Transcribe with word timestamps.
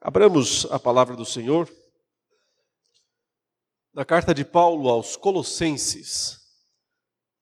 Abramos 0.00 0.66
a 0.66 0.78
palavra 0.78 1.16
do 1.16 1.24
Senhor 1.24 1.70
na 3.92 4.04
carta 4.04 4.34
de 4.34 4.44
Paulo 4.44 4.88
aos 4.88 5.16
Colossenses. 5.16 6.40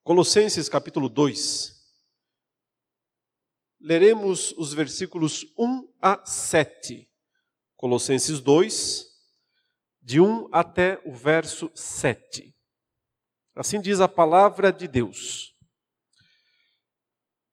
Colossenses 0.03 0.69
capítulo 0.69 1.09
2. 1.09 1.81
Leremos 3.81 4.53
os 4.53 4.75
versículos 4.75 5.47
1 5.59 5.95
a 6.01 6.25
7. 6.27 7.09
Colossenses 7.77 8.41
2, 8.41 9.07
de 10.01 10.21
1 10.21 10.49
até 10.53 11.01
o 11.05 11.13
verso 11.13 11.71
7. 11.75 12.55
Assim 13.55 13.81
diz 13.81 14.01
a 14.01 14.09
palavra 14.09 14.73
de 14.73 14.89
Deus. 14.89 15.57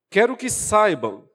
Quero 0.10 0.36
que 0.36 0.50
saibam 0.50 1.29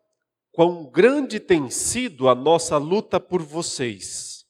quão 0.55 0.89
grande 0.89 1.41
tem 1.41 1.69
sido 1.69 2.29
a 2.29 2.35
nossa 2.35 2.79
luta 2.79 3.19
por 3.19 3.43
vocês 3.43 4.45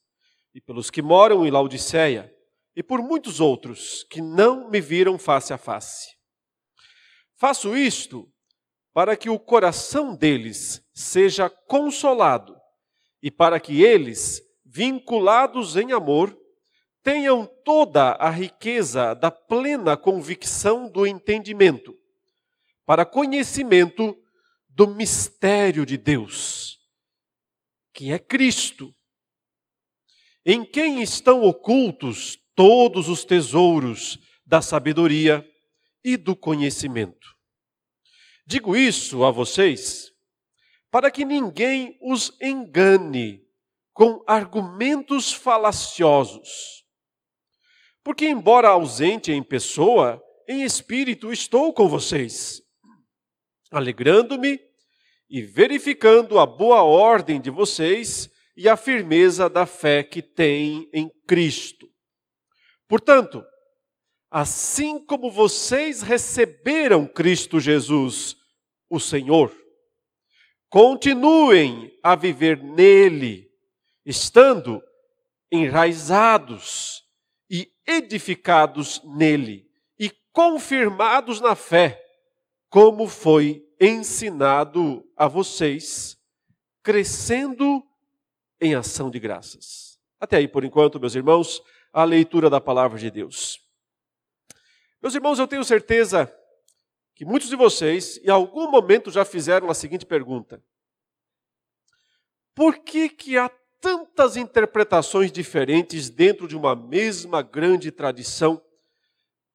e 0.55 0.61
pelos 0.61 0.91
que 0.91 1.01
moram 1.01 1.47
em 1.47 1.51
Laodiceia 1.51 2.31
e 2.77 2.83
por 2.83 3.01
muitos 3.01 3.41
outros 3.41 4.05
que 4.11 4.21
não 4.21 4.69
me 4.69 4.83
viram 4.83 5.19
face 5.19 5.55
a 5.55 5.59
face. 5.59 6.15
Faço 7.37 7.75
isto 7.75 8.29
para 8.93 9.17
que 9.17 9.31
o 9.31 9.39
coração 9.39 10.15
deles 10.15 10.83
seja 10.93 11.49
consolado 11.49 12.55
e 13.23 13.31
para 13.31 13.59
que 13.59 13.83
eles, 13.83 14.43
vinculados 14.63 15.75
em 15.75 15.93
amor, 15.93 16.39
tenham 17.03 17.47
toda 17.65 18.13
a 18.13 18.29
riqueza 18.29 19.15
da 19.15 19.31
plena 19.31 19.97
convicção 19.97 20.87
do 20.91 21.07
entendimento, 21.07 21.95
para 22.85 23.07
conhecimento 23.07 24.15
do 24.75 24.89
mistério 24.89 25.87
de 25.87 25.97
Deus, 25.97 26.81
que 27.93 28.11
é 28.11 28.19
Cristo, 28.19 28.93
em 30.45 30.65
quem 30.65 31.01
estão 31.01 31.43
ocultos 31.43 32.37
todos 32.57 33.09
os 33.09 33.25
tesouros 33.25 34.19
da 34.45 34.61
sabedoria 34.61 35.49
e 36.03 36.17
do 36.17 36.35
conhecimento. 36.35 37.35
Digo 38.45 38.77
isso 38.77 39.25
a 39.25 39.31
vocês 39.31 40.13
para 40.91 41.11
que 41.11 41.25
ninguém 41.25 41.97
os 42.03 42.37
engane 42.43 43.43
com 43.93 44.25
argumentos 44.27 45.33
falaciosos. 45.33 46.85
Porque, 48.03 48.27
embora 48.27 48.69
ausente 48.69 49.33
em 49.33 49.43
pessoa, 49.43 50.23
em 50.49 50.63
espírito 50.63 51.33
estou 51.33 51.73
com 51.73 51.89
vocês 51.89 52.64
alegrando-me 53.71 54.61
e 55.29 55.43
verificando 55.43 56.39
a 56.39 56.47
boa 56.47 56.83
ordem 56.83 57.41
de 57.41 57.51
vocês 57.51 58.31
e 58.57 58.69
a 58.69 58.77
firmeza 58.77 59.49
da 59.49 59.67
fé 59.67 60.03
que 60.03 60.23
têm 60.23 60.89
em 60.93 61.11
Cristo. 61.27 61.89
Portanto, 62.87 63.45
assim 64.31 65.05
como 65.05 65.31
vocês 65.31 66.03
receberam 66.03 67.07
Cristo 67.07 67.59
Jesus, 67.59 68.37
o 68.89 69.01
Senhor, 69.01 69.53
continuem 70.69 71.97
a 72.03 72.15
viver 72.15 72.63
nele, 72.63 73.49
estando 74.05 74.83
enraizados 75.51 77.03
e 77.49 77.69
edificados 77.87 79.01
nele 79.05 79.67
e 79.99 80.11
confirmados 80.33 81.41
na 81.41 81.55
fé, 81.55 82.04
como 82.75 83.07
foi 83.07 83.65
ensinado 83.81 85.09
a 85.17 85.29
vocês, 85.29 86.21
crescendo 86.83 87.87
em 88.61 88.75
ação 88.75 89.13
de 89.13 89.21
graças. 89.21 89.97
Até 90.19 90.39
aí, 90.39 90.49
por 90.49 90.65
enquanto, 90.65 90.99
meus 90.99 91.15
irmãos, 91.15 91.63
a 91.93 92.03
leitura 92.03 92.51
da 92.51 92.61
palavra 92.61 92.99
de 92.99 93.13
Deus. 93.13 93.61
Meus 95.01 95.15
irmãos, 95.15 95.39
eu 95.39 95.47
tenho 95.47 95.63
certeza 95.63 96.35
que 97.15 97.25
muitos 97.25 97.49
de 97.49 97.55
vocês, 97.55 98.19
em 98.25 98.29
algum 98.29 98.69
momento, 98.69 99.09
já 99.09 99.25
fizeram 99.25 99.71
a 99.71 99.75
seguinte 99.75 100.05
pergunta: 100.05 100.61
Por 102.57 102.79
que, 102.79 103.09
que 103.09 103.39
há 103.39 103.49
tantas 103.81 104.37
interpretações 104.37 105.31
diferentes 105.31 106.11
dentro 106.11 106.49
de 106.49 106.57
uma 106.57 106.75
mesma 106.75 107.41
grande 107.41 107.93
tradição 107.93 108.61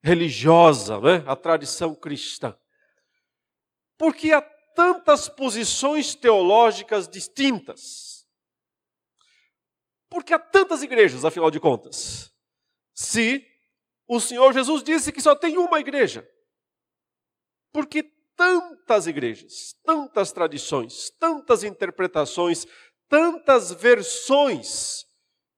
religiosa, 0.01 1.01
né? 1.01 1.21
a 1.27 1.35
tradição 1.35 1.93
cristã? 1.93 2.55
Por 3.99 4.15
que 4.15 4.31
há 4.31 4.41
tantas 4.41 5.29
posições 5.29 6.15
teológicas 6.15 7.07
distintas? 7.07 8.25
Por 10.09 10.23
que 10.23 10.33
há 10.33 10.39
tantas 10.39 10.81
igrejas, 10.81 11.25
afinal 11.25 11.51
de 11.51 11.59
contas? 11.59 12.33
Se 12.95 13.45
o 14.07 14.19
Senhor 14.19 14.51
Jesus 14.53 14.81
disse 14.81 15.11
que 15.11 15.21
só 15.21 15.35
tem 15.35 15.55
uma 15.55 15.79
igreja. 15.79 16.27
Por 17.71 17.85
que 17.85 18.01
tantas 18.35 19.05
igrejas, 19.05 19.75
tantas 19.83 20.31
tradições, 20.31 21.11
tantas 21.19 21.63
interpretações, 21.63 22.65
tantas 23.07 23.71
versões 23.71 25.05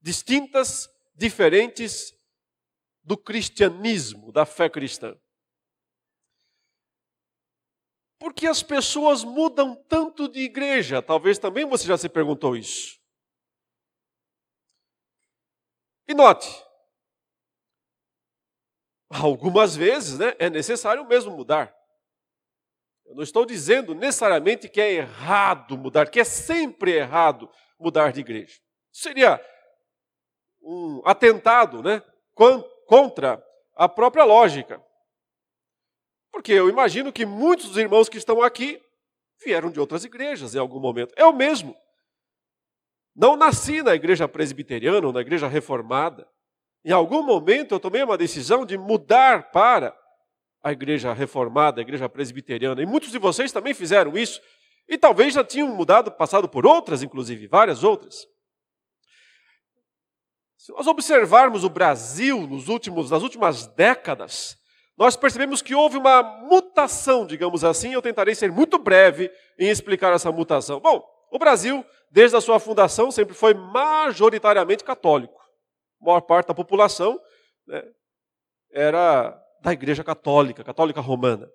distintas, 0.01 0.89
diferentes 1.15 2.11
do 3.01 3.15
cristianismo, 3.15 4.33
da 4.33 4.45
fé 4.45 4.67
cristã? 4.67 5.15
Porque 8.21 8.45
as 8.45 8.61
pessoas 8.61 9.23
mudam 9.23 9.73
tanto 9.73 10.27
de 10.27 10.41
igreja? 10.41 11.01
Talvez 11.01 11.39
também 11.39 11.65
você 11.65 11.87
já 11.87 11.97
se 11.97 12.07
perguntou 12.07 12.55
isso. 12.55 13.01
E 16.07 16.13
note, 16.13 16.47
algumas 19.09 19.75
vezes 19.75 20.19
né, 20.19 20.35
é 20.37 20.51
necessário 20.51 21.03
mesmo 21.07 21.35
mudar. 21.35 21.75
Eu 23.07 23.15
não 23.15 23.23
estou 23.23 23.43
dizendo 23.43 23.95
necessariamente 23.95 24.69
que 24.69 24.79
é 24.79 24.93
errado 24.93 25.75
mudar, 25.75 26.07
que 26.07 26.19
é 26.19 26.23
sempre 26.23 26.91
errado 26.91 27.49
mudar 27.79 28.11
de 28.11 28.19
igreja. 28.19 28.61
Seria 28.91 29.43
um 30.61 31.01
atentado 31.05 31.81
né, 31.81 32.03
contra 32.85 33.43
a 33.75 33.89
própria 33.89 34.23
lógica. 34.23 34.79
Porque 36.31 36.53
eu 36.53 36.69
imagino 36.69 37.11
que 37.11 37.25
muitos 37.25 37.67
dos 37.67 37.77
irmãos 37.77 38.07
que 38.07 38.17
estão 38.17 38.41
aqui 38.41 38.81
vieram 39.43 39.69
de 39.69 39.79
outras 39.79 40.03
igrejas 40.03 40.55
em 40.55 40.59
algum 40.59 40.79
momento. 40.79 41.13
Eu 41.17 41.33
mesmo. 41.33 41.75
Não 43.15 43.35
nasci 43.35 43.83
na 43.83 43.93
igreja 43.93 44.27
presbiteriana 44.27 45.05
ou 45.05 45.13
na 45.13 45.21
igreja 45.21 45.47
reformada. 45.47 46.27
Em 46.83 46.91
algum 46.91 47.21
momento 47.21 47.75
eu 47.75 47.79
tomei 47.79 48.01
uma 48.03 48.17
decisão 48.17 48.65
de 48.65 48.77
mudar 48.77 49.51
para 49.51 49.95
a 50.63 50.71
igreja 50.71 51.11
reformada, 51.13 51.81
a 51.81 51.83
igreja 51.83 52.07
presbiteriana. 52.07 52.81
E 52.81 52.85
muitos 52.85 53.11
de 53.11 53.17
vocês 53.17 53.51
também 53.51 53.73
fizeram 53.73 54.17
isso. 54.17 54.41
E 54.87 54.97
talvez 54.97 55.33
já 55.33 55.43
tinham 55.43 55.67
mudado, 55.67 56.11
passado 56.11 56.47
por 56.47 56.65
outras, 56.65 57.03
inclusive, 57.03 57.47
várias 57.47 57.83
outras. 57.83 58.25
Se 60.57 60.71
nós 60.71 60.85
observarmos 60.85 61.63
o 61.63 61.69
Brasil 61.69 62.45
nos 62.47 62.67
últimos, 62.67 63.09
nas 63.09 63.23
últimas 63.23 63.65
décadas, 63.67 64.60
nós 65.01 65.15
percebemos 65.15 65.63
que 65.63 65.73
houve 65.73 65.97
uma 65.97 66.21
mutação, 66.21 67.25
digamos 67.25 67.63
assim. 67.63 67.91
Eu 67.91 68.03
tentarei 68.03 68.35
ser 68.35 68.51
muito 68.51 68.77
breve 68.77 69.31
em 69.57 69.67
explicar 69.67 70.13
essa 70.13 70.31
mutação. 70.31 70.79
Bom, 70.79 71.03
o 71.31 71.39
Brasil, 71.39 71.83
desde 72.11 72.37
a 72.37 72.39
sua 72.39 72.59
fundação, 72.59 73.09
sempre 73.09 73.33
foi 73.33 73.55
majoritariamente 73.55 74.83
católico. 74.83 75.41
A 75.99 76.05
maior 76.05 76.21
parte 76.21 76.49
da 76.49 76.53
população 76.53 77.19
né, 77.65 77.83
era 78.71 79.35
da 79.63 79.73
Igreja 79.73 80.03
Católica, 80.03 80.63
católica 80.63 81.01
romana. 81.01 81.49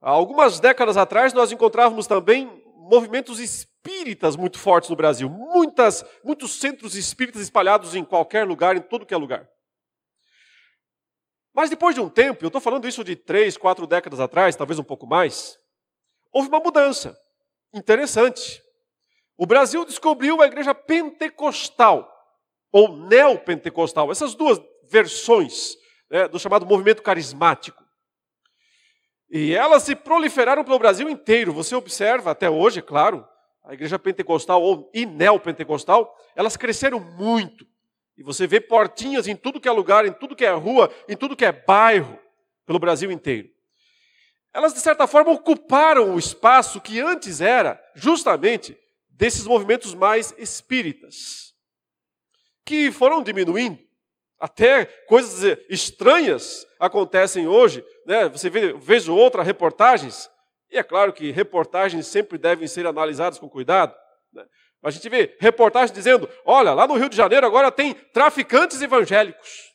Há 0.00 0.10
algumas 0.10 0.58
décadas 0.58 0.96
atrás, 0.96 1.32
nós 1.32 1.52
encontrávamos 1.52 2.08
também 2.08 2.60
movimentos 2.90 3.38
espíritas 3.38 4.34
muito 4.34 4.58
fortes 4.58 4.90
no 4.90 4.96
Brasil. 4.96 5.30
Muitas, 5.30 6.04
muitos 6.24 6.58
centros 6.58 6.96
espíritas 6.96 7.40
espalhados 7.40 7.94
em 7.94 8.04
qualquer 8.04 8.44
lugar, 8.44 8.76
em 8.76 8.82
todo 8.82 9.06
que 9.06 9.14
é 9.14 9.16
lugar. 9.16 9.48
Mas 11.58 11.70
depois 11.70 11.92
de 11.92 12.00
um 12.00 12.08
tempo, 12.08 12.44
eu 12.44 12.46
estou 12.46 12.60
falando 12.60 12.86
isso 12.86 13.02
de 13.02 13.16
três, 13.16 13.56
quatro 13.56 13.84
décadas 13.84 14.20
atrás, 14.20 14.54
talvez 14.54 14.78
um 14.78 14.84
pouco 14.84 15.08
mais, 15.08 15.58
houve 16.32 16.48
uma 16.48 16.60
mudança 16.60 17.18
interessante. 17.74 18.62
O 19.36 19.44
Brasil 19.44 19.84
descobriu 19.84 20.40
a 20.40 20.46
igreja 20.46 20.72
pentecostal, 20.72 22.08
ou 22.70 22.96
neopentecostal, 22.96 24.12
essas 24.12 24.36
duas 24.36 24.62
versões 24.88 25.76
né, 26.08 26.28
do 26.28 26.38
chamado 26.38 26.64
movimento 26.64 27.02
carismático. 27.02 27.82
E 29.28 29.52
elas 29.52 29.82
se 29.82 29.96
proliferaram 29.96 30.62
pelo 30.62 30.78
Brasil 30.78 31.10
inteiro. 31.10 31.52
Você 31.54 31.74
observa 31.74 32.30
até 32.30 32.48
hoje, 32.48 32.78
é 32.78 32.82
claro, 32.82 33.26
a 33.64 33.74
igreja 33.74 33.98
pentecostal 33.98 34.62
ou 34.62 34.88
e 34.94 35.04
neopentecostal, 35.04 36.16
elas 36.36 36.56
cresceram 36.56 37.00
muito. 37.00 37.66
E 38.18 38.22
você 38.24 38.48
vê 38.48 38.60
portinhas 38.60 39.28
em 39.28 39.36
tudo 39.36 39.60
que 39.60 39.68
é 39.68 39.70
lugar, 39.70 40.04
em 40.04 40.12
tudo 40.12 40.34
que 40.34 40.44
é 40.44 40.50
rua, 40.50 40.92
em 41.08 41.16
tudo 41.16 41.36
que 41.36 41.44
é 41.44 41.52
bairro, 41.52 42.18
pelo 42.66 42.80
Brasil 42.80 43.12
inteiro. 43.12 43.48
Elas, 44.52 44.74
de 44.74 44.80
certa 44.80 45.06
forma, 45.06 45.30
ocuparam 45.30 46.14
o 46.14 46.18
espaço 46.18 46.80
que 46.80 47.00
antes 47.00 47.40
era 47.40 47.80
justamente 47.94 48.76
desses 49.08 49.46
movimentos 49.46 49.94
mais 49.94 50.34
espíritas, 50.36 51.54
que 52.64 52.90
foram 52.90 53.22
diminuindo. 53.22 53.78
Até 54.40 54.84
coisas 55.06 55.56
estranhas 55.68 56.66
acontecem 56.80 57.46
hoje. 57.46 57.84
Né? 58.04 58.28
Você 58.28 58.50
vê, 58.50 58.72
vejo 58.72 59.14
outras 59.14 59.46
reportagens, 59.46 60.28
e 60.68 60.76
é 60.76 60.82
claro 60.82 61.12
que 61.12 61.30
reportagens 61.30 62.08
sempre 62.08 62.36
devem 62.36 62.66
ser 62.66 62.84
analisadas 62.84 63.38
com 63.38 63.48
cuidado. 63.48 63.94
Né? 64.32 64.44
A 64.82 64.90
gente 64.90 65.08
vê 65.08 65.36
reportagens 65.40 65.92
dizendo: 65.92 66.28
olha, 66.44 66.72
lá 66.72 66.86
no 66.86 66.96
Rio 66.96 67.08
de 67.08 67.16
Janeiro 67.16 67.46
agora 67.46 67.70
tem 67.70 67.94
traficantes 67.94 68.80
evangélicos, 68.80 69.74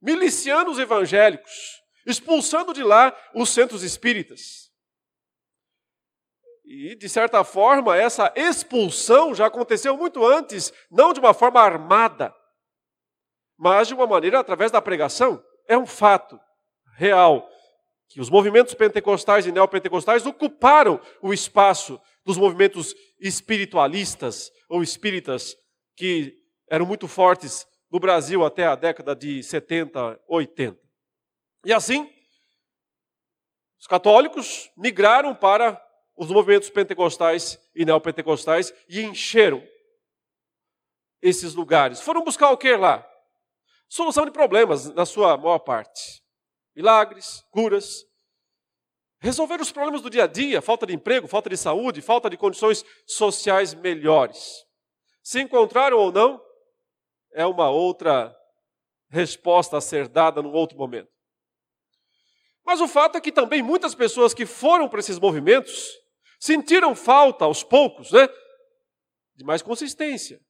milicianos 0.00 0.78
evangélicos, 0.78 1.80
expulsando 2.06 2.72
de 2.72 2.82
lá 2.82 3.16
os 3.34 3.50
centros 3.50 3.82
espíritas. 3.82 4.70
E, 6.64 6.96
de 6.96 7.08
certa 7.08 7.44
forma, 7.44 7.96
essa 7.96 8.32
expulsão 8.34 9.34
já 9.34 9.46
aconteceu 9.46 9.96
muito 9.96 10.24
antes, 10.24 10.72
não 10.90 11.12
de 11.12 11.20
uma 11.20 11.34
forma 11.34 11.60
armada, 11.60 12.34
mas 13.58 13.88
de 13.88 13.94
uma 13.94 14.06
maneira 14.06 14.40
através 14.40 14.70
da 14.70 14.80
pregação. 14.80 15.44
É 15.68 15.76
um 15.76 15.86
fato 15.86 16.40
real 16.96 17.48
que 18.08 18.20
os 18.20 18.28
movimentos 18.28 18.74
pentecostais 18.74 19.46
e 19.46 19.52
neopentecostais 19.52 20.26
ocuparam 20.26 21.00
o 21.20 21.32
espaço 21.32 22.00
dos 22.24 22.36
movimentos 22.36 22.94
espiritualistas 23.20 24.50
ou 24.68 24.82
espíritas 24.82 25.56
que 25.96 26.36
eram 26.70 26.86
muito 26.86 27.06
fortes 27.06 27.66
no 27.90 28.00
Brasil 28.00 28.44
até 28.44 28.66
a 28.66 28.74
década 28.74 29.14
de 29.14 29.42
70, 29.42 30.20
80. 30.26 30.80
E 31.64 31.72
assim, 31.72 32.10
os 33.78 33.86
católicos 33.86 34.70
migraram 34.76 35.34
para 35.34 35.80
os 36.16 36.30
movimentos 36.30 36.70
pentecostais 36.70 37.58
e 37.74 37.84
neopentecostais 37.84 38.72
e 38.88 39.02
encheram 39.02 39.62
esses 41.20 41.54
lugares. 41.54 42.00
Foram 42.00 42.24
buscar 42.24 42.50
o 42.50 42.56
que 42.56 42.76
lá? 42.76 43.06
Solução 43.88 44.24
de 44.24 44.30
problemas, 44.30 44.92
na 44.94 45.04
sua 45.04 45.36
maior 45.36 45.58
parte. 45.58 46.22
Milagres, 46.74 47.44
curas. 47.50 48.04
Resolver 49.22 49.60
os 49.60 49.70
problemas 49.70 50.02
do 50.02 50.10
dia 50.10 50.24
a 50.24 50.26
dia, 50.26 50.60
falta 50.60 50.84
de 50.84 50.92
emprego, 50.92 51.28
falta 51.28 51.48
de 51.48 51.56
saúde, 51.56 52.02
falta 52.02 52.28
de 52.28 52.36
condições 52.36 52.84
sociais 53.06 53.72
melhores. 53.72 54.66
Se 55.22 55.40
encontraram 55.40 55.96
ou 55.96 56.10
não, 56.10 56.42
é 57.32 57.46
uma 57.46 57.70
outra 57.70 58.36
resposta 59.08 59.76
a 59.76 59.80
ser 59.80 60.08
dada 60.08 60.42
num 60.42 60.50
outro 60.50 60.76
momento. 60.76 61.08
Mas 62.64 62.80
o 62.80 62.88
fato 62.88 63.16
é 63.16 63.20
que 63.20 63.30
também 63.30 63.62
muitas 63.62 63.94
pessoas 63.94 64.34
que 64.34 64.44
foram 64.44 64.88
para 64.88 64.98
esses 64.98 65.20
movimentos 65.20 65.88
sentiram 66.40 66.92
falta 66.92 67.44
aos 67.44 67.62
poucos, 67.62 68.10
né? 68.10 68.28
De 69.36 69.44
mais 69.44 69.62
consistência, 69.62 70.40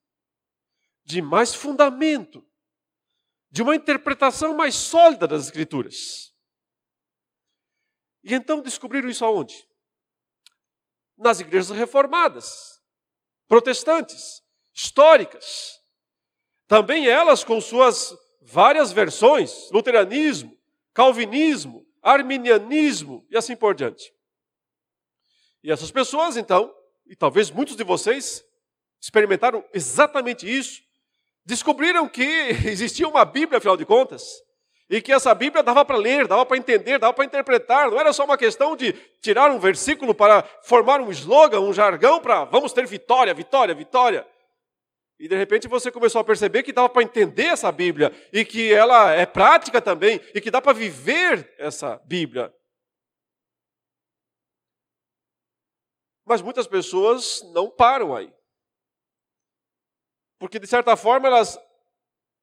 de 1.05 1.21
mais 1.21 1.53
fundamento, 1.53 2.43
de 3.51 3.61
uma 3.61 3.75
interpretação 3.75 4.55
mais 4.55 4.73
sólida 4.73 5.27
das 5.27 5.45
Escrituras. 5.45 6.32
E 8.23 8.33
então 8.33 8.61
descobriram 8.61 9.09
isso 9.09 9.25
aonde? 9.25 9.67
Nas 11.17 11.39
igrejas 11.39 11.75
reformadas, 11.75 12.81
protestantes, 13.47 14.41
históricas. 14.73 15.79
Também 16.67 17.07
elas 17.07 17.43
com 17.43 17.59
suas 17.61 18.15
várias 18.41 18.91
versões, 18.91 19.69
luteranismo, 19.71 20.57
calvinismo, 20.93 21.85
arminianismo 22.01 23.25
e 23.29 23.37
assim 23.37 23.55
por 23.55 23.75
diante. 23.75 24.13
E 25.63 25.71
essas 25.71 25.91
pessoas, 25.91 26.35
então, 26.35 26.73
e 27.05 27.15
talvez 27.15 27.49
muitos 27.49 27.75
de 27.75 27.83
vocês 27.83 28.43
experimentaram 28.99 29.63
exatamente 29.73 30.49
isso, 30.49 30.81
descobriram 31.45 32.07
que 32.07 32.23
existia 32.67 33.07
uma 33.07 33.23
Bíblia, 33.23 33.57
afinal 33.57 33.77
de 33.77 33.85
contas, 33.85 34.42
e 34.93 35.01
que 35.01 35.11
essa 35.11 35.33
Bíblia 35.33 35.63
dava 35.63 35.83
para 35.83 35.97
ler, 35.97 36.27
dava 36.27 36.45
para 36.45 36.55
entender, 36.55 36.99
dava 36.99 37.11
para 37.11 37.25
interpretar, 37.25 37.89
não 37.89 37.99
era 37.99 38.13
só 38.13 38.25
uma 38.25 38.37
questão 38.37 38.75
de 38.75 38.93
tirar 39.19 39.49
um 39.49 39.57
versículo 39.57 40.13
para 40.13 40.43
formar 40.61 41.01
um 41.01 41.09
slogan, 41.09 41.61
um 41.61 41.73
jargão 41.73 42.21
para 42.21 42.43
vamos 42.45 42.71
ter 42.73 42.85
vitória, 42.85 43.33
vitória, 43.33 43.73
vitória. 43.73 44.27
E 45.19 45.27
de 45.27 45.35
repente 45.35 45.67
você 45.67 45.91
começou 45.91 46.21
a 46.21 46.23
perceber 46.23 46.61
que 46.61 46.71
dava 46.71 46.89
para 46.89 47.01
entender 47.01 47.45
essa 47.45 47.71
Bíblia 47.71 48.13
e 48.31 48.45
que 48.45 48.71
ela 48.71 49.11
é 49.11 49.25
prática 49.25 49.81
também 49.81 50.21
e 50.31 50.39
que 50.39 50.51
dá 50.51 50.61
para 50.61 50.73
viver 50.73 51.51
essa 51.57 51.99
Bíblia. 52.05 52.53
Mas 56.23 56.39
muitas 56.39 56.67
pessoas 56.67 57.41
não 57.51 57.67
param 57.67 58.15
aí. 58.15 58.31
Porque 60.37 60.59
de 60.59 60.67
certa 60.67 60.95
forma 60.95 61.27
elas 61.27 61.59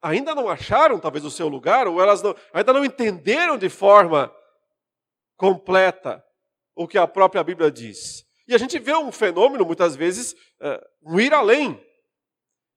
ainda 0.02 0.34
não 0.34 0.48
acharam 0.48 0.98
talvez 0.98 1.24
o 1.24 1.30
seu 1.30 1.48
lugar 1.48 1.86
ou 1.86 2.00
elas 2.00 2.22
não, 2.22 2.34
ainda 2.52 2.72
não 2.72 2.84
entenderam 2.84 3.58
de 3.58 3.68
forma 3.68 4.34
completa 5.36 6.24
o 6.74 6.86
que 6.86 6.98
a 6.98 7.06
própria 7.06 7.42
Bíblia 7.42 7.70
diz. 7.70 8.24
E 8.46 8.54
a 8.54 8.58
gente 8.58 8.78
vê 8.78 8.94
um 8.94 9.12
fenômeno 9.12 9.64
muitas 9.64 9.94
vezes 9.94 10.32
uh, 10.32 10.80
um 11.04 11.20
ir 11.20 11.32
além 11.32 11.80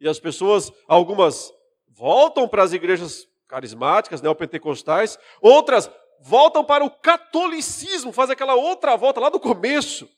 e 0.03 0.07
as 0.07 0.19
pessoas, 0.19 0.69
algumas 0.85 1.49
voltam 1.87 2.45
para 2.45 2.61
as 2.61 2.73
igrejas 2.73 3.25
carismáticas, 3.47 4.21
neopentecostais, 4.21 5.17
outras 5.41 5.89
voltam 6.19 6.63
para 6.63 6.83
o 6.83 6.89
catolicismo, 6.89 8.11
faz 8.11 8.29
aquela 8.29 8.53
outra 8.53 8.97
volta 8.97 9.21
lá 9.21 9.29
do 9.29 9.39
começo, 9.39 10.09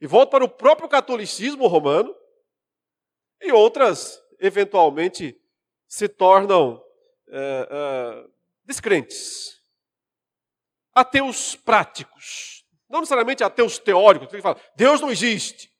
e 0.00 0.06
voltam 0.06 0.30
para 0.30 0.44
o 0.44 0.48
próprio 0.48 0.86
catolicismo 0.86 1.66
romano, 1.66 2.14
e 3.40 3.50
outras, 3.52 4.20
eventualmente, 4.38 5.34
se 5.96 6.10
tornam 6.10 6.84
é, 7.26 7.68
é, 7.70 8.28
descrentes, 8.66 9.62
ateus 10.92 11.56
práticos, 11.56 12.66
não 12.86 13.00
necessariamente 13.00 13.42
ateus 13.42 13.78
teóricos, 13.78 14.28
que 14.28 14.42
fala, 14.42 14.60
Deus 14.76 15.00
não 15.00 15.10
existe. 15.10 15.74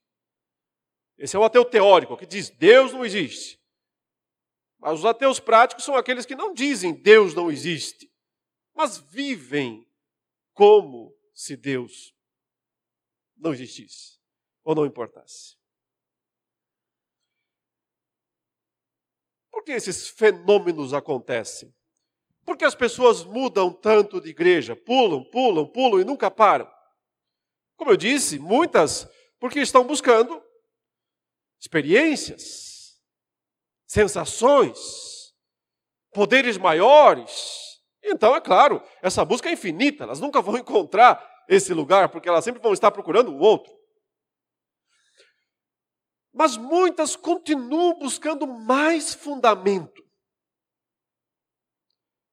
Esse 1.19 1.37
é 1.37 1.39
o 1.39 1.45
ateu 1.45 1.67
teórico, 1.67 2.17
que 2.17 2.25
diz 2.25 2.49
Deus 2.49 2.95
não 2.95 3.05
existe. 3.05 3.61
Mas 4.79 5.01
os 5.01 5.05
ateus 5.05 5.39
práticos 5.39 5.85
são 5.85 5.95
aqueles 5.95 6.25
que 6.25 6.35
não 6.35 6.55
dizem 6.55 6.95
Deus 6.95 7.35
não 7.35 7.51
existe, 7.51 8.11
mas 8.75 8.97
vivem 8.97 9.87
como 10.55 11.15
se 11.35 11.59
Deus 11.59 12.15
não 13.37 13.53
existisse 13.53 14.19
ou 14.65 14.75
não 14.75 14.87
importasse. 14.87 15.59
Que 19.67 19.73
esses 19.73 20.09
fenômenos 20.09 20.95
acontecem? 20.95 21.75
Por 22.45 22.57
que 22.57 22.65
as 22.65 22.77
pessoas 22.77 23.25
mudam 23.25 23.73
tanto 23.73 24.21
de 24.21 24.31
igreja? 24.31 24.77
Pulam, 24.77 25.25
pulam, 25.25 25.67
pulam 25.67 26.01
e 26.01 26.05
nunca 26.05 26.31
param. 26.31 26.71
Como 27.77 27.91
eu 27.91 27.97
disse, 27.97 28.39
muitas 28.39 29.09
porque 29.41 29.59
estão 29.59 29.85
buscando 29.85 30.41
experiências, 31.61 33.03
sensações, 33.87 35.35
poderes 36.13 36.57
maiores. 36.57 37.81
Então, 38.05 38.37
é 38.37 38.41
claro, 38.41 38.81
essa 39.03 39.25
busca 39.25 39.49
é 39.49 39.53
infinita, 39.53 40.05
elas 40.05 40.21
nunca 40.21 40.41
vão 40.41 40.57
encontrar 40.57 41.29
esse 41.49 41.75
lugar, 41.75 42.09
porque 42.09 42.29
elas 42.29 42.45
sempre 42.45 42.63
vão 42.63 42.73
estar 42.73 42.93
procurando 42.93 43.33
o 43.33 43.39
outro. 43.41 43.76
Mas 46.37 46.59
muitas 46.59 47.17
continuam 47.17 47.99
buscando 47.99 48.47
mais 48.47 49.15
fundamento, 49.15 50.05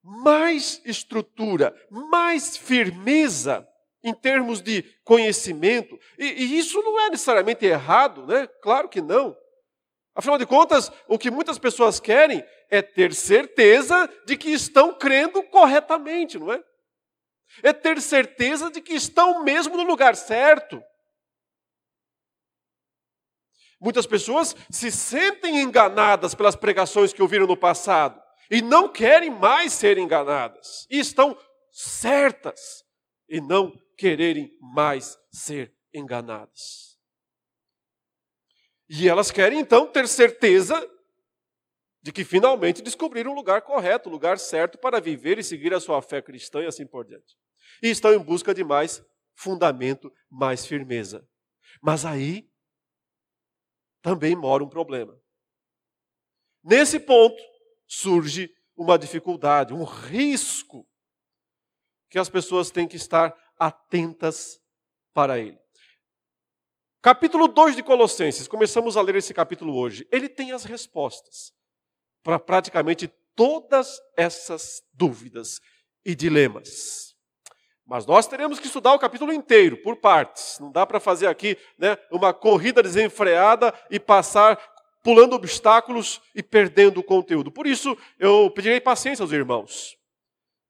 mais 0.03 0.81
estrutura, 0.83 1.73
mais 1.89 2.57
firmeza 2.57 3.65
em 4.03 4.13
termos 4.13 4.61
de 4.61 4.83
conhecimento. 5.05 5.97
E, 6.19 6.25
e, 6.25 6.59
isso 6.59 6.81
não 6.81 6.99
é 6.99 7.11
necessariamente 7.11 7.65
errado, 7.65 8.27
né? 8.27 8.45
Claro 8.61 8.89
que 8.89 9.01
não. 9.01 9.37
Afinal 10.13 10.37
de 10.37 10.45
contas, 10.45 10.91
o 11.07 11.17
que 11.17 11.31
muitas 11.31 11.57
pessoas 11.57 12.01
querem 12.01 12.43
é 12.69 12.81
ter 12.81 13.13
certeza 13.13 14.09
de 14.25 14.35
que 14.35 14.49
estão 14.49 14.93
crendo 14.93 15.41
corretamente, 15.43 16.37
não 16.37 16.51
é? 16.51 16.61
É 17.63 17.71
ter 17.71 18.01
certeza 18.01 18.69
de 18.69 18.81
que 18.81 18.95
estão 18.95 19.45
mesmo 19.45 19.77
no 19.77 19.83
lugar 19.83 20.17
certo. 20.17 20.83
Muitas 23.83 24.07
pessoas 24.07 24.55
se 24.69 24.89
sentem 24.89 25.61
enganadas 25.61 26.33
pelas 26.33 26.55
pregações 26.55 27.11
que 27.11 27.21
ouviram 27.21 27.45
no 27.45 27.57
passado 27.57 28.17
e 28.49 28.61
não 28.61 28.87
querem 28.87 29.29
mais 29.29 29.73
ser 29.73 29.97
enganadas. 29.97 30.87
E 30.89 30.99
estão 30.99 31.37
certas 31.69 32.85
e 33.27 33.41
não 33.41 33.77
quererem 33.97 34.57
mais 34.61 35.19
ser 35.29 35.75
enganadas. 35.93 36.97
E 38.87 39.09
elas 39.09 39.31
querem 39.31 39.59
então 39.59 39.85
ter 39.85 40.07
certeza 40.07 40.89
de 42.01 42.13
que 42.13 42.23
finalmente 42.23 42.81
descobriram 42.81 43.33
o 43.33 43.35
lugar 43.35 43.63
correto, 43.63 44.07
o 44.07 44.11
lugar 44.13 44.39
certo 44.39 44.77
para 44.77 45.01
viver 45.01 45.37
e 45.37 45.43
seguir 45.43 45.73
a 45.73 45.81
sua 45.81 46.01
fé 46.01 46.21
cristã 46.21 46.61
e 46.63 46.67
assim 46.67 46.87
por 46.87 47.05
diante. 47.05 47.35
E 47.81 47.89
estão 47.89 48.13
em 48.13 48.19
busca 48.19 48.53
de 48.53 48.63
mais 48.63 49.03
fundamento, 49.35 50.09
mais 50.31 50.65
firmeza. 50.65 51.27
Mas 51.81 52.05
aí 52.05 52.52
também 54.03 54.35
mora 54.35 54.63
um 54.63 54.69
problema. 54.69 55.17
Nesse 56.61 56.99
ponto 56.99 57.41
surge 57.87 58.53
uma 58.75 58.99
dificuldade, 58.99 59.73
um 59.73 59.83
risco 59.83 60.87
que 62.09 62.19
as 62.19 62.29
pessoas 62.29 62.69
têm 62.69 62.87
que 62.87 62.97
estar 62.97 63.35
atentas 63.57 64.59
para 65.13 65.39
ele. 65.39 65.57
Capítulo 67.01 67.47
2 67.47 67.75
de 67.75 67.83
Colossenses, 67.83 68.47
começamos 68.47 68.95
a 68.95 69.01
ler 69.01 69.15
esse 69.15 69.33
capítulo 69.33 69.75
hoje. 69.75 70.07
Ele 70.11 70.29
tem 70.29 70.51
as 70.51 70.63
respostas 70.63 71.53
para 72.21 72.39
praticamente 72.39 73.07
todas 73.35 73.99
essas 74.15 74.81
dúvidas 74.93 75.59
e 76.05 76.15
dilemas. 76.15 77.12
Mas 77.85 78.05
nós 78.05 78.27
teremos 78.27 78.59
que 78.59 78.67
estudar 78.67 78.93
o 78.93 78.99
capítulo 78.99 79.33
inteiro, 79.33 79.77
por 79.77 79.97
partes. 79.97 80.57
Não 80.59 80.71
dá 80.71 80.85
para 80.85 80.99
fazer 80.99 81.27
aqui 81.27 81.57
né, 81.77 81.97
uma 82.09 82.33
corrida 82.33 82.81
desenfreada 82.81 83.73
e 83.89 83.99
passar 83.99 84.57
pulando 85.03 85.35
obstáculos 85.35 86.21
e 86.33 86.41
perdendo 86.41 87.01
o 87.01 87.03
conteúdo. 87.03 87.51
Por 87.51 87.67
isso, 87.67 87.97
eu 88.17 88.49
pedirei 88.51 88.79
paciência 88.79 89.21
aos 89.21 89.33
irmãos, 89.33 89.97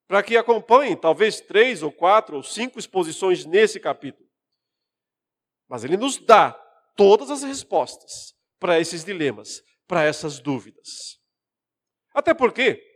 para 0.08 0.24
que 0.24 0.36
acompanhem 0.36 0.98
talvez 0.98 1.40
três 1.40 1.84
ou 1.84 1.92
quatro 1.92 2.38
ou 2.38 2.44
cinco 2.44 2.80
exposições 2.80 3.46
nesse 3.46 3.80
capítulo. 3.80 4.28
Mas 5.70 5.84
ele 5.84 5.96
nos 5.96 6.18
dá 6.18 6.52
todas 6.96 7.30
as 7.30 7.44
respostas 7.44 8.34
para 8.60 8.80
esses 8.80 9.04
dilemas, 9.04 9.62
para 9.88 10.04
essas 10.04 10.40
dúvidas. 10.40 11.20
Até 12.14 12.34
porque 12.34 12.93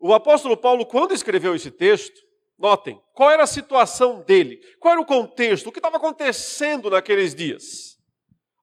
o 0.00 0.12
apóstolo 0.14 0.56
Paulo, 0.56 0.86
quando 0.86 1.14
escreveu 1.14 1.54
esse 1.54 1.70
texto, 1.70 2.20
notem, 2.58 3.00
qual 3.14 3.30
era 3.30 3.42
a 3.42 3.46
situação 3.46 4.22
dele, 4.22 4.60
qual 4.78 4.92
era 4.92 5.00
o 5.00 5.06
contexto, 5.06 5.68
o 5.68 5.72
que 5.72 5.78
estava 5.78 5.96
acontecendo 5.96 6.90
naqueles 6.90 7.34
dias. 7.34 7.96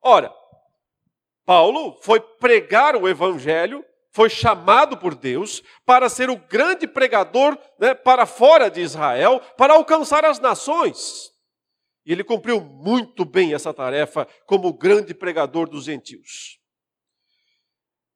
Ora, 0.02 0.34
Paulo 1.46 1.98
foi 2.02 2.20
pregar 2.20 2.96
o 2.96 3.08
evangelho, 3.08 3.84
foi 4.12 4.30
chamado 4.30 4.98
por 4.98 5.16
Deus 5.16 5.64
para 5.86 6.08
ser 6.08 6.30
o 6.30 6.38
grande 6.38 6.88
pregador 6.88 7.58
né, 7.80 7.94
para 7.94 8.26
fora 8.26 8.70
de 8.70 8.82
Israel, 8.82 9.42
para 9.58 9.74
alcançar 9.74 10.24
as 10.24 10.40
nações. 10.40 11.32
E 12.06 12.12
ele 12.12 12.24
cumpriu 12.24 12.62
muito 12.62 13.26
bem 13.26 13.54
essa 13.54 13.74
tarefa 13.74 14.28
como 14.46 14.74
grande 14.74 15.14
pregador 15.14 15.70
dos 15.70 15.86
gentios. 15.86 16.60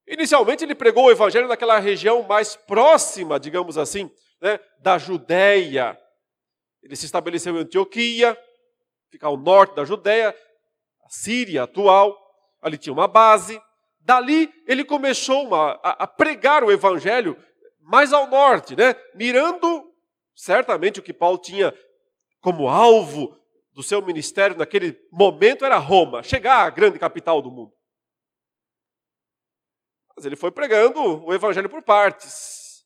Inicialmente, 0.07 0.63
ele 0.63 0.73
pregou 0.73 1.05
o 1.05 1.11
evangelho 1.11 1.47
naquela 1.47 1.79
região 1.79 2.23
mais 2.23 2.55
próxima, 2.55 3.37
digamos 3.37 3.77
assim, 3.77 4.09
né, 4.41 4.57
da 4.79 4.97
Judéia. 4.97 5.99
Ele 6.81 6.95
se 6.95 7.05
estabeleceu 7.05 7.55
em 7.57 7.59
Antioquia, 7.59 8.37
fica 9.11 9.27
ao 9.27 9.35
norte 9.35 9.75
da 9.75 9.83
Judéia, 9.83 10.33
a 11.05 11.09
Síria 11.09 11.63
atual. 11.63 12.17
Ali 12.61 12.77
tinha 12.77 12.93
uma 12.93 13.07
base. 13.07 13.61
Dali, 13.99 14.49
ele 14.65 14.85
começou 14.85 15.45
uma, 15.45 15.77
a, 15.83 16.03
a 16.03 16.07
pregar 16.07 16.63
o 16.63 16.71
evangelho 16.71 17.37
mais 17.81 18.13
ao 18.13 18.27
norte, 18.27 18.75
né, 18.75 18.95
mirando 19.13 19.91
certamente 20.33 20.99
o 20.99 21.03
que 21.03 21.13
Paulo 21.13 21.37
tinha 21.37 21.73
como 22.39 22.69
alvo 22.69 23.37
do 23.73 23.83
seu 23.83 24.01
ministério 24.01 24.57
naquele 24.57 24.97
momento 25.11 25.65
era 25.65 25.77
Roma, 25.77 26.23
chegar 26.23 26.65
à 26.65 26.69
grande 26.69 26.97
capital 26.97 27.41
do 27.41 27.51
mundo. 27.51 27.76
Mas 30.17 30.25
ele 30.25 30.35
foi 30.35 30.49
pregando 30.49 31.23
o 31.23 31.31
evangelho 31.31 31.69
por 31.69 31.83
partes. 31.83 32.83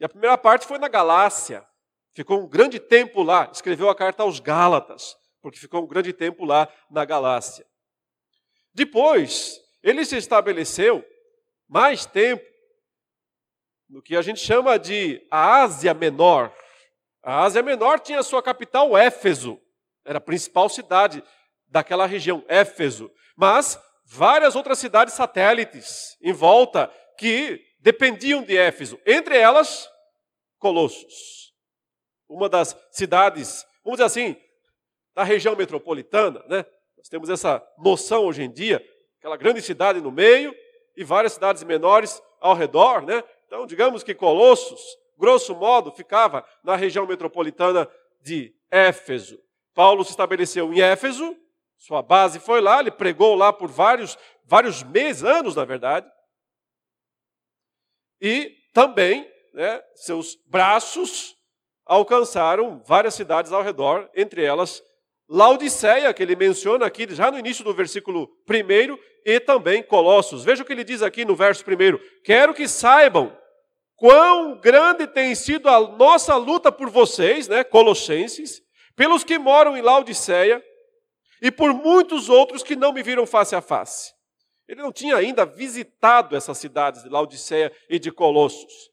E 0.00 0.04
a 0.04 0.08
primeira 0.08 0.36
parte 0.36 0.66
foi 0.66 0.76
na 0.76 0.88
Galácia. 0.88 1.64
Ficou 2.12 2.40
um 2.40 2.48
grande 2.48 2.80
tempo 2.80 3.22
lá. 3.22 3.48
Escreveu 3.52 3.88
a 3.88 3.94
carta 3.94 4.24
aos 4.24 4.40
Gálatas, 4.40 5.16
porque 5.40 5.56
ficou 5.56 5.84
um 5.84 5.86
grande 5.86 6.12
tempo 6.12 6.44
lá 6.44 6.68
na 6.90 7.04
Galácia. 7.04 7.64
Depois, 8.74 9.60
ele 9.84 10.04
se 10.04 10.16
estabeleceu 10.16 11.04
mais 11.68 12.04
tempo 12.04 12.44
no 13.88 14.02
que 14.02 14.16
a 14.16 14.22
gente 14.22 14.40
chama 14.40 14.76
de 14.76 15.24
a 15.30 15.62
Ásia 15.62 15.94
Menor. 15.94 16.52
A 17.22 17.44
Ásia 17.44 17.62
Menor 17.62 18.00
tinha 18.00 18.20
sua 18.24 18.42
capital 18.42 18.98
Éfeso, 18.98 19.60
era 20.04 20.18
a 20.18 20.20
principal 20.20 20.68
cidade 20.68 21.22
daquela 21.68 22.04
região, 22.04 22.44
Éfeso. 22.48 23.08
Mas 23.36 23.78
várias 24.04 24.54
outras 24.54 24.78
cidades 24.78 25.14
satélites 25.14 26.16
em 26.20 26.32
volta 26.32 26.90
que 27.18 27.60
dependiam 27.80 28.42
de 28.42 28.56
Éfeso, 28.56 28.98
entre 29.06 29.36
elas 29.36 29.88
Colossos. 30.58 31.52
Uma 32.28 32.48
das 32.48 32.76
cidades, 32.90 33.66
vamos 33.84 33.98
dizer 33.98 34.04
assim, 34.04 34.36
da 35.14 35.22
região 35.22 35.54
metropolitana, 35.54 36.42
né? 36.48 36.64
Nós 36.96 37.08
temos 37.08 37.28
essa 37.28 37.62
noção 37.78 38.24
hoje 38.24 38.42
em 38.42 38.50
dia, 38.50 38.84
aquela 39.18 39.36
grande 39.36 39.60
cidade 39.60 40.00
no 40.00 40.10
meio 40.10 40.54
e 40.96 41.04
várias 41.04 41.34
cidades 41.34 41.62
menores 41.62 42.22
ao 42.40 42.54
redor, 42.54 43.02
né? 43.02 43.22
Então, 43.46 43.66
digamos 43.66 44.02
que 44.02 44.14
Colossos 44.14 44.80
grosso 45.18 45.54
modo, 45.54 45.90
ficava 45.92 46.44
na 46.62 46.76
região 46.76 47.06
metropolitana 47.06 47.88
de 48.20 48.54
Éfeso. 48.70 49.38
Paulo 49.74 50.04
se 50.04 50.10
estabeleceu 50.10 50.72
em 50.72 50.80
Éfeso, 50.80 51.36
sua 51.78 52.02
base 52.02 52.38
foi 52.40 52.60
lá, 52.60 52.80
ele 52.80 52.90
pregou 52.90 53.34
lá 53.34 53.52
por 53.52 53.68
vários, 53.68 54.16
vários 54.44 54.82
meses, 54.82 55.22
anos, 55.22 55.56
na 55.56 55.64
verdade. 55.64 56.10
E 58.20 58.50
também, 58.72 59.30
né, 59.52 59.82
seus 59.94 60.36
braços 60.46 61.34
alcançaram 61.86 62.82
várias 62.86 63.14
cidades 63.14 63.52
ao 63.52 63.62
redor, 63.62 64.08
entre 64.14 64.42
elas 64.42 64.82
Laodiceia, 65.28 66.12
que 66.12 66.22
ele 66.22 66.36
menciona 66.36 66.86
aqui 66.86 67.06
já 67.14 67.30
no 67.30 67.38
início 67.38 67.64
do 67.64 67.72
versículo 67.72 68.28
1, 68.48 68.98
e 69.24 69.40
também 69.40 69.82
Colossos. 69.82 70.44
Veja 70.44 70.62
o 70.62 70.66
que 70.66 70.72
ele 70.72 70.84
diz 70.84 71.02
aqui 71.02 71.24
no 71.24 71.34
verso 71.34 71.64
1. 71.64 71.98
Quero 72.22 72.52
que 72.52 72.68
saibam 72.68 73.34
quão 73.96 74.58
grande 74.58 75.06
tem 75.06 75.34
sido 75.34 75.68
a 75.68 75.80
nossa 75.80 76.36
luta 76.36 76.70
por 76.70 76.90
vocês, 76.90 77.48
né, 77.48 77.64
Colossenses, 77.64 78.60
pelos 78.94 79.24
que 79.24 79.38
moram 79.38 79.76
em 79.76 79.82
Laodiceia 79.82 80.62
e 81.40 81.50
por 81.50 81.72
muitos 81.72 82.28
outros 82.28 82.62
que 82.62 82.76
não 82.76 82.92
me 82.92 83.02
viram 83.02 83.26
face 83.26 83.54
a 83.54 83.60
face. 83.60 84.12
Ele 84.66 84.80
não 84.80 84.92
tinha 84.92 85.16
ainda 85.16 85.44
visitado 85.44 86.34
essas 86.36 86.56
cidades 86.58 87.02
de 87.02 87.08
Laodiceia 87.08 87.72
e 87.88 87.98
de 87.98 88.10
Colossos, 88.10 88.90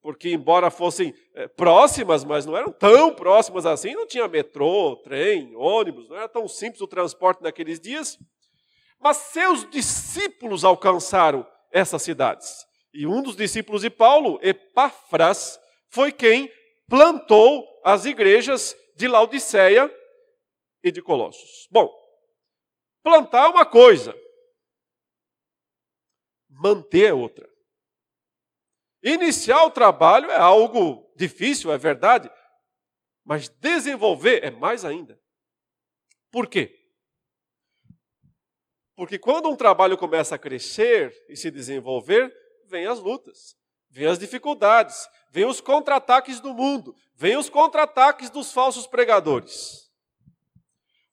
porque, 0.00 0.30
embora 0.30 0.70
fossem 0.70 1.14
é, 1.34 1.46
próximas, 1.46 2.24
mas 2.24 2.44
não 2.44 2.56
eram 2.56 2.72
tão 2.72 3.14
próximas 3.14 3.64
assim, 3.66 3.94
não 3.94 4.06
tinha 4.06 4.26
metrô, 4.26 4.96
trem, 4.96 5.54
ônibus, 5.54 6.08
não 6.08 6.16
era 6.16 6.28
tão 6.28 6.48
simples 6.48 6.80
o 6.80 6.88
transporte 6.88 7.42
naqueles 7.42 7.78
dias. 7.78 8.18
Mas 8.98 9.16
seus 9.18 9.68
discípulos 9.70 10.64
alcançaram 10.64 11.46
essas 11.70 12.02
cidades. 12.02 12.66
E 12.92 13.06
um 13.06 13.22
dos 13.22 13.36
discípulos 13.36 13.82
de 13.82 13.90
Paulo, 13.90 14.38
Epáfras, 14.42 15.58
foi 15.88 16.10
quem 16.10 16.50
plantou 16.88 17.66
as 17.84 18.04
igrejas 18.04 18.76
de 18.96 19.08
Laodiceia 19.08 19.90
e 20.82 20.90
de 20.90 21.02
Colossos. 21.02 21.68
Bom, 21.70 21.90
plantar 23.02 23.46
é 23.46 23.48
uma 23.48 23.66
coisa, 23.66 24.14
manter 26.48 27.10
é 27.10 27.14
outra. 27.14 27.48
Iniciar 29.02 29.64
o 29.64 29.70
trabalho 29.70 30.30
é 30.30 30.36
algo 30.36 31.12
difícil, 31.16 31.72
é 31.72 31.78
verdade, 31.78 32.30
mas 33.24 33.48
desenvolver 33.48 34.44
é 34.44 34.50
mais 34.50 34.84
ainda. 34.84 35.20
Por 36.30 36.48
quê? 36.48 36.78
Porque 38.94 39.18
quando 39.18 39.48
um 39.48 39.56
trabalho 39.56 39.98
começa 39.98 40.34
a 40.34 40.38
crescer 40.38 41.12
e 41.28 41.36
se 41.36 41.50
desenvolver, 41.50 42.32
vem 42.66 42.86
as 42.86 43.00
lutas, 43.00 43.56
vem 43.90 44.06
as 44.06 44.18
dificuldades, 44.18 45.08
vem 45.30 45.44
os 45.44 45.60
contra-ataques 45.60 46.40
do 46.40 46.54
mundo, 46.54 46.94
vem 47.14 47.36
os 47.36 47.50
contra-ataques 47.50 48.30
dos 48.30 48.52
falsos 48.52 48.86
pregadores. 48.86 49.91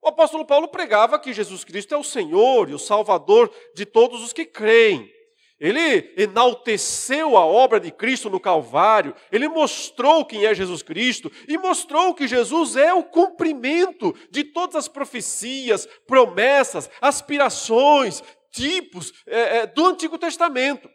O 0.01 0.08
apóstolo 0.08 0.46
Paulo 0.46 0.68
pregava 0.70 1.20
que 1.20 1.34
Jesus 1.34 1.63
Cristo 1.63 1.94
é 1.94 1.98
o 1.98 2.03
Senhor 2.03 2.70
e 2.70 2.74
o 2.74 2.79
Salvador 2.79 3.51
de 3.75 3.86
todos 3.86 4.24
os 4.24 4.32
que 4.32 4.46
creem. 4.46 5.12
Ele 5.60 6.13
enalteceu 6.15 7.36
a 7.36 7.46
obra 7.46 7.82
de 7.82 7.91
Cristo 7.91 8.29
no 8.29 8.39
Calvário, 8.39 9.13
ele 9.29 9.50
mostrou 9.50 10.24
quem 10.24 10.46
é 10.46 10.56
Jesus 10.56 10.82
Cristo 10.82 11.29
e 11.50 11.58
mostrou 11.58 12.13
que 12.13 12.29
Jesus 12.29 12.77
é 12.77 12.94
o 12.94 13.03
cumprimento 13.03 14.15
de 14.32 14.46
todas 14.46 14.77
as 14.77 14.88
profecias, 14.88 15.86
promessas, 16.08 16.89
aspirações, 17.01 18.24
tipos 18.51 19.12
é, 19.27 19.58
é, 19.58 19.68
do 19.68 19.86
Antigo 19.86 20.18
Testamento. 20.18 20.89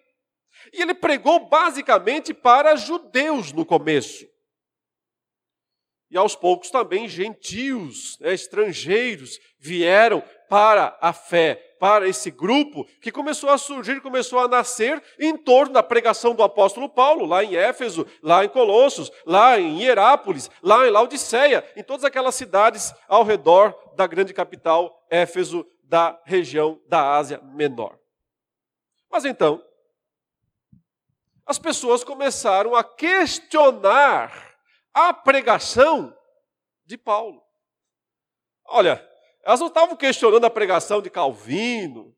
E 0.72 0.80
ele 0.80 0.94
pregou 0.94 1.46
basicamente 1.46 2.32
para 2.32 2.74
judeus 2.74 3.52
no 3.52 3.66
começo. 3.66 4.24
E 6.10 6.16
aos 6.16 6.36
poucos 6.36 6.70
também 6.70 7.08
gentios, 7.08 8.18
né, 8.20 8.32
estrangeiros, 8.32 9.38
vieram 9.58 10.22
para 10.48 10.96
a 11.00 11.12
fé, 11.12 11.74
para 11.80 12.06
esse 12.06 12.30
grupo 12.30 12.86
que 13.00 13.10
começou 13.10 13.50
a 13.50 13.58
surgir, 13.58 14.00
começou 14.00 14.38
a 14.38 14.48
nascer 14.48 15.02
em 15.18 15.36
torno 15.36 15.72
da 15.72 15.82
pregação 15.82 16.34
do 16.34 16.42
apóstolo 16.42 16.88
Paulo, 16.88 17.26
lá 17.26 17.42
em 17.42 17.56
Éfeso, 17.56 18.06
lá 18.22 18.44
em 18.44 18.48
Colossos, 18.48 19.10
lá 19.26 19.58
em 19.58 19.82
Hierápolis, 19.82 20.50
lá 20.62 20.86
em 20.86 20.90
Laodiceia, 20.90 21.64
em 21.76 21.82
todas 21.82 22.04
aquelas 22.04 22.34
cidades 22.34 22.94
ao 23.08 23.24
redor 23.24 23.74
da 23.96 24.06
grande 24.06 24.32
capital 24.32 25.04
Éfeso 25.10 25.66
da 25.82 26.20
região 26.24 26.80
da 26.86 27.16
Ásia 27.16 27.40
Menor. 27.42 27.98
Mas 29.10 29.24
então, 29.24 29.62
as 31.46 31.58
pessoas 31.58 32.02
começaram 32.02 32.74
a 32.74 32.82
questionar 32.82 34.53
a 34.94 35.12
pregação 35.12 36.16
de 36.86 36.96
Paulo. 36.96 37.42
Olha, 38.64 39.06
elas 39.42 39.60
não 39.60 39.66
estavam 39.66 39.96
questionando 39.96 40.44
a 40.44 40.50
pregação 40.50 41.02
de 41.02 41.10
Calvino, 41.10 42.16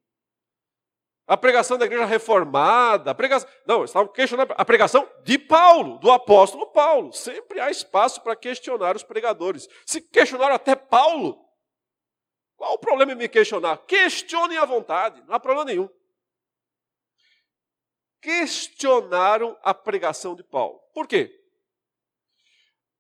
a 1.27 1.37
pregação 1.37 1.77
da 1.77 1.87
igreja 1.87 2.05
reformada, 2.05 3.11
a 3.11 3.15
pregação. 3.15 3.49
Não, 3.67 3.85
estavam 3.85 4.13
questionando 4.13 4.55
a 4.57 4.65
pregação 4.65 5.11
de 5.25 5.39
Paulo, 5.39 5.99
do 5.99 6.11
apóstolo 6.13 6.69
Paulo. 6.69 7.13
Sempre 7.13 7.59
há 7.59 7.69
espaço 7.69 8.23
para 8.23 8.37
questionar 8.37 8.95
os 8.95 9.03
pregadores. 9.03 9.69
Se 9.85 10.01
questionaram 10.01 10.55
até 10.55 10.77
Paulo, 10.77 11.45
qual 12.57 12.75
o 12.75 12.79
problema 12.79 13.13
em 13.13 13.17
me 13.17 13.29
questionar? 13.29 13.79
Questionem 13.79 14.57
à 14.57 14.65
vontade, 14.65 15.21
não 15.27 15.35
há 15.35 15.41
problema 15.41 15.65
nenhum. 15.65 15.89
Questionaram 18.23 19.59
a 19.63 19.75
pregação 19.75 20.37
de 20.37 20.45
Paulo. 20.45 20.81
Por 20.95 21.09
quê? 21.09 21.36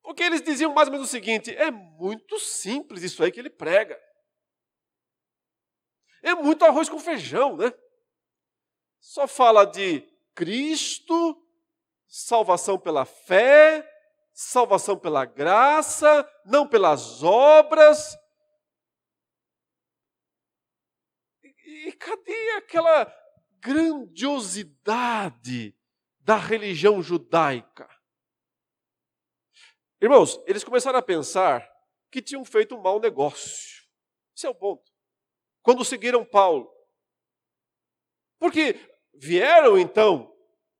Porque 0.06 0.22
eles 0.22 0.40
diziam 0.40 0.72
mais 0.72 0.86
ou 0.86 0.92
menos 0.92 1.08
o 1.08 1.10
seguinte: 1.10 1.52
é 1.56 1.68
muito 1.68 2.38
simples 2.38 3.02
isso 3.02 3.24
aí 3.24 3.32
que 3.32 3.40
ele 3.40 3.50
prega. 3.50 4.00
É 6.22 6.32
muito 6.32 6.64
arroz 6.64 6.88
com 6.88 7.00
feijão, 7.00 7.56
né? 7.56 7.74
Só 9.00 9.26
fala 9.26 9.64
de 9.64 10.02
Cristo, 10.32 11.44
salvação 12.06 12.78
pela 12.78 13.04
fé, 13.04 13.84
salvação 14.32 14.96
pela 14.96 15.24
graça, 15.24 16.24
não 16.44 16.68
pelas 16.68 17.24
obras. 17.24 18.16
E, 21.42 21.92
cadê 21.94 22.50
aquela 22.58 23.12
grandiosidade 23.58 25.76
da 26.20 26.36
religião 26.36 27.02
judaica? 27.02 27.95
Irmãos, 30.00 30.40
eles 30.46 30.62
começaram 30.62 30.98
a 30.98 31.02
pensar 31.02 31.68
que 32.10 32.22
tinham 32.22 32.44
feito 32.44 32.74
um 32.74 32.82
mau 32.82 33.00
negócio. 33.00 33.84
Esse 34.36 34.46
é 34.46 34.50
o 34.50 34.54
ponto. 34.54 34.92
Quando 35.62 35.84
seguiram 35.84 36.24
Paulo. 36.24 36.70
Porque 38.38 38.78
vieram 39.14 39.78
então 39.78 40.32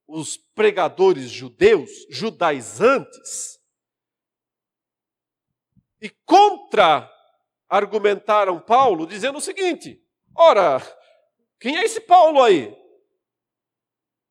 os 0.06 0.36
pregadores 0.36 1.30
judeus, 1.30 1.90
judaizantes, 2.10 3.58
e 6.00 6.10
contra-argumentaram 6.24 8.60
Paulo, 8.60 9.06
dizendo 9.06 9.38
o 9.38 9.40
seguinte: 9.40 10.04
ora, 10.36 10.78
quem 11.58 11.78
é 11.78 11.84
esse 11.84 12.00
Paulo 12.00 12.42
aí? 12.42 12.76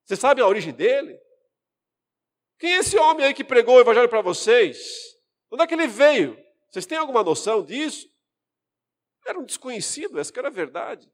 Você 0.06 0.15
sabe 0.15 0.42
a 0.42 0.48
origem 0.48 0.74
dele? 0.74 1.20
Quem 2.57 2.74
é 2.74 2.77
esse 2.77 2.97
homem 2.97 3.25
aí 3.25 3.33
que 3.33 3.43
pregou 3.43 3.75
o 3.75 3.79
evangelho 3.79 4.09
para 4.09 4.21
vocês? 4.21 4.77
Onde 5.51 5.63
é 5.63 5.67
que 5.67 5.74
ele 5.74 5.88
veio? 5.88 6.38
Vocês 6.69 6.85
têm 6.85 6.97
alguma 6.97 7.24
noção 7.24 7.63
disso? 7.63 8.09
Era 9.25 9.39
um 9.39 9.43
desconhecido, 9.43 10.19
essa 10.19 10.31
que 10.31 10.39
era 10.39 10.50
a 10.50 10.51
verdade. 10.51 11.12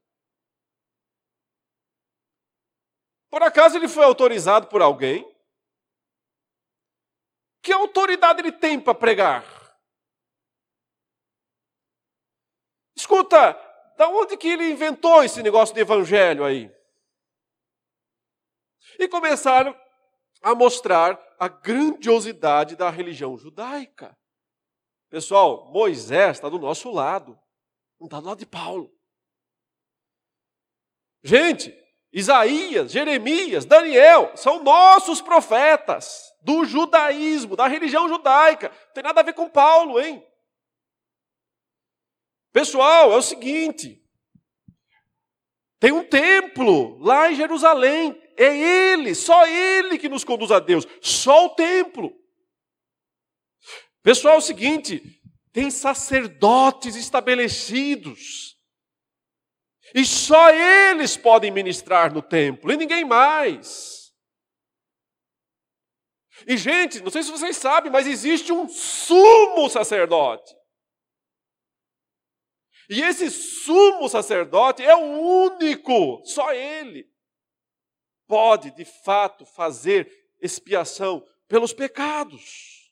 Por 3.30 3.42
acaso 3.42 3.76
ele 3.76 3.88
foi 3.88 4.04
autorizado 4.04 4.66
por 4.66 4.82
alguém? 4.82 5.26
Que 7.62 7.72
autoridade 7.72 8.40
ele 8.40 8.52
tem 8.52 8.78
para 8.78 8.94
pregar? 8.94 9.44
Escuta, 12.94 13.54
da 13.96 14.08
onde 14.08 14.36
que 14.36 14.48
ele 14.48 14.70
inventou 14.70 15.24
esse 15.24 15.42
negócio 15.42 15.74
de 15.74 15.80
evangelho 15.80 16.44
aí? 16.44 16.70
E 18.98 19.08
começaram 19.08 19.74
a 20.42 20.54
mostrar 20.54 21.16
a 21.42 21.48
grandiosidade 21.48 22.76
da 22.76 22.88
religião 22.88 23.36
judaica. 23.36 24.16
Pessoal, 25.10 25.72
Moisés 25.72 26.36
está 26.36 26.48
do 26.48 26.56
nosso 26.56 26.88
lado, 26.92 27.36
não 27.98 28.06
está 28.06 28.20
do 28.20 28.26
lado 28.28 28.38
de 28.38 28.46
Paulo. 28.46 28.96
Gente, 31.20 31.76
Isaías, 32.12 32.92
Jeremias, 32.92 33.64
Daniel 33.64 34.36
são 34.36 34.62
nossos 34.62 35.20
profetas 35.20 36.32
do 36.42 36.64
judaísmo, 36.64 37.56
da 37.56 37.66
religião 37.66 38.06
judaica. 38.06 38.68
Não 38.68 38.92
tem 38.94 39.02
nada 39.02 39.18
a 39.18 39.24
ver 39.24 39.34
com 39.34 39.50
Paulo, 39.50 40.00
hein? 40.00 40.24
Pessoal, 42.52 43.10
é 43.12 43.16
o 43.16 43.22
seguinte: 43.22 44.00
tem 45.80 45.90
um 45.90 46.08
templo 46.08 47.00
lá 47.00 47.32
em 47.32 47.34
Jerusalém 47.34 48.21
é 48.36 48.92
Ele, 48.92 49.14
só 49.14 49.46
Ele 49.46 49.98
que 49.98 50.08
nos 50.08 50.24
conduz 50.24 50.50
a 50.50 50.58
Deus, 50.58 50.86
só 51.00 51.46
o 51.46 51.50
templo. 51.50 52.12
Pessoal, 54.02 54.34
é 54.34 54.38
o 54.38 54.42
seguinte: 54.42 55.20
tem 55.52 55.70
sacerdotes 55.70 56.96
estabelecidos, 56.96 58.58
e 59.94 60.04
só 60.04 60.50
eles 60.50 61.16
podem 61.16 61.50
ministrar 61.50 62.12
no 62.12 62.22
templo, 62.22 62.72
e 62.72 62.76
ninguém 62.76 63.04
mais. 63.04 64.12
E, 66.46 66.56
gente, 66.56 67.00
não 67.00 67.10
sei 67.10 67.22
se 67.22 67.30
vocês 67.30 67.56
sabem, 67.56 67.92
mas 67.92 68.06
existe 68.06 68.52
um 68.52 68.68
sumo 68.68 69.68
sacerdote. 69.68 70.52
E 72.90 73.00
esse 73.00 73.30
sumo 73.30 74.08
sacerdote 74.08 74.82
é 74.82 74.94
o 74.94 75.00
único, 75.00 76.22
só 76.24 76.52
ele 76.52 77.11
pode 78.32 78.70
de 78.70 78.86
fato 78.86 79.44
fazer 79.44 80.10
expiação 80.40 81.22
pelos 81.46 81.74
pecados. 81.74 82.90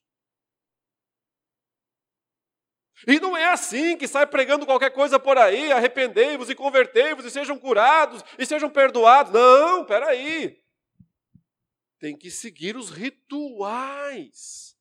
E 3.08 3.18
não 3.18 3.34
é 3.34 3.46
assim 3.46 3.96
que 3.96 4.06
sai 4.06 4.26
pregando 4.26 4.66
qualquer 4.66 4.90
coisa 4.90 5.18
por 5.18 5.38
aí, 5.38 5.72
arrependei-vos 5.72 6.50
e 6.50 6.54
convertei-vos 6.54 7.24
e 7.24 7.30
sejam 7.30 7.58
curados 7.58 8.22
e 8.38 8.44
sejam 8.44 8.68
perdoados. 8.68 9.32
Não, 9.32 9.86
peraí. 9.86 10.62
Tem 11.98 12.14
que 12.14 12.30
seguir 12.30 12.76
os 12.76 12.90
rituais. 12.90 14.76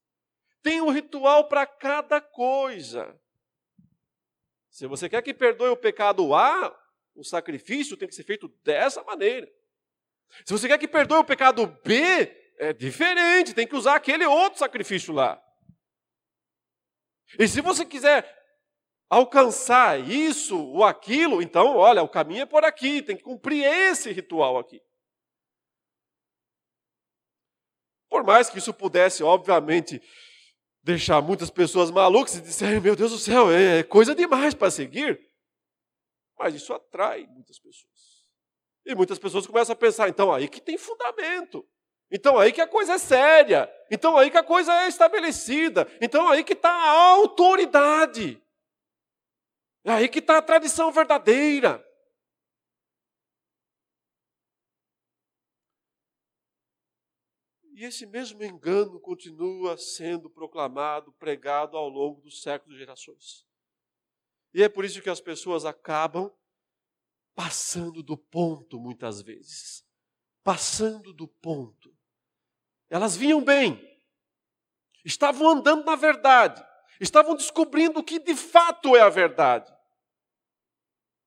Tem 0.62 0.82
um 0.82 0.90
ritual 0.90 1.48
para 1.48 1.66
cada 1.66 2.20
coisa. 2.20 3.18
Se 4.70 4.86
você 4.88 5.08
quer 5.08 5.22
que 5.22 5.34
perdoe 5.34 5.70
o 5.70 5.78
pecado 5.78 6.36
A, 6.36 6.78
o 7.16 7.24
sacrifício 7.24 7.96
tem 7.96 8.10
que 8.10 8.16
ser 8.16 8.26
feito 8.26 8.50
dessa 8.62 9.02
maneira. 9.06 9.50
Se 10.46 10.54
você 10.54 10.68
quer 10.68 10.78
que 10.78 10.88
perdoe 10.88 11.20
o 11.20 11.26
pecado 11.26 11.68
B, 11.84 12.54
é 12.58 12.74
diferente, 12.74 13.54
tem 13.54 13.68
que 13.68 13.76
usar 13.76 13.96
aquele 13.96 14.26
outro 14.26 14.60
sacrifício 14.60 15.14
lá. 15.14 15.42
E 17.38 17.48
se 17.48 17.62
você 17.62 17.86
quiser 17.86 18.38
alcançar 19.10 20.00
isso 20.00 20.58
ou 20.58 20.84
aquilo, 20.84 21.42
então, 21.42 21.76
olha, 21.76 22.04
o 22.04 22.10
caminho 22.10 22.44
é 22.44 22.46
por 22.46 22.64
aqui, 22.64 23.02
tem 23.02 23.18
que 23.18 23.24
cumprir 23.24 23.64
esse 23.64 24.12
ritual 24.12 24.58
aqui. 24.58 24.82
Por 28.10 28.24
mais 28.24 28.50
que 28.50 28.58
isso 28.58 28.74
pudesse, 28.74 29.24
obviamente, 29.24 30.02
deixar 30.82 31.22
muitas 31.22 31.50
pessoas 31.50 31.92
malucas 31.92 32.36
e 32.36 32.42
disserem, 32.42 32.80
meu 32.80 32.96
Deus 32.96 33.12
do 33.12 33.20
céu, 33.20 33.52
é 33.52 33.84
coisa 33.84 34.16
demais 34.16 34.54
para 34.54 34.72
seguir, 34.72 35.20
mas 36.38 36.56
isso 36.56 36.74
atrai 36.74 37.28
muitas 37.28 37.60
pessoas. 37.60 37.99
E 38.90 38.96
muitas 38.96 39.20
pessoas 39.20 39.46
começam 39.46 39.74
a 39.74 39.76
pensar, 39.76 40.10
então 40.10 40.34
aí 40.34 40.50
que 40.50 40.60
tem 40.60 40.76
fundamento. 40.76 41.64
Então 42.10 42.40
aí 42.40 42.52
que 42.52 42.60
a 42.60 42.66
coisa 42.66 42.94
é 42.94 42.98
séria. 42.98 43.72
Então 43.92 44.18
aí 44.18 44.32
que 44.32 44.38
a 44.38 44.44
coisa 44.44 44.74
é 44.82 44.88
estabelecida. 44.88 45.88
Então 46.02 46.28
aí 46.28 46.44
que 46.44 46.54
está 46.54 46.72
a 46.72 46.90
autoridade. 47.12 48.42
É 49.84 49.92
aí 49.92 50.10
que 50.10 50.18
está 50.18 50.40
a 50.40 50.42
tradição 50.42 50.92
verdadeira. 50.92 51.86
E 57.76 57.86
esse 57.86 58.08
mesmo 58.08 58.44
engano 58.44 59.00
continua 59.00 59.78
sendo 59.78 60.32
proclamado, 60.32 61.14
pregado 61.14 61.78
ao 61.78 61.88
longo 61.88 62.22
dos 62.22 62.42
séculos 62.42 62.76
e 62.76 62.80
gerações. 62.80 63.46
E 64.52 64.64
é 64.64 64.68
por 64.68 64.84
isso 64.84 65.00
que 65.00 65.12
as 65.12 65.22
pessoas 65.22 65.64
acabam 65.64 66.34
passando 67.40 68.04
do 68.04 68.18
ponto 68.18 68.78
muitas 68.78 69.22
vezes. 69.22 69.88
Passando 70.44 71.14
do 71.14 71.26
ponto. 71.26 71.98
Elas 72.90 73.16
vinham 73.16 73.42
bem, 73.42 73.80
estavam 75.06 75.48
andando 75.48 75.86
na 75.86 75.96
verdade, 75.96 76.62
estavam 77.00 77.38
descobrindo 77.38 78.02
o 78.02 78.04
que 78.04 78.20
de 78.20 78.36
fato 78.36 78.94
é 78.94 79.00
a 79.00 79.08
verdade. 79.08 79.74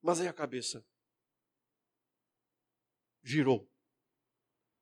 Mas 0.03 0.20
aí 0.20 0.29
a 0.29 0.35
cabeça 0.35 0.85
girou 3.22 3.66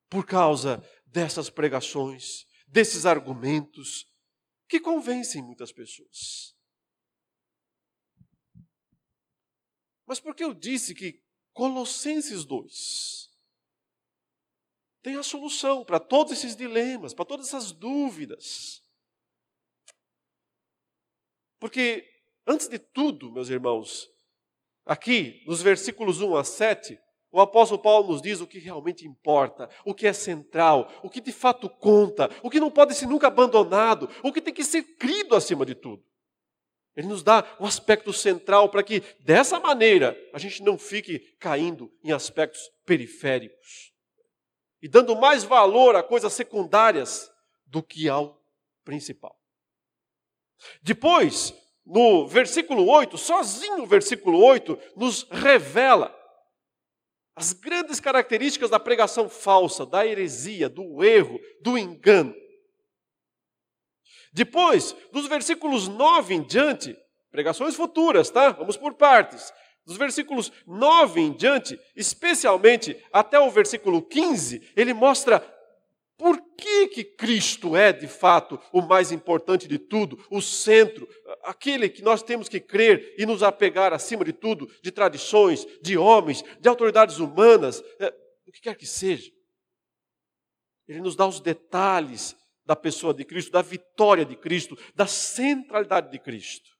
por 0.08 0.26
causa 0.26 0.84
dessas 1.06 1.48
pregações, 1.48 2.44
desses 2.66 3.06
argumentos 3.06 4.12
que 4.66 4.80
convencem 4.80 5.42
muitas 5.42 5.70
pessoas. 5.70 6.56
Mas 10.10 10.18
por 10.18 10.34
que 10.34 10.42
eu 10.42 10.52
disse 10.52 10.92
que 10.92 11.22
Colossenses 11.52 12.44
2 12.44 13.30
tem 15.04 15.14
a 15.14 15.22
solução 15.22 15.84
para 15.84 16.00
todos 16.00 16.32
esses 16.32 16.56
dilemas, 16.56 17.14
para 17.14 17.24
todas 17.24 17.46
essas 17.46 17.70
dúvidas? 17.70 18.82
Porque, 21.60 22.04
antes 22.44 22.66
de 22.66 22.80
tudo, 22.80 23.30
meus 23.30 23.50
irmãos, 23.50 24.10
aqui 24.84 25.44
nos 25.46 25.62
versículos 25.62 26.20
1 26.20 26.36
a 26.38 26.42
7, 26.42 26.98
o 27.30 27.40
apóstolo 27.40 27.80
Paulo 27.80 28.10
nos 28.10 28.20
diz 28.20 28.40
o 28.40 28.48
que 28.48 28.58
realmente 28.58 29.06
importa, 29.06 29.70
o 29.84 29.94
que 29.94 30.08
é 30.08 30.12
central, 30.12 30.90
o 31.04 31.08
que 31.08 31.20
de 31.20 31.30
fato 31.30 31.70
conta, 31.70 32.28
o 32.42 32.50
que 32.50 32.58
não 32.58 32.72
pode 32.72 32.96
ser 32.96 33.06
nunca 33.06 33.28
abandonado, 33.28 34.10
o 34.24 34.32
que 34.32 34.42
tem 34.42 34.52
que 34.52 34.64
ser 34.64 34.82
crido 34.96 35.36
acima 35.36 35.64
de 35.64 35.76
tudo. 35.76 36.09
Ele 37.00 37.08
nos 37.08 37.22
dá 37.22 37.56
um 37.58 37.64
aspecto 37.64 38.12
central 38.12 38.68
para 38.68 38.82
que, 38.82 39.00
dessa 39.20 39.58
maneira, 39.58 40.14
a 40.34 40.38
gente 40.38 40.62
não 40.62 40.76
fique 40.76 41.18
caindo 41.38 41.90
em 42.04 42.12
aspectos 42.12 42.70
periféricos 42.84 43.90
e 44.82 44.86
dando 44.86 45.16
mais 45.16 45.42
valor 45.42 45.96
a 45.96 46.02
coisas 46.02 46.30
secundárias 46.34 47.32
do 47.64 47.82
que 47.82 48.06
ao 48.06 48.38
principal. 48.84 49.34
Depois, 50.82 51.54
no 51.86 52.26
versículo 52.26 52.86
8, 52.86 53.16
sozinho 53.16 53.84
o 53.84 53.86
versículo 53.86 54.38
8, 54.44 54.78
nos 54.94 55.26
revela 55.30 56.14
as 57.34 57.54
grandes 57.54 57.98
características 57.98 58.68
da 58.68 58.78
pregação 58.78 59.26
falsa, 59.26 59.86
da 59.86 60.06
heresia, 60.06 60.68
do 60.68 61.02
erro, 61.02 61.40
do 61.62 61.78
engano. 61.78 62.34
Depois, 64.32 64.94
dos 65.12 65.26
versículos 65.26 65.88
9 65.88 66.34
em 66.34 66.42
diante, 66.42 66.96
pregações 67.30 67.74
futuras, 67.74 68.30
tá? 68.30 68.50
Vamos 68.50 68.76
por 68.76 68.94
partes. 68.94 69.52
Dos 69.84 69.96
versículos 69.96 70.52
9 70.66 71.20
em 71.20 71.32
diante, 71.32 71.78
especialmente 71.96 72.96
até 73.12 73.40
o 73.40 73.50
versículo 73.50 74.02
15, 74.02 74.72
ele 74.76 74.94
mostra 74.94 75.40
por 76.16 76.38
que, 76.54 76.88
que 76.88 77.02
Cristo 77.02 77.74
é, 77.74 77.94
de 77.94 78.06
fato, 78.06 78.60
o 78.72 78.82
mais 78.82 79.10
importante 79.10 79.66
de 79.66 79.78
tudo, 79.78 80.22
o 80.30 80.42
centro, 80.42 81.08
aquele 81.42 81.88
que 81.88 82.02
nós 82.02 82.22
temos 82.22 82.46
que 82.46 82.60
crer 82.60 83.14
e 83.16 83.24
nos 83.24 83.42
apegar 83.42 83.94
acima 83.94 84.22
de 84.22 84.34
tudo, 84.34 84.70
de 84.82 84.92
tradições, 84.92 85.66
de 85.80 85.96
homens, 85.96 86.44
de 86.60 86.68
autoridades 86.68 87.18
humanas, 87.18 87.82
é, 87.98 88.14
o 88.46 88.52
que 88.52 88.60
quer 88.60 88.76
que 88.76 88.86
seja. 88.86 89.32
Ele 90.86 91.00
nos 91.00 91.16
dá 91.16 91.26
os 91.26 91.40
detalhes 91.40 92.36
da 92.70 92.76
pessoa 92.76 93.12
de 93.12 93.24
Cristo, 93.24 93.50
da 93.50 93.62
vitória 93.62 94.24
de 94.24 94.36
Cristo, 94.36 94.78
da 94.94 95.04
centralidade 95.04 96.08
de 96.08 96.20
Cristo. 96.20 96.70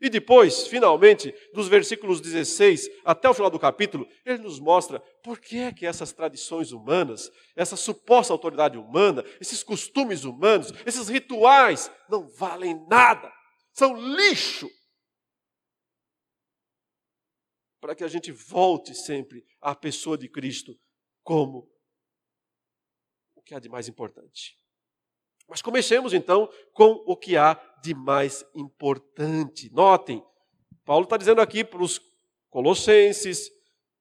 E 0.00 0.08
depois, 0.08 0.68
finalmente, 0.68 1.34
dos 1.52 1.66
versículos 1.66 2.20
16 2.20 2.88
até 3.04 3.28
o 3.28 3.34
final 3.34 3.50
do 3.50 3.58
capítulo, 3.58 4.06
ele 4.24 4.38
nos 4.38 4.60
mostra 4.60 5.00
por 5.24 5.40
que 5.40 5.58
é 5.58 5.72
que 5.72 5.84
essas 5.84 6.12
tradições 6.12 6.70
humanas, 6.70 7.28
essa 7.56 7.74
suposta 7.74 8.32
autoridade 8.32 8.78
humana, 8.78 9.24
esses 9.40 9.64
costumes 9.64 10.22
humanos, 10.22 10.72
esses 10.86 11.08
rituais 11.08 11.90
não 12.08 12.28
valem 12.28 12.86
nada, 12.86 13.28
são 13.72 13.96
lixo. 13.96 14.70
Para 17.80 17.96
que 17.96 18.04
a 18.04 18.08
gente 18.08 18.30
volte 18.30 18.94
sempre 18.94 19.44
à 19.60 19.74
pessoa 19.74 20.16
de 20.16 20.28
Cristo 20.28 20.78
como 21.24 21.68
o 23.34 23.42
que 23.42 23.56
há 23.56 23.58
de 23.58 23.68
mais 23.68 23.88
importante. 23.88 24.64
Mas 25.48 25.62
comecemos 25.62 26.12
então 26.12 26.48
com 26.72 27.02
o 27.06 27.16
que 27.16 27.36
há 27.36 27.60
de 27.82 27.94
mais 27.94 28.44
importante. 28.54 29.72
Notem, 29.72 30.22
Paulo 30.84 31.04
está 31.04 31.16
dizendo 31.16 31.40
aqui 31.40 31.62
para 31.62 31.82
os 31.82 32.00
colossenses, 32.50 33.50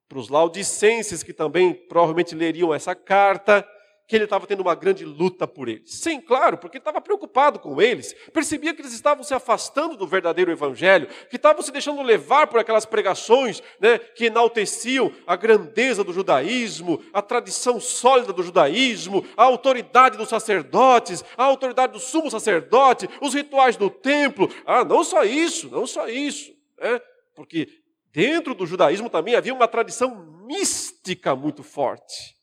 para 0.08 0.20
os 0.20 0.30
laudicenses, 0.30 1.24
que 1.24 1.34
também 1.34 1.74
provavelmente 1.74 2.36
leriam 2.36 2.74
essa 2.74 2.96
carta, 2.96 3.68
que 4.08 4.16
ele 4.16 4.26
estava 4.26 4.46
tendo 4.46 4.62
uma 4.62 4.76
grande 4.76 5.04
luta 5.04 5.48
por 5.48 5.68
eles. 5.68 5.92
Sim, 5.96 6.22
claro, 6.22 6.58
porque 6.58 6.78
ele 6.78 6.82
estava 6.82 7.02
preocupado 7.02 7.60
com 7.60 7.82
eles, 7.82 8.14
percebia 8.32 8.74
que 8.74 8.82
eles 8.82 8.94
estavam 8.94 9.24
se 9.24 9.34
afastando 9.34 9.98
do 9.98 10.06
verdadeiro 10.06 10.52
evangelho, 10.52 11.08
que 11.30 11.38
estavam 11.38 11.62
se 11.62 11.72
deixando 11.72 12.02
levar 12.02 12.48
por 12.48 12.60
aquelas 12.60 12.86
pregações 12.86 13.64
né, 13.80 13.98
que 13.98 14.26
enalteciam 14.26 15.12
a 15.26 15.36
grandeza 15.36 16.04
do 16.04 16.14
judaísmo, 16.14 17.04
a 17.12 17.22
tradição 17.22 17.80
sólida 17.80 18.32
do 18.32 18.44
judaísmo, 18.44 19.26
a 19.36 19.44
autoridade 19.44 20.18
dos 20.18 20.30
sacerdotes, 20.30 21.24
a 21.36 21.44
autoridade 21.44 21.94
do 21.94 22.00
sumo 22.00 22.30
sacerdote, 22.30 23.10
os 23.22 23.34
rituais 23.34 23.76
do 23.76 23.90
templo. 23.90 24.50
Ah, 24.66 24.84
não 24.84 25.04
só 25.04 25.24
isso, 25.24 25.70
não 25.70 25.88
só 25.88 26.08
isso, 26.08 26.54
né? 26.80 27.02
porque 27.36 27.68
dentro 28.12 28.54
do 28.54 28.68
judaísmo 28.68 29.10
também 29.10 29.36
havia 29.36 29.54
uma 29.54 29.68
tradição 29.68 30.46
mística 30.48 31.36
muito 31.36 31.64
forte 31.64 32.35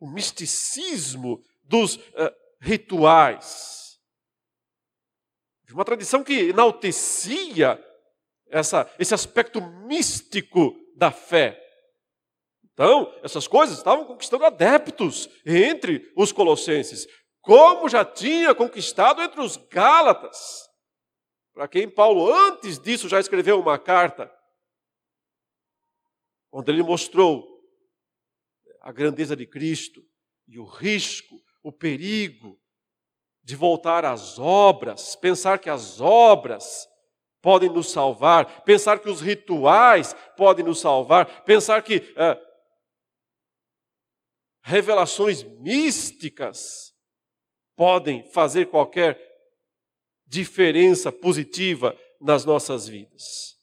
o 0.00 0.08
misticismo 0.08 1.42
dos 1.62 1.96
uh, 1.96 2.34
rituais. 2.60 3.98
Uma 5.70 5.84
tradição 5.84 6.24
que 6.24 6.48
enaltecia 6.48 7.82
essa, 8.48 8.90
esse 8.98 9.12
aspecto 9.12 9.60
místico 9.60 10.74
da 10.96 11.10
fé. 11.10 11.62
Então, 12.72 13.12
essas 13.22 13.46
coisas 13.46 13.76
estavam 13.76 14.04
conquistando 14.04 14.44
adeptos 14.44 15.28
entre 15.44 16.10
os 16.16 16.32
colossenses, 16.32 17.06
como 17.40 17.88
já 17.88 18.04
tinha 18.04 18.54
conquistado 18.54 19.20
entre 19.20 19.40
os 19.40 19.56
gálatas, 19.56 20.68
para 21.58 21.66
quem 21.66 21.90
Paulo, 21.90 22.32
antes 22.32 22.78
disso, 22.78 23.08
já 23.08 23.18
escreveu 23.18 23.58
uma 23.58 23.76
carta, 23.76 24.32
onde 26.52 26.70
ele 26.70 26.84
mostrou 26.84 27.57
a 28.88 28.92
grandeza 28.92 29.36
de 29.36 29.46
Cristo 29.46 30.02
e 30.46 30.58
o 30.58 30.64
risco, 30.64 31.38
o 31.62 31.70
perigo 31.70 32.58
de 33.42 33.54
voltar 33.54 34.02
às 34.02 34.38
obras, 34.38 35.14
pensar 35.14 35.58
que 35.58 35.68
as 35.68 36.00
obras 36.00 36.88
podem 37.42 37.68
nos 37.68 37.90
salvar, 37.90 38.62
pensar 38.62 38.98
que 38.98 39.10
os 39.10 39.20
rituais 39.20 40.14
podem 40.38 40.64
nos 40.64 40.80
salvar, 40.80 41.44
pensar 41.44 41.82
que 41.82 41.96
é, 42.16 42.40
revelações 44.62 45.42
místicas 45.42 46.94
podem 47.76 48.24
fazer 48.30 48.70
qualquer 48.70 49.20
diferença 50.26 51.12
positiva 51.12 51.94
nas 52.18 52.46
nossas 52.46 52.88
vidas. 52.88 53.54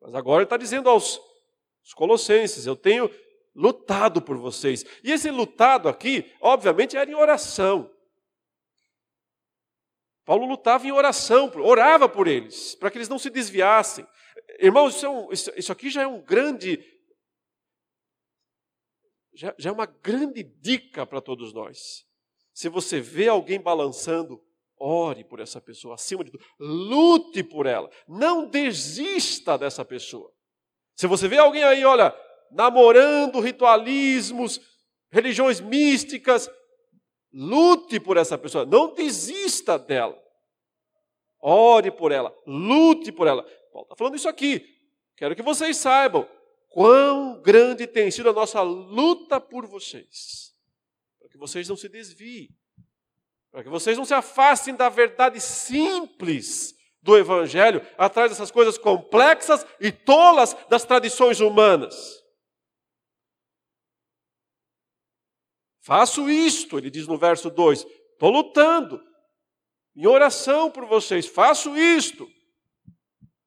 Mas 0.00 0.12
agora 0.12 0.38
ele 0.38 0.46
está 0.46 0.56
dizendo 0.56 0.90
aos 0.90 1.20
Colossenses: 1.94 2.66
eu 2.66 2.74
tenho 2.74 3.08
lutado 3.54 4.22
por 4.22 4.36
vocês. 4.36 4.84
E 5.02 5.12
esse 5.12 5.30
lutado 5.30 5.88
aqui, 5.88 6.32
obviamente, 6.40 6.96
era 6.96 7.10
em 7.10 7.14
oração. 7.14 7.90
Paulo 10.24 10.46
lutava 10.46 10.86
em 10.86 10.92
oração, 10.92 11.50
orava 11.56 12.08
por 12.08 12.28
eles, 12.28 12.74
para 12.76 12.90
que 12.90 12.98
eles 12.98 13.08
não 13.08 13.18
se 13.18 13.28
desviassem. 13.28 14.06
Irmãos, 14.60 14.96
isso, 14.96 15.06
é 15.06 15.08
um, 15.08 15.32
isso, 15.32 15.72
aqui 15.72 15.90
já 15.90 16.02
é 16.02 16.06
um 16.06 16.22
grande. 16.22 16.78
Já, 19.34 19.54
já 19.58 19.70
é 19.70 19.72
uma 19.72 19.86
grande 19.86 20.42
dica 20.42 21.04
para 21.04 21.20
todos 21.20 21.52
nós. 21.52 22.06
Se 22.52 22.68
você 22.68 23.00
vê 23.00 23.28
alguém 23.28 23.60
balançando, 23.60 24.40
ore 24.78 25.24
por 25.24 25.40
essa 25.40 25.60
pessoa, 25.60 25.94
acima 25.94 26.22
de 26.22 26.30
tudo, 26.30 26.44
lute 26.58 27.42
por 27.42 27.66
ela, 27.66 27.90
não 28.06 28.48
desista 28.48 29.56
dessa 29.56 29.84
pessoa. 29.84 30.32
Se 30.94 31.06
você 31.06 31.26
vê 31.26 31.38
alguém 31.38 31.64
aí, 31.64 31.84
olha, 31.84 32.14
namorando 32.52 33.40
ritualismos, 33.40 34.60
religiões 35.10 35.60
místicas. 35.60 36.50
Lute 37.32 37.98
por 37.98 38.16
essa 38.16 38.36
pessoa, 38.36 38.66
não 38.66 38.94
desista 38.94 39.78
dela. 39.78 40.20
Ore 41.40 41.90
por 41.90 42.12
ela, 42.12 42.32
lute 42.46 43.10
por 43.10 43.26
ela. 43.26 43.42
Paulo 43.72 43.86
está 43.86 43.96
falando 43.96 44.16
isso 44.16 44.28
aqui. 44.28 44.64
Quero 45.16 45.34
que 45.34 45.42
vocês 45.42 45.76
saibam 45.76 46.28
quão 46.68 47.40
grande 47.40 47.86
tem 47.86 48.10
sido 48.10 48.28
a 48.28 48.32
nossa 48.32 48.60
luta 48.60 49.40
por 49.40 49.66
vocês. 49.66 50.54
Para 51.18 51.28
que 51.28 51.38
vocês 51.38 51.68
não 51.68 51.76
se 51.76 51.88
desviem. 51.88 52.48
Para 53.50 53.62
que 53.62 53.68
vocês 53.68 53.96
não 53.96 54.04
se 54.04 54.14
afastem 54.14 54.74
da 54.74 54.88
verdade 54.88 55.40
simples 55.40 56.74
do 57.02 57.16
Evangelho, 57.16 57.84
atrás 57.98 58.30
dessas 58.30 58.50
coisas 58.50 58.78
complexas 58.78 59.66
e 59.80 59.90
tolas 59.90 60.56
das 60.68 60.84
tradições 60.84 61.40
humanas. 61.40 62.21
Faço 65.82 66.30
isto, 66.30 66.78
ele 66.78 66.90
diz 66.90 67.06
no 67.06 67.18
verso 67.18 67.50
2. 67.50 67.84
Estou 67.84 68.30
lutando. 68.30 69.02
em 69.94 70.06
oração 70.06 70.70
por 70.70 70.86
vocês, 70.86 71.26
faço 71.26 71.76
isto. 71.76 72.26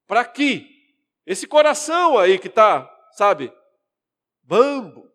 Para 0.06 0.24
que 0.24 0.69
esse 1.26 1.48
coração 1.48 2.17
aí 2.19 2.38
que 2.38 2.48
está, 2.48 2.88
sabe, 3.13 3.52
bambo, 4.43 5.10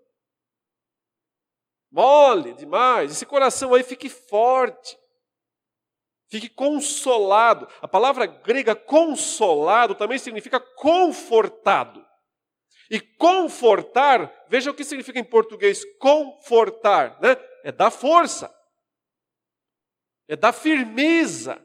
mole 1.89 2.53
demais, 2.55 3.13
esse 3.13 3.25
coração 3.25 3.75
aí 3.75 3.85
fique 3.85 4.09
forte, 4.09 4.99
fique 6.29 6.49
consolado. 6.49 7.69
A 7.81 7.87
palavra 7.87 8.27
grega 8.27 8.75
consolado 8.75 9.95
também 9.95 10.19
significa 10.19 10.59
confortado. 10.59 12.05
E 12.91 13.01
confortar, 13.01 14.47
veja 14.49 14.71
o 14.71 14.75
que 14.75 14.85
significa 14.85 15.19
em 15.19 15.25
português 15.25 15.85
confortar, 15.99 17.21
né? 17.21 17.37
É 17.63 17.71
dar 17.71 17.91
força, 17.91 18.53
é 20.27 20.35
dar 20.35 20.53
firmeza, 20.53 21.65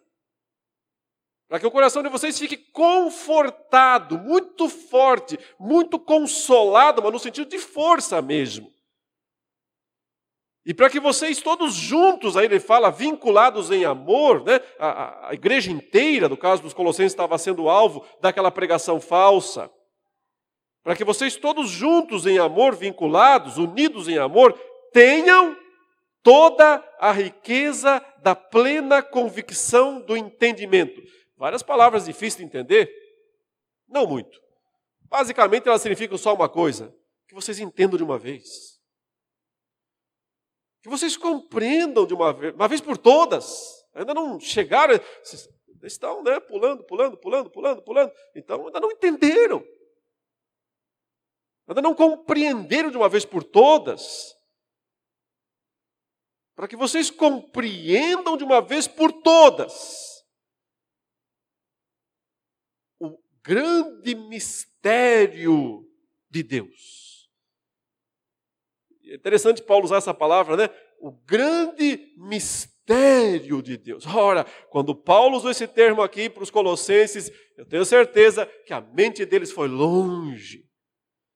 para 1.48 1.60
que 1.60 1.68
o 1.68 1.72
coração 1.72 2.02
de 2.02 2.10
vocês 2.10 2.38
fique 2.38 2.58
confortado, 2.58 4.18
muito 4.18 4.68
forte, 4.68 5.40
muito 5.60 6.00
consolado, 6.00 7.02
mas 7.02 7.12
no 7.12 7.20
sentido 7.20 7.50
de 7.50 7.60
força 7.60 8.22
mesmo. 8.22 8.74
E 10.66 10.74
para 10.74 10.90
que 10.90 11.00
vocês 11.00 11.40
todos 11.40 11.76
juntos, 11.76 12.36
aí 12.36 12.46
ele 12.46 12.60
fala, 12.60 12.90
vinculados 12.90 13.70
em 13.70 13.86
amor, 13.86 14.44
né? 14.44 14.60
A, 14.80 15.30
a, 15.30 15.34
igreja 15.36 15.72
inteira, 15.72 16.28
no 16.28 16.36
caso 16.36 16.64
dos 16.64 16.74
Colossenses, 16.74 17.14
estava 17.14 17.38
sendo 17.38 17.70
alvo 17.70 18.04
daquela 18.20 18.50
pregação 18.50 19.00
falsa. 19.00 19.72
Para 20.86 20.96
que 20.96 21.04
vocês 21.04 21.36
todos 21.36 21.72
juntos 21.72 22.28
em 22.28 22.38
amor, 22.38 22.76
vinculados, 22.76 23.58
unidos 23.58 24.08
em 24.08 24.20
amor, 24.20 24.54
tenham 24.94 25.58
toda 26.22 26.76
a 27.00 27.12
riqueza 27.12 28.00
da 28.22 28.36
plena 28.36 29.02
convicção 29.02 30.00
do 30.00 30.16
entendimento. 30.16 31.02
Várias 31.36 31.64
palavras 31.64 32.06
difíceis 32.06 32.38
de 32.38 32.44
entender? 32.44 32.94
Não 33.90 34.06
muito. 34.06 34.40
Basicamente, 35.10 35.68
elas 35.68 35.82
significam 35.82 36.20
só 36.20 36.36
uma 36.36 36.48
coisa: 36.48 36.96
que 37.28 37.34
vocês 37.34 37.60
entendam 37.60 37.98
de 37.98 38.04
uma 38.04 38.20
vez. 38.20 38.80
Que 40.84 40.90
vocês 40.90 41.18
compreendam 41.18 42.06
de 42.06 42.14
uma 42.14 42.32
vez, 42.32 42.54
uma 42.54 42.68
vez 42.68 42.80
por 42.80 42.96
todas. 42.96 43.84
Ainda 43.96 44.14
não 44.14 44.40
chegaram, 44.40 45.00
estão 45.82 46.22
né, 46.22 46.40
pulando, 46.42 46.84
pulando, 46.84 47.18
pulando, 47.18 47.50
pulando, 47.50 47.82
pulando. 47.82 48.12
Então, 48.36 48.68
ainda 48.68 48.80
não 48.80 48.92
entenderam. 48.92 49.66
Ainda 51.68 51.82
não 51.82 51.96
compreenderam 51.96 52.92
de 52.92 52.98
uma 52.98 53.10
vez 53.10 53.26
por 53.26 53.44
todas. 53.44 54.36
Para 56.56 56.68
que 56.68 56.76
vocês 56.76 57.10
compreendam 57.10 58.38
de 58.38 58.44
uma 58.44 58.62
vez 58.62 58.88
por 58.88 59.12
todas 59.12 60.16
grande 63.46 64.16
mistério 64.16 65.88
de 66.30 66.42
Deus. 66.42 67.30
É 69.06 69.14
interessante 69.14 69.62
Paulo 69.62 69.86
usar 69.86 69.98
essa 69.98 70.14
palavra, 70.14 70.58
né? 70.58 70.70
O 71.00 71.12
grande 71.12 72.12
mistério 72.18 73.62
de 73.62 73.78
Deus. 73.78 74.06
Ora, 74.08 74.44
quando 74.72 74.96
Paulo 74.96 75.38
usou 75.38 75.52
esse 75.52 75.68
termo 75.68 76.02
aqui 76.02 76.28
para 76.28 76.42
os 76.42 76.50
colossenses, 76.50 77.32
eu 77.56 77.66
tenho 77.66 77.86
certeza 77.86 78.48
que 78.66 78.74
a 78.74 78.82
mente 78.82 79.24
deles 79.26 79.52
foi 79.52 79.68
longe, 79.68 80.68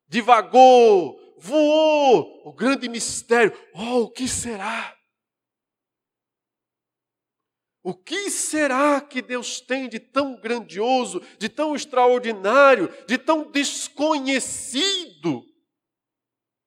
divagou, 0.09 1.17
voou, 1.37 2.41
o 2.43 2.51
grande 2.51 2.89
mistério. 2.89 3.53
Oh, 3.73 4.01
o 4.01 4.11
que 4.11 4.27
será? 4.27 4.97
O 7.81 7.93
que 7.93 8.29
será 8.29 8.99
que 8.99 9.21
Deus 9.21 9.61
tem 9.61 9.87
de 9.87 9.99
tão 9.99 10.35
grandioso, 10.35 11.21
de 11.37 11.47
tão 11.47 11.75
extraordinário, 11.75 12.93
de 13.07 13.17
tão 13.17 13.49
desconhecido, 13.49 15.45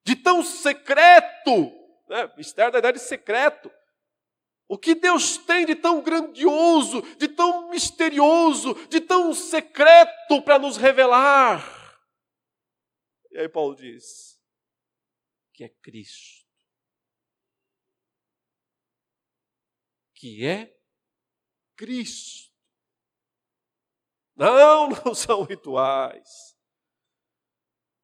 de 0.03 0.15
tão 0.15 0.41
secreto? 0.41 1.71
Né? 2.09 2.31
Mistério 2.35 2.71
da 2.71 2.79
idade 2.79 2.99
secreto. 2.99 3.69
O 4.67 4.77
que 4.77 4.95
Deus 4.95 5.37
tem 5.37 5.65
de 5.65 5.75
tão 5.75 6.01
grandioso, 6.01 7.01
de 7.17 7.27
tão 7.27 7.69
misterioso, 7.69 8.73
de 8.89 8.99
tão 8.99 9.33
secreto 9.33 10.41
para 10.41 10.57
nos 10.57 10.77
revelar? 10.77 11.82
E 13.33 13.39
aí 13.39 13.49
Paulo 13.49 13.75
diz 13.75 14.39
que 15.51 15.63
é 15.63 15.69
Cristo. 15.69 16.45
Que 20.13 20.45
é 20.45 20.79
Cristo. 21.75 22.53
Não, 24.35 24.89
não 24.89 25.15
são 25.15 25.41
rituais. 25.43 26.55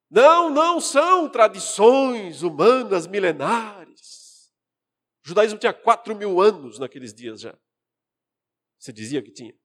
Não, 0.10 0.50
não 0.50 0.82
são 0.82 1.30
tradições 1.30 2.42
humanas 2.42 3.06
milenares. 3.06 4.52
O 5.24 5.28
judaísmo 5.30 5.60
tinha 5.60 5.74
quatro 5.74 6.16
mil 6.16 6.42
anos 6.42 6.80
naqueles 6.80 7.14
dias 7.14 7.42
já. 7.42 7.56
Você 8.80 8.92
dizia 8.92 9.22
que 9.22 9.32
tinha. 9.32 9.56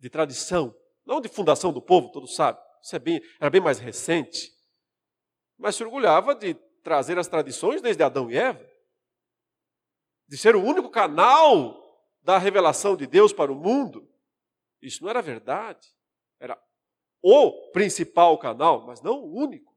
De 0.00 0.10
tradição, 0.10 0.76
não 1.06 1.20
de 1.20 1.28
fundação 1.28 1.72
do 1.72 1.80
povo, 1.80 2.10
todos 2.10 2.34
sabem. 2.34 2.63
Isso 2.84 2.96
é 2.96 2.98
bem, 2.98 3.22
era 3.40 3.48
bem 3.48 3.62
mais 3.62 3.78
recente. 3.78 4.54
Mas 5.56 5.74
se 5.74 5.82
orgulhava 5.82 6.34
de 6.34 6.52
trazer 6.82 7.18
as 7.18 7.26
tradições 7.26 7.80
desde 7.80 8.02
Adão 8.02 8.30
e 8.30 8.36
Eva. 8.36 8.62
De 10.28 10.36
ser 10.36 10.54
o 10.54 10.62
único 10.62 10.90
canal 10.90 11.82
da 12.20 12.36
revelação 12.36 12.94
de 12.94 13.06
Deus 13.06 13.32
para 13.32 13.50
o 13.50 13.54
mundo, 13.54 14.06
isso 14.82 15.02
não 15.02 15.08
era 15.08 15.22
verdade. 15.22 15.88
Era 16.38 16.62
o 17.22 17.70
principal 17.72 18.36
canal, 18.36 18.86
mas 18.86 19.00
não 19.00 19.22
o 19.22 19.34
único. 19.34 19.74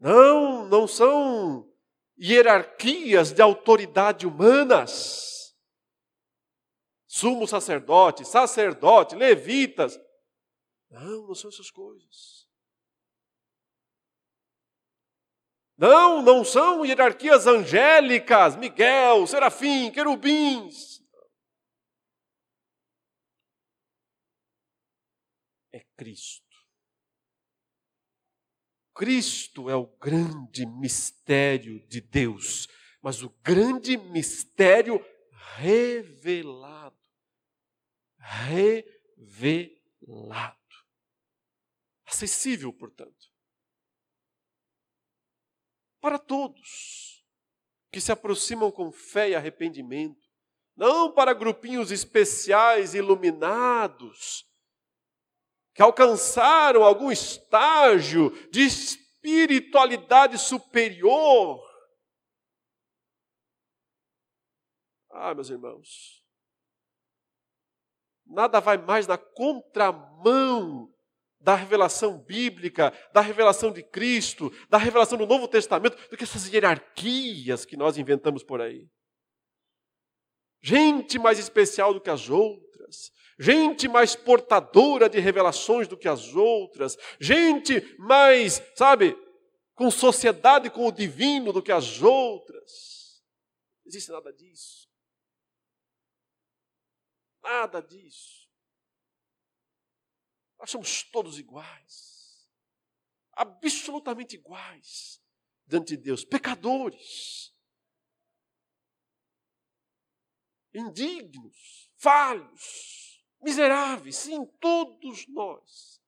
Não, 0.00 0.66
não 0.66 0.88
são 0.88 1.72
hierarquias 2.18 3.30
de 3.30 3.40
autoridade 3.40 4.26
humanas. 4.26 5.39
Sumo 7.12 7.44
sacerdote, 7.44 8.24
sacerdote, 8.24 9.16
levitas. 9.16 9.98
Não, 10.88 11.26
não 11.26 11.34
são 11.34 11.50
essas 11.50 11.68
coisas. 11.68 12.48
Não, 15.76 16.22
não 16.22 16.44
são 16.44 16.86
hierarquias 16.86 17.48
angélicas, 17.48 18.54
Miguel, 18.54 19.26
Serafim, 19.26 19.90
querubins. 19.90 21.02
É 25.72 25.80
Cristo. 25.96 26.46
Cristo 28.94 29.68
é 29.68 29.74
o 29.74 29.86
grande 29.98 30.64
mistério 30.64 31.84
de 31.88 32.00
Deus, 32.00 32.68
mas 33.02 33.20
o 33.20 33.30
grande 33.42 33.96
mistério 33.96 35.04
revelado. 35.56 36.99
Revelado. 38.20 39.66
Acessível, 42.06 42.72
portanto 42.72 43.30
para 46.00 46.18
todos 46.18 47.24
que 47.92 48.00
se 48.00 48.10
aproximam 48.10 48.70
com 48.70 48.90
fé 48.90 49.30
e 49.30 49.34
arrependimento, 49.34 50.28
não 50.76 51.12
para 51.12 51.34
grupinhos 51.34 51.90
especiais 51.90 52.94
iluminados, 52.94 54.48
que 55.74 55.82
alcançaram 55.82 56.82
algum 56.82 57.10
estágio 57.10 58.30
de 58.50 58.62
espiritualidade 58.62 60.38
superior. 60.38 61.60
Ah, 65.10 65.34
meus 65.34 65.50
irmãos, 65.50 66.19
nada 68.30 68.60
vai 68.60 68.78
mais 68.78 69.06
na 69.06 69.18
contramão 69.18 70.88
da 71.40 71.54
revelação 71.54 72.18
bíblica, 72.18 72.92
da 73.12 73.20
revelação 73.20 73.72
de 73.72 73.82
Cristo, 73.82 74.52
da 74.68 74.76
revelação 74.76 75.16
do 75.16 75.26
Novo 75.26 75.48
Testamento, 75.48 75.96
do 76.10 76.16
que 76.16 76.24
essas 76.24 76.46
hierarquias 76.52 77.64
que 77.64 77.76
nós 77.76 77.96
inventamos 77.96 78.42
por 78.42 78.60
aí. 78.60 78.86
Gente 80.62 81.18
mais 81.18 81.38
especial 81.38 81.94
do 81.94 82.00
que 82.00 82.10
as 82.10 82.28
outras, 82.28 83.10
gente 83.38 83.88
mais 83.88 84.14
portadora 84.14 85.08
de 85.08 85.18
revelações 85.18 85.88
do 85.88 85.96
que 85.96 86.06
as 86.06 86.34
outras, 86.34 86.98
gente 87.18 87.82
mais, 87.98 88.62
sabe, 88.76 89.16
com 89.74 89.90
sociedade 89.90 90.68
com 90.68 90.86
o 90.86 90.92
divino 90.92 91.54
do 91.54 91.62
que 91.62 91.72
as 91.72 92.02
outras. 92.02 93.22
Não 93.82 93.88
existe 93.88 94.10
nada 94.10 94.30
disso. 94.30 94.89
Nada 97.42 97.82
disso. 97.82 98.48
Nós 100.58 100.70
somos 100.70 101.02
todos 101.04 101.38
iguais. 101.38 102.50
Absolutamente 103.32 104.36
iguais. 104.36 105.20
diante 105.66 105.96
de 105.96 106.02
Deus, 106.02 106.24
pecadores, 106.24 107.54
indignos, 110.74 111.90
falhos, 111.96 113.24
miseráveis, 113.40 114.16
sim, 114.16 114.44
todos 114.60 115.28
nós. 115.28 116.02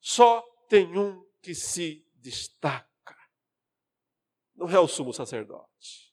Só 0.00 0.40
tem 0.68 0.98
um 0.98 1.22
que 1.40 1.54
se 1.54 2.08
destaca. 2.14 3.16
Não 4.54 4.68
é 4.68 4.78
o 4.80 4.88
sumo 4.88 5.12
sacerdote. 5.12 6.11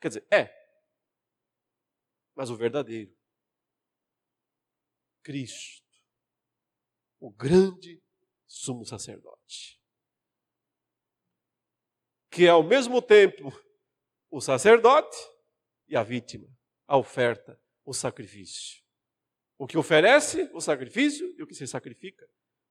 Quer 0.00 0.08
dizer, 0.08 0.26
é. 0.30 0.50
Mas 2.34 2.50
o 2.50 2.56
verdadeiro. 2.56 3.14
Cristo. 5.22 5.84
O 7.18 7.30
grande 7.30 8.02
sumo 8.46 8.84
sacerdote. 8.84 9.78
Que 12.30 12.46
é 12.46 12.48
ao 12.48 12.62
mesmo 12.62 13.02
tempo 13.02 13.52
o 14.30 14.40
sacerdote 14.40 15.18
e 15.88 15.96
a 15.96 16.02
vítima, 16.02 16.48
a 16.86 16.96
oferta, 16.96 17.60
o 17.84 17.92
sacrifício. 17.92 18.80
O 19.58 19.66
que 19.66 19.76
oferece 19.76 20.48
o 20.54 20.60
sacrifício 20.60 21.34
e 21.36 21.42
o 21.42 21.46
que 21.46 21.54
se 21.54 21.66
sacrifica 21.66 22.26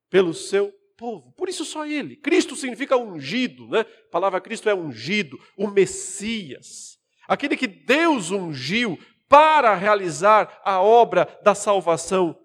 pelo 0.10 0.34
seu 0.34 0.72
povo. 0.98 1.32
Por 1.34 1.48
isso 1.48 1.63
só 1.63 1.86
ele. 1.86 2.18
Cristo 2.18 2.56
significa 2.56 2.98
ungido, 2.98 3.68
né? 3.68 3.82
A 3.82 4.10
palavra 4.10 4.42
Cristo 4.42 4.70
é 4.70 4.74
ungido, 4.74 5.38
o 5.56 5.68
Messias. 5.68 6.98
Aquele 7.30 7.56
que 7.56 7.68
Deus 7.68 8.32
ungiu 8.32 8.98
para 9.28 9.76
realizar 9.76 10.60
a 10.65 10.82
obra 10.82 11.39
da 11.44 11.54
salvação 11.54 12.36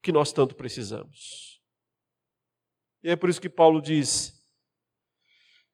que 0.00 0.12
nós 0.12 0.32
tanto 0.32 0.54
precisamos. 0.54 1.60
E 3.02 3.10
é 3.10 3.16
por 3.16 3.28
isso 3.28 3.40
que 3.40 3.48
Paulo 3.48 3.82
diz: 3.82 4.32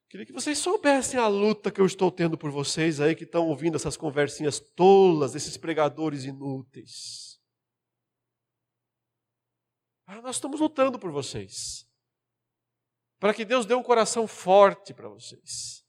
Queria 0.08 0.24
que 0.24 0.32
vocês 0.32 0.56
soubessem 0.56 1.20
a 1.20 1.28
luta 1.28 1.70
que 1.70 1.82
eu 1.82 1.84
estou 1.84 2.10
tendo 2.10 2.38
por 2.38 2.50
vocês 2.50 2.98
aí 2.98 3.14
que 3.14 3.24
estão 3.24 3.46
ouvindo 3.46 3.76
essas 3.76 3.94
conversinhas 3.94 4.58
tolas, 4.58 5.34
esses 5.34 5.58
pregadores 5.58 6.24
inúteis. 6.24 7.38
Ah, 10.06 10.22
nós 10.22 10.36
estamos 10.36 10.60
lutando 10.60 10.98
por 10.98 11.12
vocês. 11.12 11.86
Para 13.18 13.34
que 13.34 13.44
Deus 13.44 13.66
dê 13.66 13.74
um 13.74 13.82
coração 13.82 14.26
forte 14.26 14.94
para 14.94 15.10
vocês. 15.10 15.79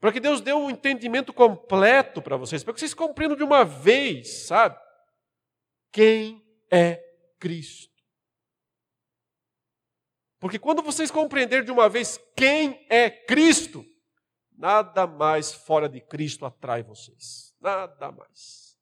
Para 0.00 0.12
que 0.12 0.18
Deus 0.18 0.40
dê 0.40 0.52
um 0.52 0.70
entendimento 0.70 1.32
completo 1.32 2.22
para 2.22 2.36
vocês. 2.36 2.64
Para 2.64 2.72
que 2.72 2.80
vocês 2.80 2.94
compreendam 2.94 3.36
de 3.36 3.44
uma 3.44 3.64
vez, 3.64 4.46
sabe? 4.46 4.80
Quem 5.92 6.42
é 6.72 6.96
Cristo. 7.38 7.90
Porque 10.38 10.58
quando 10.58 10.82
vocês 10.82 11.10
compreenderem 11.10 11.66
de 11.66 11.70
uma 11.70 11.86
vez 11.86 12.18
quem 12.34 12.86
é 12.88 13.10
Cristo, 13.10 13.84
nada 14.56 15.06
mais 15.06 15.52
fora 15.52 15.86
de 15.86 16.00
Cristo 16.00 16.46
atrai 16.46 16.82
vocês. 16.82 17.54
Nada 17.60 18.10
mais. 18.10 18.74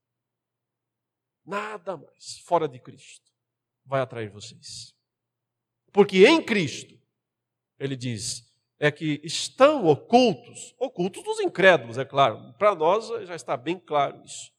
Nada 1.44 1.96
mais 1.96 2.38
fora 2.44 2.68
de 2.68 2.78
Cristo 2.78 3.28
vai 3.84 4.00
atrair 4.00 4.30
vocês. 4.30 4.94
Porque 5.92 6.26
em 6.26 6.44
Cristo, 6.44 6.94
ele 7.78 7.96
diz, 7.96 8.47
é 8.78 8.92
que 8.92 9.20
estão 9.24 9.86
ocultos, 9.86 10.74
ocultos 10.78 11.22
dos 11.24 11.40
incrédulos, 11.40 11.98
é 11.98 12.04
claro. 12.04 12.54
Para 12.54 12.74
nós 12.74 13.08
já 13.26 13.34
está 13.34 13.56
bem 13.56 13.78
claro 13.78 14.22
isso. 14.24 14.52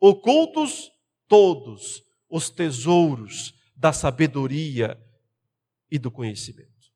Ocultos 0.00 0.92
todos 1.26 2.04
os 2.28 2.48
tesouros 2.48 3.52
da 3.74 3.92
sabedoria 3.92 5.00
e 5.90 5.98
do 5.98 6.10
conhecimento. 6.10 6.92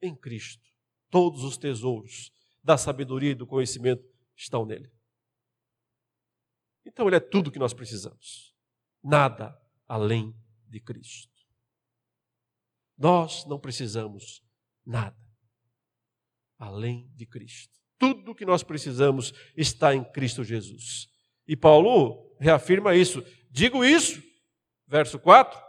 Em 0.00 0.14
Cristo, 0.14 0.68
todos 1.10 1.42
os 1.42 1.56
tesouros 1.56 2.32
da 2.62 2.76
sabedoria 2.76 3.32
e 3.32 3.34
do 3.34 3.46
conhecimento 3.46 4.04
estão 4.36 4.64
nele. 4.64 4.90
Então, 6.84 7.06
ele 7.06 7.16
é 7.16 7.20
tudo 7.20 7.50
que 7.50 7.58
nós 7.58 7.72
precisamos. 7.72 8.54
Nada 9.02 9.56
além 9.86 10.34
de 10.68 10.80
Cristo. 10.80 11.30
Nós 12.96 13.44
não 13.46 13.58
precisamos 13.58 14.44
nada 14.84 15.21
além 16.62 17.10
de 17.16 17.26
Cristo. 17.26 17.76
Tudo 17.98 18.30
o 18.30 18.34
que 18.34 18.44
nós 18.44 18.62
precisamos 18.62 19.34
está 19.56 19.94
em 19.94 20.04
Cristo 20.04 20.44
Jesus. 20.44 21.08
E 21.46 21.56
Paulo 21.56 22.36
reafirma 22.38 22.94
isso. 22.94 23.24
Digo 23.50 23.84
isso, 23.84 24.22
verso 24.86 25.18
4, 25.18 25.60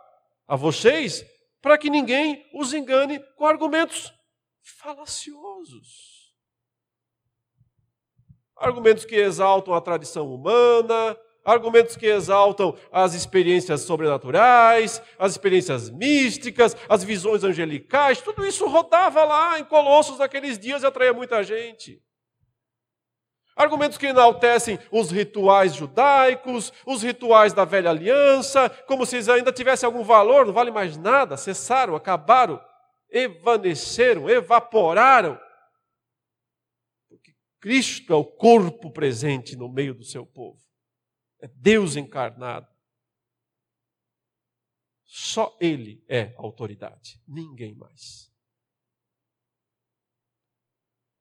a 0.47 0.55
vocês 0.55 1.25
para 1.61 1.79
que 1.79 1.89
ninguém 1.89 2.47
os 2.53 2.73
engane 2.73 3.19
com 3.35 3.45
argumentos 3.45 4.13
falaciosos. 4.61 6.31
Argumentos 8.55 9.03
que 9.03 9.15
exaltam 9.15 9.73
a 9.73 9.81
tradição 9.81 10.31
humana, 10.31 11.17
argumentos 11.43 11.95
que 11.95 12.05
exaltam 12.05 12.75
as 12.91 13.13
experiências 13.13 13.81
sobrenaturais, 13.81 15.01
as 15.19 15.31
experiências 15.31 15.89
místicas, 15.89 16.75
as 16.87 17.03
visões 17.03 17.43
angelicais, 17.43 18.21
tudo 18.21 18.45
isso 18.45 18.67
rodava 18.67 19.23
lá 19.23 19.59
em 19.59 19.65
Colossos 19.65 20.19
naqueles 20.19 20.57
dias 20.57 20.83
e 20.83 20.85
atraía 20.85 21.13
muita 21.13 21.43
gente. 21.43 22.01
Argumentos 23.55 23.99
que 23.99 24.07
enaltecem 24.07 24.79
os 24.91 25.11
rituais 25.11 25.75
judaicos, 25.75 26.73
os 26.85 27.03
rituais 27.03 27.53
da 27.53 27.63
velha 27.63 27.91
aliança, 27.91 28.67
como 28.87 29.05
se 29.05 29.17
ainda 29.31 29.51
tivessem 29.51 29.85
algum 29.85 30.03
valor, 30.03 30.45
não 30.45 30.53
vale 30.53 30.71
mais 30.71 30.97
nada, 30.97 31.37
cessaram, 31.37 31.95
acabaram, 31.95 32.59
evaneceram, 33.11 34.27
evaporaram. 34.27 35.39
Porque 37.07 37.35
Cristo 37.61 38.11
é 38.11 38.15
o 38.15 38.25
corpo 38.25 38.91
presente 38.91 39.55
no 39.55 39.69
meio 39.69 39.93
do 39.93 40.03
seu 40.03 40.25
povo, 40.25 40.59
é 41.43 41.47
Deus 41.49 41.97
encarnado. 41.97 42.65
Só 45.03 45.57
Ele 45.59 46.01
é 46.07 46.33
autoridade, 46.37 47.21
ninguém 47.27 47.75
mais. 47.75 48.31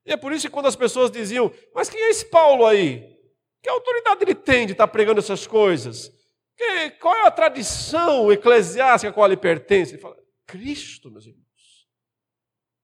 E 0.06 0.12
é 0.12 0.16
por 0.16 0.32
isso 0.32 0.46
que 0.46 0.52
quando 0.52 0.66
as 0.66 0.76
pessoas 0.76 1.10
diziam, 1.10 1.52
mas 1.74 1.90
quem 1.90 2.00
é 2.00 2.10
esse 2.10 2.24
Paulo 2.30 2.64
aí? 2.64 3.20
Que 3.60 3.68
autoridade 3.68 4.22
ele 4.22 4.34
tem 4.34 4.64
de 4.64 4.72
estar 4.72 4.86
pregando 4.88 5.18
essas 5.18 5.44
coisas? 5.44 6.08
Que, 6.56 6.90
qual 6.92 7.14
é 7.16 7.26
a 7.26 7.30
tradição 7.30 8.30
eclesiástica 8.32 9.10
a 9.10 9.12
qual 9.12 9.26
ele 9.26 9.36
pertence? 9.36 9.94
Ele 9.94 10.02
fala, 10.02 10.16
Cristo, 10.46 11.10
meus 11.10 11.26
irmãos. 11.26 11.88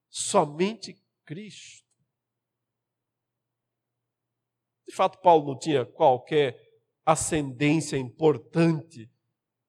Somente 0.09 1.01
Cristo. 1.25 1.87
De 4.89 4.95
fato, 4.95 5.21
Paulo 5.21 5.47
não 5.47 5.59
tinha 5.59 5.85
qualquer 5.85 6.68
ascendência 7.13 7.97
importante 7.97 9.11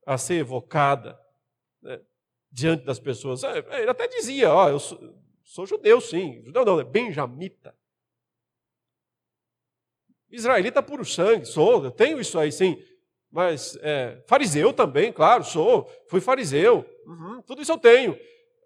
a 0.06 0.18
ser 0.18 0.36
evocada 0.36 1.20
né, 1.82 2.00
diante 2.52 2.86
das 2.86 3.00
pessoas. 3.00 3.44
É, 3.44 3.58
ele 3.82 3.90
até 3.90 4.08
dizia, 4.08 4.54
ó, 4.54 4.70
eu 4.70 4.80
sou, 4.80 5.20
Sou 5.50 5.66
judeu, 5.66 6.00
sim. 6.00 6.44
Judeu 6.46 6.64
não, 6.64 6.80
é 6.80 6.84
benjamita. 6.84 7.76
Israelita 10.30 10.84
puro 10.84 11.04
sangue, 11.04 11.44
sou, 11.46 11.84
eu 11.84 11.90
tenho 11.90 12.22
isso 12.22 12.38
aí, 12.38 12.52
sim. 12.52 12.80
Mas 13.32 13.76
é, 13.82 14.24
fariseu 14.28 14.72
também, 14.72 15.12
claro, 15.12 15.44
sou. 15.44 15.92
Fui 16.08 16.22
fariseu. 16.22 16.86
Uhum, 17.04 17.42
tudo 17.42 17.64
isso 17.64 17.72
eu 17.72 17.80
tenho. 17.80 18.16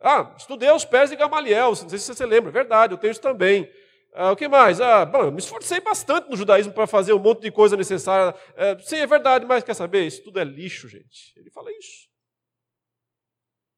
Ah, 0.02 0.36
estudei 0.38 0.68
aos 0.68 0.84
pés 0.84 1.10
de 1.10 1.16
Gamaliel, 1.16 1.70
não 1.70 1.90
sei 1.90 1.98
se 1.98 2.14
você 2.14 2.26
lembra, 2.26 2.50
é 2.50 2.52
verdade, 2.52 2.94
eu 2.94 2.98
tenho 2.98 3.12
isso 3.12 3.22
também. 3.22 3.72
Ah, 4.16 4.32
o 4.32 4.36
que 4.36 4.48
mais? 4.48 4.80
Ah, 4.80 5.06
bom, 5.06 5.24
eu 5.24 5.32
me 5.32 5.40
esforcei 5.40 5.80
bastante 5.80 6.30
no 6.30 6.38
judaísmo 6.38 6.72
para 6.72 6.86
fazer 6.86 7.14
um 7.14 7.20
monte 7.20 7.42
de 7.42 7.52
coisa 7.52 7.76
necessária. 7.76 8.38
É, 8.56 8.78
sim, 8.80 8.98
é 8.98 9.08
verdade, 9.08 9.44
mas 9.46 9.64
quer 9.64 9.74
saber? 9.74 10.06
Isso 10.06 10.24
tudo 10.24 10.40
é 10.40 10.44
lixo, 10.44 10.88
gente. 10.88 11.34
Ele 11.36 11.50
fala 11.50 11.72
isso. 11.72 12.08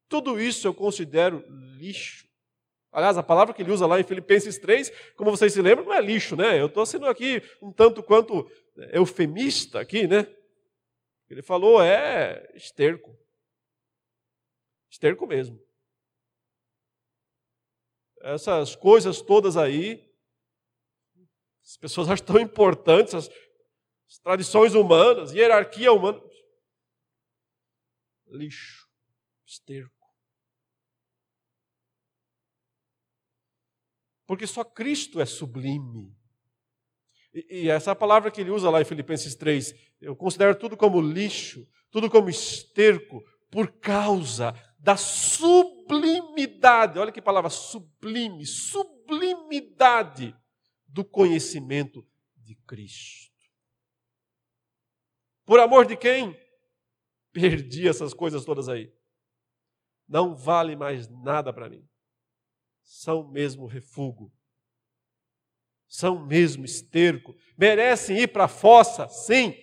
Tudo 0.08 0.38
isso 0.38 0.68
eu 0.68 0.74
considero 0.74 1.42
lixo. 1.78 2.26
Aliás, 2.92 3.16
a 3.16 3.22
palavra 3.22 3.54
que 3.54 3.62
ele 3.62 3.72
usa 3.72 3.86
lá 3.86 3.98
em 3.98 4.04
Filipenses 4.04 4.58
3, 4.58 4.90
como 5.16 5.30
vocês 5.30 5.52
se 5.52 5.62
lembram, 5.62 5.86
não 5.86 5.94
é 5.94 6.00
lixo, 6.00 6.36
né? 6.36 6.60
Eu 6.60 6.66
estou 6.66 6.84
sendo 6.84 7.06
aqui 7.06 7.42
um 7.60 7.72
tanto 7.72 8.02
quanto 8.02 8.50
eufemista 8.92 9.80
aqui, 9.80 10.06
né? 10.06 10.26
Ele 11.28 11.42
falou 11.42 11.82
é 11.82 12.46
esterco. 12.54 13.18
Esterco 14.90 15.26
mesmo. 15.26 15.60
Essas 18.20 18.76
coisas 18.76 19.20
todas 19.20 19.56
aí, 19.56 20.05
as 21.66 21.76
pessoas 21.76 22.08
acham 22.08 22.24
tão 22.24 22.38
importantes, 22.38 23.14
as, 23.14 23.28
as 24.08 24.18
tradições 24.22 24.74
humanas, 24.74 25.32
hierarquia 25.32 25.92
humana. 25.92 26.22
Lixo, 28.28 28.88
esterco. 29.44 29.94
Porque 34.26 34.46
só 34.46 34.64
Cristo 34.64 35.20
é 35.20 35.26
sublime. 35.26 36.16
E, 37.32 37.62
e 37.62 37.70
essa 37.70 37.92
é 37.92 37.94
palavra 37.94 38.30
que 38.30 38.40
ele 38.40 38.50
usa 38.50 38.70
lá 38.70 38.80
em 38.80 38.84
Filipenses 38.84 39.34
3. 39.36 39.72
Eu 40.00 40.16
considero 40.16 40.58
tudo 40.58 40.76
como 40.76 41.00
lixo, 41.00 41.66
tudo 41.90 42.10
como 42.10 42.28
esterco, 42.28 43.22
por 43.50 43.78
causa 43.78 44.52
da 44.78 44.96
sublimidade, 44.96 46.98
olha 46.98 47.12
que 47.12 47.22
palavra 47.22 47.50
sublime, 47.50 48.44
sublimidade 48.44 50.34
do 50.96 51.04
conhecimento 51.04 52.02
de 52.38 52.54
Cristo. 52.54 53.30
Por 55.44 55.60
amor 55.60 55.84
de 55.84 55.94
quem? 55.94 56.34
Perdi 57.34 57.86
essas 57.86 58.14
coisas 58.14 58.46
todas 58.46 58.66
aí. 58.66 58.90
Não 60.08 60.34
vale 60.34 60.74
mais 60.74 61.06
nada 61.06 61.52
para 61.52 61.68
mim. 61.68 61.86
São 62.82 63.28
mesmo 63.30 63.66
refúgio. 63.66 64.32
São 65.86 66.24
mesmo 66.24 66.64
esterco. 66.64 67.36
Merecem 67.58 68.20
ir 68.20 68.28
para 68.28 68.44
a 68.44 68.48
fossa? 68.48 69.06
Sim. 69.06 69.54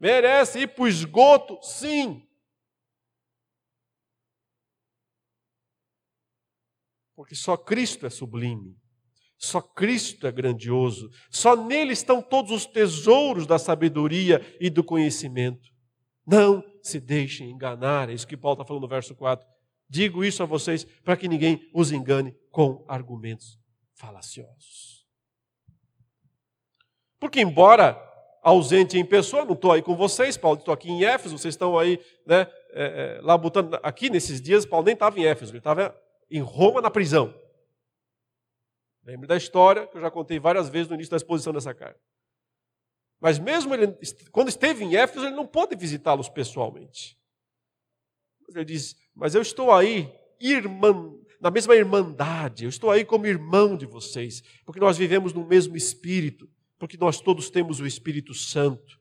Merecem 0.00 0.62
ir 0.62 0.68
para 0.68 0.84
o 0.84 0.88
esgoto? 0.88 1.62
Sim. 1.62 2.26
Porque 7.14 7.34
só 7.34 7.58
Cristo 7.58 8.06
é 8.06 8.10
sublime. 8.10 8.74
Só 9.38 9.60
Cristo 9.60 10.26
é 10.26 10.32
grandioso. 10.32 11.08
Só 11.30 11.56
nele 11.56 11.92
estão 11.92 12.20
todos 12.20 12.50
os 12.50 12.66
tesouros 12.66 13.46
da 13.46 13.58
sabedoria 13.58 14.44
e 14.60 14.68
do 14.68 14.82
conhecimento. 14.82 15.68
Não 16.26 16.62
se 16.82 16.98
deixem 16.98 17.50
enganar. 17.50 18.10
É 18.10 18.14
isso 18.14 18.26
que 18.26 18.36
Paulo 18.36 18.54
está 18.54 18.64
falando 18.64 18.82
no 18.82 18.88
verso 18.88 19.14
4. 19.14 19.46
Digo 19.88 20.24
isso 20.24 20.42
a 20.42 20.46
vocês 20.46 20.84
para 21.04 21.16
que 21.16 21.28
ninguém 21.28 21.70
os 21.72 21.92
engane 21.92 22.34
com 22.50 22.84
argumentos 22.88 23.58
falaciosos. 23.94 25.06
Porque, 27.20 27.40
embora 27.40 27.96
ausente 28.42 28.98
em 28.98 29.04
pessoa, 29.04 29.44
não 29.44 29.54
estou 29.54 29.72
aí 29.72 29.82
com 29.82 29.96
vocês, 29.96 30.36
Paulo, 30.36 30.58
estou 30.58 30.74
aqui 30.74 30.90
em 30.90 31.04
Éfeso, 31.04 31.38
vocês 31.38 31.54
estão 31.54 31.78
aí, 31.78 32.00
né, 32.26 32.46
é, 32.72 33.18
é, 33.18 33.20
lá 33.22 33.36
botando. 33.36 33.78
Aqui 33.82 34.10
nesses 34.10 34.40
dias, 34.40 34.66
Paulo 34.66 34.86
nem 34.86 34.94
estava 34.94 35.18
em 35.18 35.24
Éfeso, 35.24 35.52
ele 35.52 35.58
estava 35.58 35.96
em 36.30 36.40
Roma 36.40 36.80
na 36.80 36.90
prisão. 36.90 37.34
Lembre 39.08 39.26
da 39.26 39.38
história 39.38 39.86
que 39.86 39.96
eu 39.96 40.02
já 40.02 40.10
contei 40.10 40.38
várias 40.38 40.68
vezes 40.68 40.86
no 40.86 40.94
início 40.94 41.10
da 41.10 41.16
exposição 41.16 41.50
dessa 41.50 41.72
carta. 41.72 41.98
Mas 43.18 43.38
mesmo 43.38 43.72
ele, 43.72 43.96
quando 44.30 44.50
esteve 44.50 44.84
em 44.84 44.96
Éfeso, 44.96 45.24
ele 45.24 45.34
não 45.34 45.46
pôde 45.46 45.74
visitá-los 45.74 46.28
pessoalmente. 46.28 47.18
Ele 48.50 48.66
diz: 48.66 48.94
Mas 49.14 49.34
eu 49.34 49.40
estou 49.40 49.72
aí, 49.72 50.12
irmã, 50.38 51.10
na 51.40 51.50
mesma 51.50 51.74
irmandade, 51.74 52.64
eu 52.64 52.68
estou 52.68 52.90
aí 52.90 53.02
como 53.02 53.26
irmão 53.26 53.78
de 53.78 53.86
vocês, 53.86 54.42
porque 54.66 54.78
nós 54.78 54.98
vivemos 54.98 55.32
no 55.32 55.46
mesmo 55.46 55.74
espírito, 55.74 56.46
porque 56.78 56.98
nós 56.98 57.18
todos 57.18 57.48
temos 57.48 57.80
o 57.80 57.86
Espírito 57.86 58.34
Santo. 58.34 59.00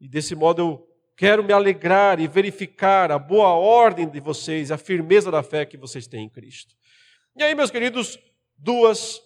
E 0.00 0.08
desse 0.08 0.34
modo 0.34 0.60
eu 0.60 0.88
quero 1.16 1.44
me 1.44 1.52
alegrar 1.52 2.18
e 2.18 2.26
verificar 2.26 3.12
a 3.12 3.18
boa 3.18 3.50
ordem 3.50 4.08
de 4.10 4.18
vocês, 4.18 4.72
a 4.72 4.76
firmeza 4.76 5.30
da 5.30 5.44
fé 5.44 5.64
que 5.64 5.76
vocês 5.76 6.08
têm 6.08 6.24
em 6.24 6.28
Cristo. 6.28 6.77
E 7.38 7.42
aí, 7.44 7.54
meus 7.54 7.70
queridos, 7.70 8.18
duas 8.56 9.22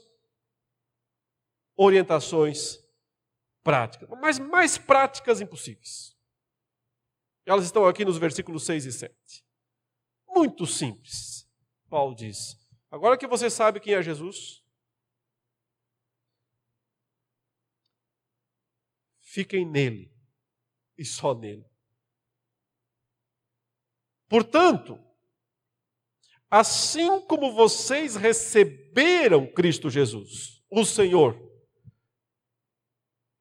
orientações 1.75 2.79
práticas, 3.63 4.07
mas 4.21 4.39
mais 4.39 4.77
práticas 4.77 5.41
impossíveis. 5.41 6.15
Elas 7.47 7.65
estão 7.65 7.87
aqui 7.87 8.05
nos 8.05 8.19
versículos 8.19 8.67
6 8.67 8.85
e 8.85 8.93
7. 8.93 9.47
Muito 10.29 10.67
simples. 10.67 11.51
Paulo 11.89 12.15
diz: 12.15 12.55
Agora 12.91 13.17
que 13.17 13.27
você 13.27 13.49
sabe 13.49 13.81
quem 13.81 13.95
é 13.95 14.03
Jesus, 14.03 14.63
fiquem 19.21 19.65
nele 19.65 20.15
e 20.99 21.05
só 21.05 21.35
nele. 21.35 21.65
Portanto, 24.29 25.03
assim 26.53 27.19
como 27.23 27.51
vocês 27.51 28.15
receberam 28.15 29.47
Cristo 29.47 29.89
Jesus, 29.89 30.63
o 30.71 30.85
Senhor, 30.85 31.35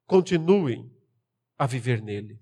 continuem 0.06 0.90
a 1.58 1.66
viver 1.66 2.00
nele, 2.00 2.40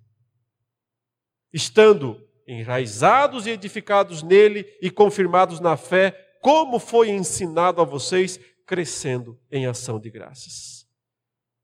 estando 1.53 2.25
enraizados 2.47 3.49
e 3.49 3.51
edificados 3.51 4.23
nele 4.23 4.65
e 4.81 4.93
confirmados 4.93 5.59
na 5.59 5.77
fé, 5.77 6.13
como 6.41 6.79
foi 6.79 7.11
ensinado 7.11 7.81
a 7.81 7.85
vocês, 7.85 8.39
crescendo 8.65 9.41
em 9.51 9.67
ação 9.67 9.99
de 9.99 10.09
graças. 10.09 10.87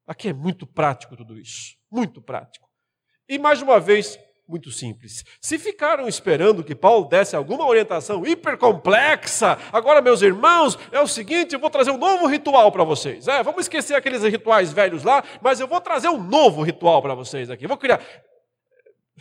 Aqui 0.05 0.31
é 0.31 0.33
muito 0.33 0.67
prático 0.67 1.17
tudo 1.17 1.39
isso, 1.39 1.77
muito 1.89 2.21
prático. 2.21 2.69
E 3.29 3.39
mais 3.39 3.63
uma 3.63 3.79
vez, 3.79 4.19
muito 4.49 4.71
simples. 4.71 5.25
Se 5.41 5.59
ficaram 5.59 6.07
esperando 6.07 6.63
que 6.63 6.75
Paulo 6.75 7.09
desse 7.09 7.35
alguma 7.35 7.67
orientação 7.67 8.25
hipercomplexa, 8.25 9.59
agora, 9.73 10.01
meus 10.01 10.23
irmãos, 10.23 10.79
é 10.93 11.01
o 11.01 11.07
seguinte: 11.07 11.55
eu 11.55 11.59
vou 11.59 11.71
trazer 11.71 11.91
um 11.91 11.99
novo 11.99 12.27
ritual 12.27 12.71
para 12.71 12.85
vocês. 12.85 13.27
É, 13.27 13.43
vamos 13.43 13.63
esquecer 13.63 13.95
aqueles 13.95 14.23
rituais 14.23 14.73
velhos 14.73 15.03
lá, 15.03 15.23
mas 15.41 15.59
eu 15.59 15.67
vou 15.67 15.81
trazer 15.81 16.09
um 16.09 16.23
novo 16.23 16.63
ritual 16.63 17.03
para 17.03 17.15
vocês 17.15 17.51
aqui. 17.51 17.67
vou 17.67 17.77
criar. 17.77 18.01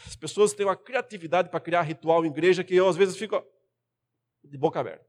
As 0.05 0.15
pessoas 0.15 0.53
têm 0.53 0.65
uma 0.65 0.75
criatividade 0.75 1.49
para 1.49 1.59
criar 1.59 1.81
ritual 1.81 2.25
em 2.25 2.29
igreja 2.29 2.63
que 2.63 2.75
eu, 2.75 2.87
às 2.87 2.97
vezes, 2.97 3.17
fico 3.17 3.41
de 4.43 4.57
boca 4.57 4.79
aberta. 4.79 5.05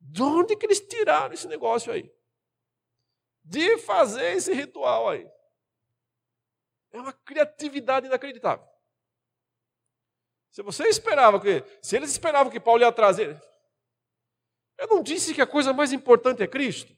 De 0.00 0.22
onde 0.22 0.54
que 0.54 0.66
eles 0.66 0.80
tiraram 0.80 1.34
esse 1.34 1.48
negócio 1.48 1.92
aí? 1.92 2.12
De 3.42 3.78
fazer 3.78 4.36
esse 4.36 4.52
ritual 4.52 5.08
aí. 5.08 5.26
É 6.96 7.00
uma 7.00 7.12
criatividade 7.12 8.06
inacreditável. 8.06 8.66
Se 10.50 10.62
você 10.62 10.84
esperava 10.84 11.38
que, 11.38 11.62
se 11.82 11.94
eles 11.94 12.10
esperavam 12.10 12.50
que 12.50 12.58
Paulo 12.58 12.80
ia 12.80 12.90
trazer, 12.90 13.38
eu 14.78 14.86
não 14.86 15.02
disse 15.02 15.34
que 15.34 15.42
a 15.42 15.46
coisa 15.46 15.74
mais 15.74 15.92
importante 15.92 16.42
é 16.42 16.48
Cristo. 16.48 16.96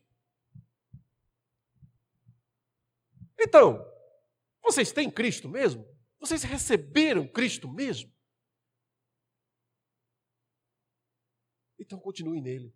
Então, 3.36 3.84
vocês 4.62 4.92
têm 4.92 5.10
Cristo 5.10 5.48
mesmo? 5.48 5.84
Vocês 6.20 6.44
receberam 6.44 7.26
Cristo 7.26 7.68
mesmo? 7.68 8.14
Então 11.76 11.98
continue 11.98 12.40
nele. 12.40 12.72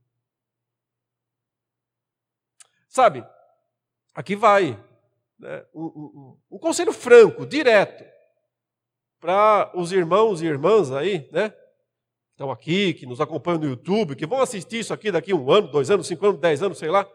Sabe, 2.88 3.24
aqui 4.12 4.34
vai 4.34 4.91
né, 5.43 5.66
um, 5.74 5.84
um, 5.84 6.38
um, 6.53 6.59
conselho 6.59 6.93
franco, 6.93 7.45
direto, 7.45 8.05
para 9.20 9.72
os 9.74 9.93
irmãos 9.93 10.40
e 10.40 10.47
irmãs 10.47 10.93
aí, 10.93 11.28
né? 11.32 11.51
Que 11.51 12.34
estão 12.34 12.51
aqui, 12.51 12.95
que 12.95 13.07
nos 13.07 13.20
acompanham 13.20 13.59
no 13.59 13.66
YouTube, 13.66 14.14
que 14.14 14.26
vão 14.26 14.40
assistir 14.40 14.78
isso 14.78 14.95
aqui 14.95 15.11
daqui 15.11 15.34
um 15.34 15.51
ano, 15.51 15.68
dois 15.68 15.90
anos, 15.90 16.07
cinco 16.07 16.26
anos, 16.26 16.40
dez 16.40 16.62
anos, 16.62 16.78
sei 16.78 16.90
lá. 16.90 17.09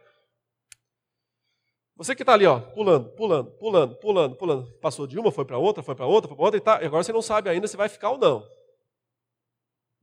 Você 1.95 2.13
que 2.13 2.21
está 2.21 2.34
ali, 2.34 2.45
ó, 2.45 2.59
pulando, 2.59 3.09
pulando, 3.15 3.51
pulando, 3.51 3.95
pulando, 3.95 4.36
pulando. 4.36 4.80
Passou 4.80 5.07
de 5.07 5.17
uma, 5.17 5.32
foi 5.32 5.45
para 5.45 5.57
outra, 5.57 5.82
foi 5.82 5.95
para 5.95 6.05
outra, 6.05 6.28
foi 6.28 6.36
para 6.36 6.45
outra, 6.45 6.57
e, 6.57 6.61
tá, 6.61 6.82
e 6.84 6.86
agora 6.86 7.03
você 7.03 7.13
não 7.13 7.21
sabe 7.21 7.49
ainda 7.49 7.67
se 7.67 7.78
vai 7.78 7.89
ficar 7.89 8.11
ou 8.11 8.17
não. 8.17 8.47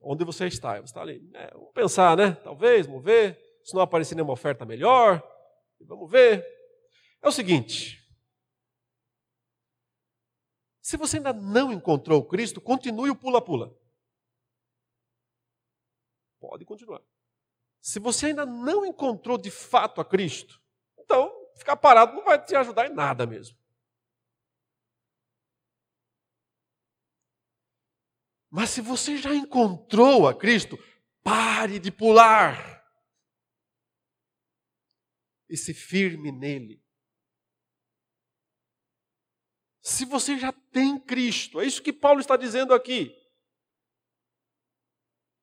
Onde 0.01 0.25
você 0.25 0.47
está? 0.47 0.77
Você 0.77 0.85
está 0.85 1.03
ali. 1.03 1.22
É, 1.35 1.51
vamos 1.53 1.72
pensar, 1.72 2.16
né? 2.16 2.33
Talvez, 2.43 2.87
vamos 2.87 3.05
ver. 3.05 3.39
Se 3.62 3.75
não 3.75 3.83
aparecer 3.83 4.14
nenhuma 4.14 4.33
oferta 4.33 4.64
melhor, 4.66 5.22
vamos 5.87 6.11
ver. 6.11 6.45
É 7.22 7.29
o 7.29 7.33
seguinte: 7.33 8.03
se 10.85 10.99
você 10.99 11.16
ainda 11.16 11.32
não 11.32 11.72
encontrou 11.72 12.22
Cristo, 12.28 12.61
continue 12.61 13.09
o 13.09 13.16
pula-pula. 13.16 13.74
Pode 16.39 16.66
continuar. 16.66 17.03
Se 17.80 17.99
você 17.99 18.26
ainda 18.26 18.45
não 18.45 18.85
encontrou 18.85 19.39
de 19.39 19.51
fato 19.51 19.99
a 20.03 20.05
Cristo, 20.05 20.61
então 20.99 21.32
ficar 21.57 21.78
parado 21.78 22.12
não 22.12 22.22
vai 22.22 22.45
te 22.45 22.55
ajudar 22.55 22.87
em 22.87 22.95
nada 22.95 23.26
mesmo. 23.26 23.57
Mas 28.51 28.68
se 28.68 28.82
você 28.82 29.16
já 29.16 29.35
encontrou 29.35 30.28
a 30.28 30.39
Cristo, 30.39 30.76
pare 31.22 31.78
de 31.78 31.91
pular. 31.91 32.85
E 35.49 35.57
se 35.57 35.72
firme 35.72 36.30
nele. 36.30 36.84
Se 39.95 40.05
você 40.05 40.36
já 40.36 40.53
tem 40.53 40.99
Cristo. 40.99 41.61
É 41.61 41.66
isso 41.66 41.82
que 41.82 41.92
Paulo 41.92 42.20
está 42.20 42.36
dizendo 42.36 42.74
aqui. 42.74 43.16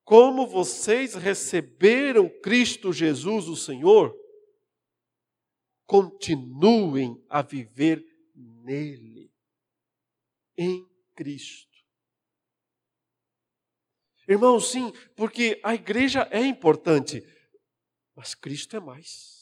Como 0.03 0.45
vocês 0.45 1.15
receberam 1.15 2.29
Cristo 2.41 2.91
Jesus, 2.91 3.47
o 3.47 3.55
Senhor, 3.55 4.13
continuem 5.85 7.23
a 7.29 7.41
viver 7.41 8.05
nele, 8.35 9.31
em 10.57 10.85
Cristo. 11.15 11.71
Irmãos, 14.27 14.71
sim, 14.71 14.91
porque 15.15 15.59
a 15.63 15.73
igreja 15.73 16.27
é 16.31 16.45
importante, 16.45 17.23
mas 18.15 18.35
Cristo 18.35 18.75
é 18.75 18.79
mais. 18.79 19.40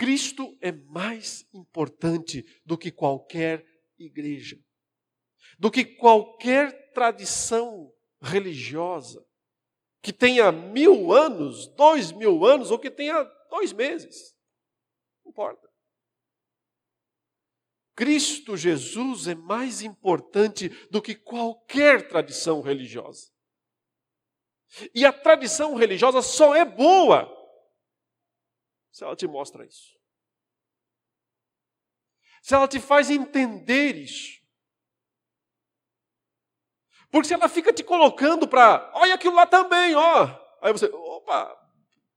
Cristo 0.00 0.56
é 0.62 0.72
mais 0.72 1.46
importante 1.52 2.42
do 2.64 2.78
que 2.78 2.90
qualquer 2.90 3.66
igreja. 3.98 4.58
do 5.58 5.70
que 5.70 5.84
qualquer 5.84 6.90
tradição 6.94 7.92
religiosa 8.22 9.22
que 10.00 10.10
tenha 10.10 10.50
mil 10.50 11.12
anos, 11.12 11.66
dois 11.74 12.12
mil 12.12 12.46
anos 12.46 12.70
ou 12.70 12.78
que 12.78 12.90
tenha 12.90 13.22
dois 13.50 13.74
meses. 13.74 14.34
Não 15.22 15.32
importa. 15.32 15.68
Cristo 17.94 18.56
Jesus 18.56 19.28
é 19.28 19.34
mais 19.34 19.82
importante 19.82 20.70
do 20.90 21.02
que 21.02 21.14
qualquer 21.14 22.08
tradição 22.08 22.62
religiosa. 22.62 23.30
E 24.94 25.04
a 25.04 25.12
tradição 25.12 25.74
religiosa 25.74 26.22
só 26.22 26.54
é 26.54 26.64
boa 26.64 27.39
se 28.90 29.04
ela 29.04 29.16
te 29.16 29.26
mostra 29.26 29.64
isso. 29.64 29.98
Se 32.42 32.54
ela 32.54 32.66
te 32.66 32.80
faz 32.80 33.10
entender 33.10 33.96
isso. 33.96 34.40
Porque 37.10 37.28
se 37.28 37.34
ela 37.34 37.48
fica 37.48 37.72
te 37.72 37.82
colocando 37.82 38.46
para, 38.46 38.90
olha 38.94 39.14
aquilo 39.14 39.34
lá 39.34 39.46
também, 39.46 39.94
ó. 39.94 40.28
Aí 40.62 40.72
você, 40.72 40.86
opa, 40.86 41.56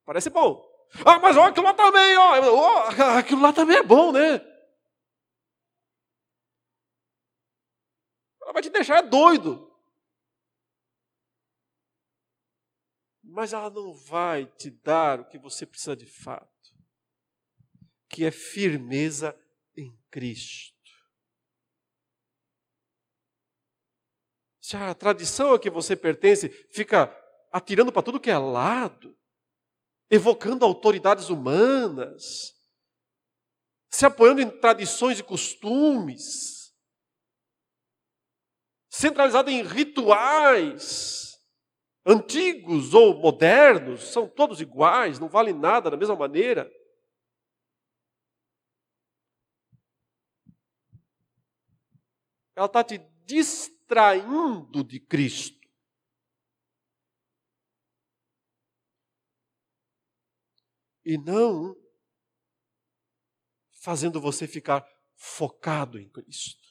parece 0.05 0.29
bom. 0.29 0.63
Ah, 1.05 1.17
mas 1.19 1.35
olha 1.35 1.49
aquilo 1.49 1.65
lá 1.65 1.73
também, 1.73 2.15
ó. 2.17 2.39
Oh, 2.51 2.79
aquilo 3.17 3.41
lá 3.41 3.51
também 3.51 3.77
é 3.77 3.83
bom, 3.83 4.11
né? 4.11 4.35
Ela 8.41 8.53
vai 8.53 8.61
te 8.61 8.69
deixar 8.69 9.01
doido. 9.01 9.71
Mas 13.23 13.51
ela 13.51 13.69
não 13.71 13.93
vai 13.95 14.45
te 14.45 14.69
dar 14.69 15.21
o 15.21 15.25
que 15.25 15.39
você 15.39 15.65
precisa 15.65 15.95
de 15.95 16.05
fato, 16.05 16.52
que 18.13 18.23
é 18.23 18.29
firmeza 18.29 19.35
em 19.75 19.91
Cristo. 20.11 20.71
Se 24.61 24.77
a 24.77 24.93
tradição 24.93 25.51
a 25.51 25.59
que 25.59 25.71
você 25.71 25.95
pertence 25.95 26.47
fica 26.71 27.11
atirando 27.51 27.91
para 27.91 28.03
tudo 28.03 28.19
que 28.19 28.29
é 28.29 28.37
lado, 28.37 29.17
evocando 30.11 30.63
autoridades 30.63 31.29
humanas, 31.29 32.53
se 33.89 34.05
apoiando 34.05 34.41
em 34.41 34.49
tradições 34.59 35.17
e 35.17 35.23
costumes, 35.23 36.71
centralizado 38.91 39.49
em 39.49 39.63
rituais 39.63 41.35
antigos 42.05 42.93
ou 42.93 43.15
modernos, 43.15 44.03
são 44.11 44.27
todos 44.27 44.61
iguais, 44.61 45.17
não 45.17 45.27
valem 45.27 45.53
nada 45.53 45.89
da 45.89 45.97
mesma 45.97 46.15
maneira. 46.15 46.71
Ela 52.55 52.67
está 52.67 52.83
te 52.83 52.99
distraindo 53.25 54.83
de 54.83 54.99
Cristo. 54.99 55.59
E 61.05 61.17
não 61.17 61.75
fazendo 63.81 64.21
você 64.21 64.47
ficar 64.47 64.87
focado 65.15 65.99
em 65.99 66.09
Cristo. 66.09 66.63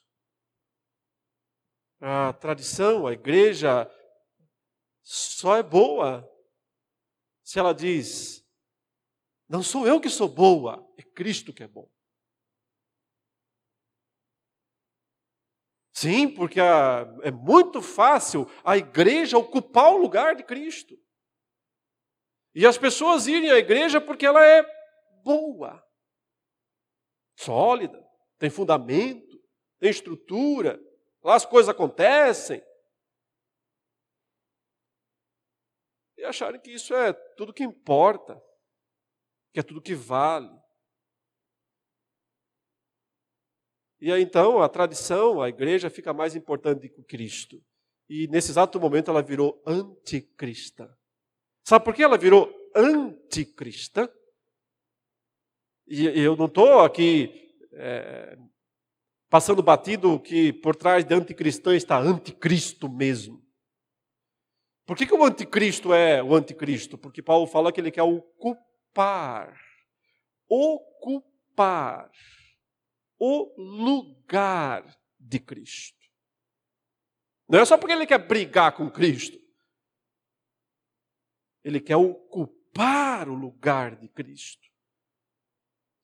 A 2.01 2.33
tradição, 2.33 3.07
a 3.07 3.13
igreja, 3.13 3.89
só 5.03 5.57
é 5.57 5.63
boa 5.63 6.29
se 7.45 7.59
ela 7.59 7.75
diz: 7.75 8.43
não 9.47 9.63
sou 9.63 9.87
eu 9.87 10.01
que 10.01 10.09
sou 10.09 10.29
boa, 10.29 10.83
é 10.97 11.03
Cristo 11.03 11.53
que 11.53 11.63
é 11.63 11.69
bom. 11.69 11.92
Sim, 16.03 16.29
porque 16.29 16.59
a, 16.59 17.07
é 17.23 17.31
muito 17.31 17.81
fácil 17.81 18.51
a 18.65 18.77
igreja 18.77 19.39
ocupar 19.39 19.93
o 19.93 19.99
lugar 19.99 20.35
de 20.35 20.43
Cristo. 20.43 20.99
E 22.53 22.67
as 22.67 22.77
pessoas 22.77 23.29
irem 23.29 23.53
à 23.53 23.57
igreja 23.57 24.01
porque 24.01 24.27
ela 24.27 24.45
é 24.45 24.65
boa, 25.23 25.81
sólida, 27.39 28.05
tem 28.37 28.51
fundamento, 28.51 29.41
tem 29.79 29.91
estrutura, 29.91 30.77
lá 31.23 31.37
as 31.37 31.47
coisas 31.47 31.69
acontecem. 31.69 32.61
E 36.19 36.25
acharem 36.25 36.61
que 36.61 36.73
isso 36.73 36.93
é 36.93 37.13
tudo 37.37 37.55
que 37.55 37.63
importa, 37.63 38.43
que 39.53 39.61
é 39.61 39.63
tudo 39.63 39.81
que 39.81 39.95
vale. 39.95 40.62
E 44.03 44.11
aí 44.11 44.21
então 44.21 44.61
a 44.61 44.69
tradição, 44.69 45.41
a 45.41 45.49
igreja 45.49 45.89
fica 45.89 46.13
mais 46.13 46.35
importante 46.35 46.89
que 46.89 47.05
Cristo. 47.05 47.63
E 48.09 48.27
nesse 48.27 48.51
exato 48.51 48.81
momento 48.81 49.13
ela 49.13 49.23
virou 49.23 49.63
anticrista. 49.65 50.93
Sabe 51.63 51.85
por 51.85 51.95
que 51.95 52.03
ela 52.03 52.19
virou 52.19 52.53
anticrista? 52.75 54.13
E 55.87 56.05
eu 56.21 56.35
não 56.35 56.47
estou 56.47 56.81
aqui 56.81 57.55
é, 57.75 58.37
passando 59.31 59.63
batido 59.63 60.19
que 60.19 60.53
por 60.53 60.75
trás 60.75 61.05
de 61.05 61.15
anticristã 61.15 61.77
está 61.77 61.97
anticristo 61.97 62.89
mesmo. 62.89 63.41
Por 64.85 64.97
que, 64.97 65.07
que 65.07 65.15
o 65.15 65.25
anticristo 65.25 65.95
é 65.95 66.21
o 66.21 66.35
anticristo? 66.35 66.99
Porque 66.99 67.23
Paulo 67.23 67.47
fala 67.47 67.71
que 67.71 67.81
ele 67.81 67.93
quer 67.93 68.03
ocupar. 68.03 69.57
Ocupar 70.49 72.11
o 73.25 73.55
lugar 73.57 74.99
de 75.17 75.39
Cristo. 75.39 75.97
Não 77.49 77.61
é 77.61 77.65
só 77.65 77.79
porque 77.79 77.93
ele 77.93 78.05
quer 78.05 78.19
brigar 78.19 78.75
com 78.75 78.91
Cristo. 78.91 79.39
Ele 81.63 81.81
quer 81.81 81.95
ocupar 81.95 83.29
o 83.29 83.35
lugar 83.35 83.95
de 83.95 84.09
Cristo. 84.09 84.69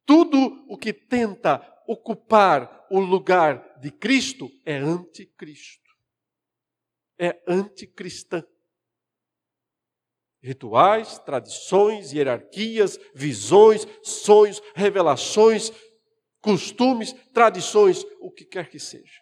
Tudo 0.07 0.65
o 0.69 0.79
que 0.79 0.93
tenta 0.93 1.61
ocupar 1.89 2.87
o 2.89 3.01
lugar 3.01 3.81
de 3.81 3.91
Cristo 3.91 4.49
é 4.65 4.77
anticristo. 4.77 5.91
É 7.19 7.43
anticristã. 7.49 8.47
Rituais, 10.41 11.19
tradições, 11.19 12.13
hierarquias, 12.13 12.97
visões, 13.13 13.89
sonhos, 14.05 14.63
revelações, 14.73 15.73
costumes, 16.41 17.13
tradições, 17.33 18.05
o 18.21 18.31
que 18.31 18.45
quer 18.45 18.69
que 18.69 18.79
seja. 18.79 19.21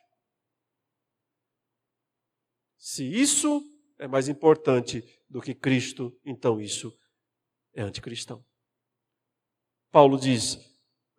Se 2.79 3.05
isso 3.05 3.63
é 3.99 4.07
mais 4.07 4.29
importante 4.29 5.03
do 5.29 5.41
que 5.41 5.55
Cristo, 5.55 6.17
então 6.25 6.61
isso 6.61 6.97
é 7.75 7.83
anticristão. 7.83 8.45
Paulo 9.91 10.19
diz: 10.19 10.59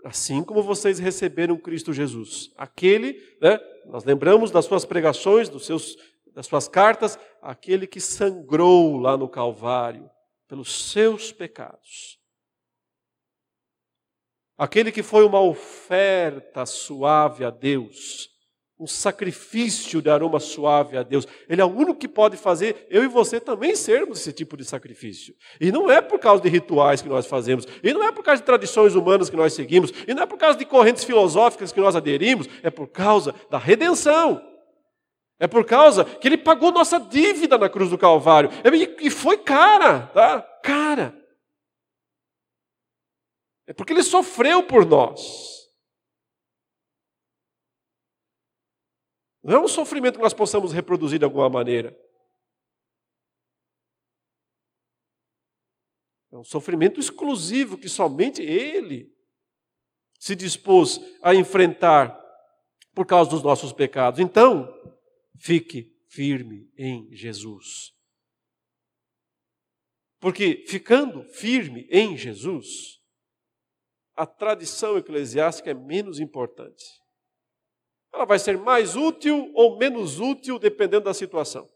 assim 0.06 0.43
como 0.43 0.64
vocês 0.64 1.00
receberam 1.00 1.60
Cristo 1.60 1.91
Jesus, 1.91 2.52
aquele, 2.56 3.14
né, 3.41 3.60
nós 3.86 4.04
lembramos 4.04 4.52
das 4.52 4.66
suas 4.66 4.86
pregações, 4.86 5.50
dos 5.50 5.66
seus, 5.66 5.95
das 6.34 6.45
suas 6.45 6.68
cartas, 6.68 7.18
aquele 7.41 7.88
que 7.88 8.00
sangrou 8.00 8.98
lá 8.98 9.18
no 9.18 9.28
Calvário 9.28 10.10
pelos 10.48 10.91
seus 10.91 11.32
pecados 11.32 12.18
Aquele 14.58 14.91
que 14.91 15.03
foi 15.03 15.24
uma 15.24 15.39
oferta 15.39 16.66
suave 16.66 17.45
a 17.45 17.49
Deus, 17.51 18.28
um 18.80 18.88
sacrifício 18.88 20.01
de 20.01 20.10
aroma 20.10 20.39
suave 20.39 20.97
a 20.97 21.03
Deus. 21.03 21.28
Ele 21.47 21.62
é 21.62 21.66
o 21.66 21.68
único 21.68 21.95
que 21.95 22.08
pode 22.08 22.38
fazer 22.38 22.88
eu 22.89 23.03
e 23.03 23.08
você 23.08 23.39
também 23.39 23.76
sermos 23.76 24.20
esse 24.20 24.34
tipo 24.34 24.58
de 24.58 24.66
sacrifício. 24.66 25.36
E 25.62 25.72
não 25.72 25.91
é 25.91 26.01
por 26.01 26.20
causa 26.20 26.41
de 26.41 26.49
rituais 26.49 27.01
que 27.01 27.10
nós 27.10 27.28
fazemos, 27.28 27.68
e 27.84 27.93
não 27.93 28.03
é 28.03 28.12
por 28.12 28.24
causa 28.24 28.41
de 28.41 28.45
tradições 28.45 28.95
humanas 28.95 29.30
que 29.30 29.36
nós 29.36 29.53
seguimos, 29.53 29.91
e 30.08 30.14
não 30.14 30.24
é 30.24 30.26
por 30.26 30.38
causa 30.38 30.58
de 30.58 30.66
correntes 30.66 31.03
filosóficas 31.03 31.72
que 31.72 31.80
nós 31.80 31.95
aderimos, 31.95 32.47
é 32.64 32.70
por 32.70 32.88
causa 32.88 33.34
da 33.49 33.58
redenção. 33.58 34.41
É 35.39 35.45
por 35.45 35.66
causa 35.66 36.03
que 36.03 36.28
ele 36.28 36.38
pagou 36.38 36.72
nossa 36.72 36.99
dívida 36.99 37.60
na 37.60 37.70
cruz 37.70 37.91
do 37.91 37.97
Calvário. 37.97 38.49
E 38.99 39.10
foi 39.12 39.38
cara, 39.38 40.10
tá? 40.14 40.41
Cara. 40.64 41.26
É 43.68 43.74
porque 43.74 43.91
ele 43.91 44.01
sofreu 44.01 44.65
por 44.65 44.86
nós. 44.86 45.57
Não 49.43 49.57
é 49.57 49.59
um 49.59 49.68
sofrimento 49.68 50.15
que 50.15 50.24
nós 50.24 50.34
possamos 50.34 50.72
reproduzir 50.72 51.20
de 51.20 51.26
alguma 51.26 51.49
maneira. 51.49 51.95
É 56.32 56.38
um 56.38 56.43
sofrimento 56.43 56.99
exclusivo 56.99 57.78
que 57.78 57.89
somente 57.89 58.41
ele 58.41 59.13
se 60.20 60.36
dispôs 60.36 60.99
a 61.22 61.36
enfrentar 61.36 62.18
por 62.93 63.05
causa 63.05 63.30
dos 63.30 63.43
nossos 63.43 63.72
pecados. 63.72 64.20
Então, 64.20 64.68
fique 65.38 65.95
firme 66.07 66.72
em 66.78 67.13
Jesus. 67.13 67.93
Porque 70.20 70.65
ficando 70.68 71.24
firme 71.30 71.88
em 71.91 72.18
Jesus, 72.18 72.97
a 74.18 74.26
tradição 74.26 74.97
eclesiástica 74.97 75.70
é 75.70 75.76
menos 75.76 76.20
importante. 76.20 76.84
Ela 78.11 78.26
vai 78.26 78.39
ser 78.39 78.57
mais 78.57 78.95
útil 78.95 79.51
ou 79.53 79.78
menos 79.78 80.20
útil 80.20 80.57
dependendo 80.57 81.05
da 81.05 81.13
situação. 81.13 81.70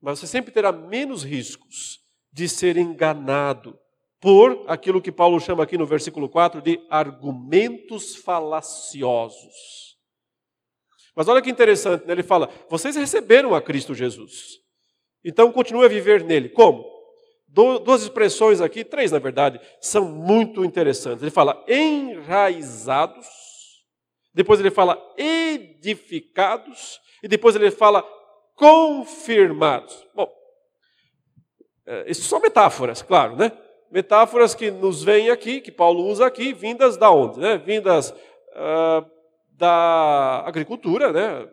Mas 0.00 0.18
você 0.18 0.26
sempre 0.26 0.52
terá 0.52 0.72
menos 0.72 1.22
riscos 1.22 2.00
de 2.32 2.48
ser 2.48 2.76
enganado 2.76 3.78
por 4.20 4.64
aquilo 4.66 5.00
que 5.00 5.12
Paulo 5.12 5.38
chama 5.38 5.62
aqui 5.62 5.78
no 5.78 5.86
versículo 5.86 6.28
4 6.28 6.60
de 6.60 6.84
argumentos 6.90 8.16
falaciosos. 8.16 9.96
Mas 11.14 11.28
olha 11.28 11.40
que 11.40 11.50
interessante, 11.50 12.04
né? 12.06 12.12
ele 12.12 12.24
fala: 12.24 12.48
vocês 12.68 12.96
receberam 12.96 13.54
a 13.54 13.62
Cristo 13.62 13.94
Jesus, 13.94 14.58
então 15.24 15.52
continue 15.52 15.84
a 15.84 15.88
viver 15.88 16.24
nele. 16.24 16.48
Como? 16.48 16.93
Duas 17.54 18.02
expressões 18.02 18.60
aqui, 18.60 18.84
três 18.84 19.12
na 19.12 19.18
verdade, 19.18 19.60
são 19.80 20.04
muito 20.04 20.64
interessantes. 20.64 21.22
Ele 21.22 21.30
fala 21.30 21.64
enraizados, 21.68 23.26
depois 24.34 24.58
ele 24.58 24.70
fala 24.70 25.00
edificados, 25.16 27.00
e 27.22 27.28
depois 27.28 27.54
ele 27.54 27.70
fala 27.70 28.04
confirmados. 28.56 30.04
Bom, 30.14 30.28
é, 31.86 32.10
isso 32.10 32.22
são 32.22 32.40
metáforas, 32.40 33.00
claro, 33.02 33.36
né? 33.36 33.52
metáforas 33.90 34.56
que 34.56 34.72
nos 34.72 35.04
vêm 35.04 35.30
aqui, 35.30 35.60
que 35.60 35.70
Paulo 35.70 36.04
usa 36.08 36.26
aqui, 36.26 36.52
vindas 36.52 36.96
da 36.96 37.12
onde? 37.12 37.38
Né? 37.38 37.56
Vindas 37.58 38.10
uh, 38.10 39.08
da 39.52 40.42
agricultura, 40.44 41.12
né? 41.12 41.48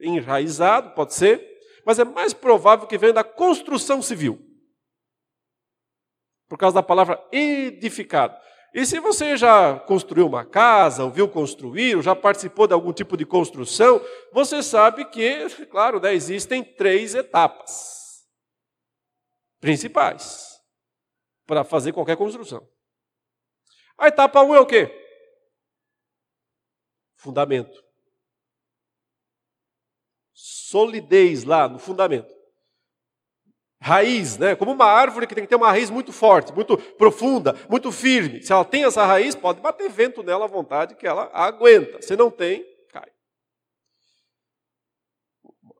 enraizado, 0.00 0.90
pode 0.90 1.14
ser, 1.14 1.40
mas 1.86 2.00
é 2.00 2.04
mais 2.04 2.34
provável 2.34 2.88
que 2.88 2.98
venha 2.98 3.12
da 3.12 3.22
construção 3.22 4.02
civil. 4.02 4.49
Por 6.50 6.58
causa 6.58 6.74
da 6.74 6.82
palavra 6.82 7.24
edificado. 7.30 8.36
E 8.74 8.84
se 8.84 8.98
você 8.98 9.36
já 9.36 9.78
construiu 9.78 10.26
uma 10.26 10.44
casa, 10.44 11.04
ou 11.04 11.10
viu 11.10 11.28
construir, 11.28 11.94
ou 11.94 12.02
já 12.02 12.16
participou 12.16 12.66
de 12.66 12.74
algum 12.74 12.92
tipo 12.92 13.16
de 13.16 13.24
construção, 13.24 14.04
você 14.32 14.60
sabe 14.60 15.04
que, 15.04 15.48
claro, 15.70 16.00
né, 16.00 16.12
existem 16.12 16.64
três 16.64 17.14
etapas 17.14 18.28
principais 19.60 20.60
para 21.46 21.62
fazer 21.62 21.92
qualquer 21.92 22.16
construção. 22.16 22.68
A 23.96 24.08
etapa 24.08 24.42
1 24.42 24.48
um 24.48 24.54
é 24.56 24.60
o 24.60 24.66
quê? 24.66 24.90
Fundamento. 27.14 27.80
Solidez 30.32 31.44
lá 31.44 31.68
no 31.68 31.78
fundamento. 31.78 32.39
Raiz, 33.82 34.36
né? 34.36 34.54
Como 34.54 34.72
uma 34.72 34.84
árvore 34.84 35.26
que 35.26 35.34
tem 35.34 35.44
que 35.44 35.48
ter 35.48 35.56
uma 35.56 35.70
raiz 35.70 35.88
muito 35.88 36.12
forte, 36.12 36.52
muito 36.52 36.76
profunda, 36.76 37.56
muito 37.68 37.90
firme. 37.90 38.42
Se 38.42 38.52
ela 38.52 38.64
tem 38.64 38.84
essa 38.84 39.06
raiz, 39.06 39.34
pode 39.34 39.60
bater 39.60 39.88
vento 39.88 40.22
nela 40.22 40.44
à 40.44 40.48
vontade 40.48 40.94
que 40.94 41.06
ela 41.06 41.30
aguenta. 41.32 42.02
Se 42.02 42.14
não 42.14 42.30
tem, 42.30 42.62
cai. 42.90 43.10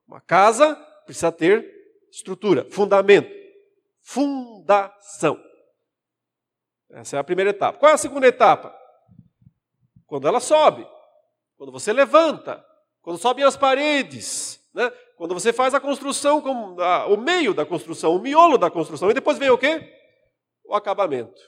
Uma 0.09 0.20
casa 0.20 0.74
precisa 1.05 1.30
ter 1.30 1.70
estrutura, 2.11 2.66
fundamento, 2.70 3.30
fundação. 4.01 5.38
Essa 6.90 7.16
é 7.16 7.20
a 7.20 7.24
primeira 7.24 7.51
etapa. 7.51 7.78
Qual 7.78 7.90
é 7.90 7.94
a 7.94 7.98
segunda 7.98 8.26
etapa? 8.26 8.74
Quando 10.07 10.26
ela 10.26 10.40
sobe, 10.40 10.88
quando 11.59 11.70
você 11.70 11.92
levanta, 11.92 12.64
quando 13.03 13.18
sobem 13.18 13.44
as 13.44 13.59
paredes, 13.59 14.59
né? 14.74 14.90
Quando 15.21 15.35
você 15.35 15.53
faz 15.53 15.75
a 15.75 15.81
construção, 15.81 16.43
o 17.11 17.16
meio 17.18 17.53
da 17.53 17.66
construção, 17.66 18.16
o 18.16 18.18
miolo 18.18 18.57
da 18.57 18.71
construção, 18.71 19.11
e 19.11 19.12
depois 19.12 19.37
vem 19.37 19.51
o 19.51 19.59
quê? 19.59 19.93
O 20.64 20.75
acabamento. 20.75 21.39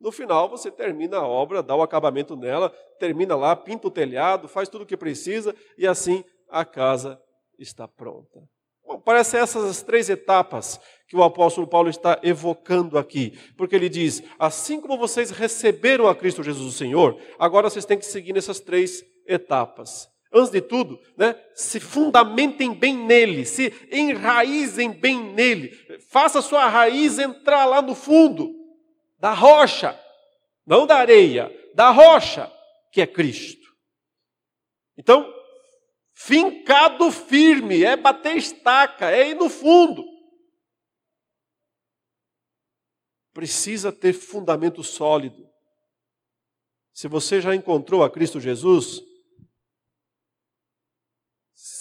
No 0.00 0.10
final, 0.10 0.48
você 0.48 0.68
termina 0.68 1.18
a 1.18 1.28
obra, 1.28 1.62
dá 1.62 1.76
o 1.76 1.82
acabamento 1.82 2.34
nela, 2.34 2.70
termina 2.98 3.36
lá, 3.36 3.54
pinta 3.54 3.86
o 3.86 3.90
telhado, 3.90 4.48
faz 4.48 4.68
tudo 4.68 4.82
o 4.82 4.86
que 4.86 4.96
precisa, 4.96 5.54
e 5.78 5.86
assim 5.86 6.24
a 6.50 6.64
casa 6.64 7.22
está 7.56 7.86
pronta. 7.86 8.42
Bom, 8.84 8.98
parece 8.98 9.36
essas 9.36 9.62
as 9.62 9.82
três 9.82 10.10
etapas 10.10 10.80
que 11.06 11.16
o 11.16 11.22
apóstolo 11.22 11.68
Paulo 11.68 11.88
está 11.88 12.18
evocando 12.20 12.98
aqui, 12.98 13.38
porque 13.56 13.76
ele 13.76 13.88
diz: 13.88 14.24
assim 14.40 14.80
como 14.80 14.98
vocês 14.98 15.30
receberam 15.30 16.08
a 16.08 16.16
Cristo 16.16 16.42
Jesus 16.42 16.66
o 16.66 16.76
Senhor, 16.76 17.16
agora 17.38 17.70
vocês 17.70 17.84
têm 17.84 17.96
que 17.96 18.04
seguir 18.04 18.32
nessas 18.32 18.58
três 18.58 19.04
etapas. 19.24 20.12
Antes 20.36 20.50
de 20.50 20.60
tudo, 20.60 21.00
né, 21.16 21.40
se 21.54 21.78
fundamentem 21.78 22.74
bem 22.74 22.96
nele, 22.96 23.44
se 23.44 23.72
enraizem 23.92 24.90
bem 24.90 25.32
nele, 25.32 25.70
faça 26.08 26.42
sua 26.42 26.66
raiz 26.66 27.20
entrar 27.20 27.64
lá 27.66 27.80
no 27.80 27.94
fundo 27.94 28.52
da 29.16 29.32
rocha, 29.32 29.96
não 30.66 30.88
da 30.88 30.96
areia, 30.96 31.52
da 31.72 31.90
rocha, 31.90 32.52
que 32.90 33.00
é 33.00 33.06
Cristo. 33.06 33.64
Então, 34.96 35.32
fincado 36.12 37.12
firme, 37.12 37.84
é 37.84 37.96
bater 37.96 38.36
estaca, 38.36 39.12
é 39.12 39.30
ir 39.30 39.36
no 39.36 39.48
fundo. 39.48 40.04
Precisa 43.32 43.92
ter 43.92 44.12
fundamento 44.12 44.82
sólido. 44.82 45.48
Se 46.92 47.06
você 47.06 47.40
já 47.40 47.54
encontrou 47.54 48.02
a 48.02 48.10
Cristo 48.10 48.40
Jesus, 48.40 49.00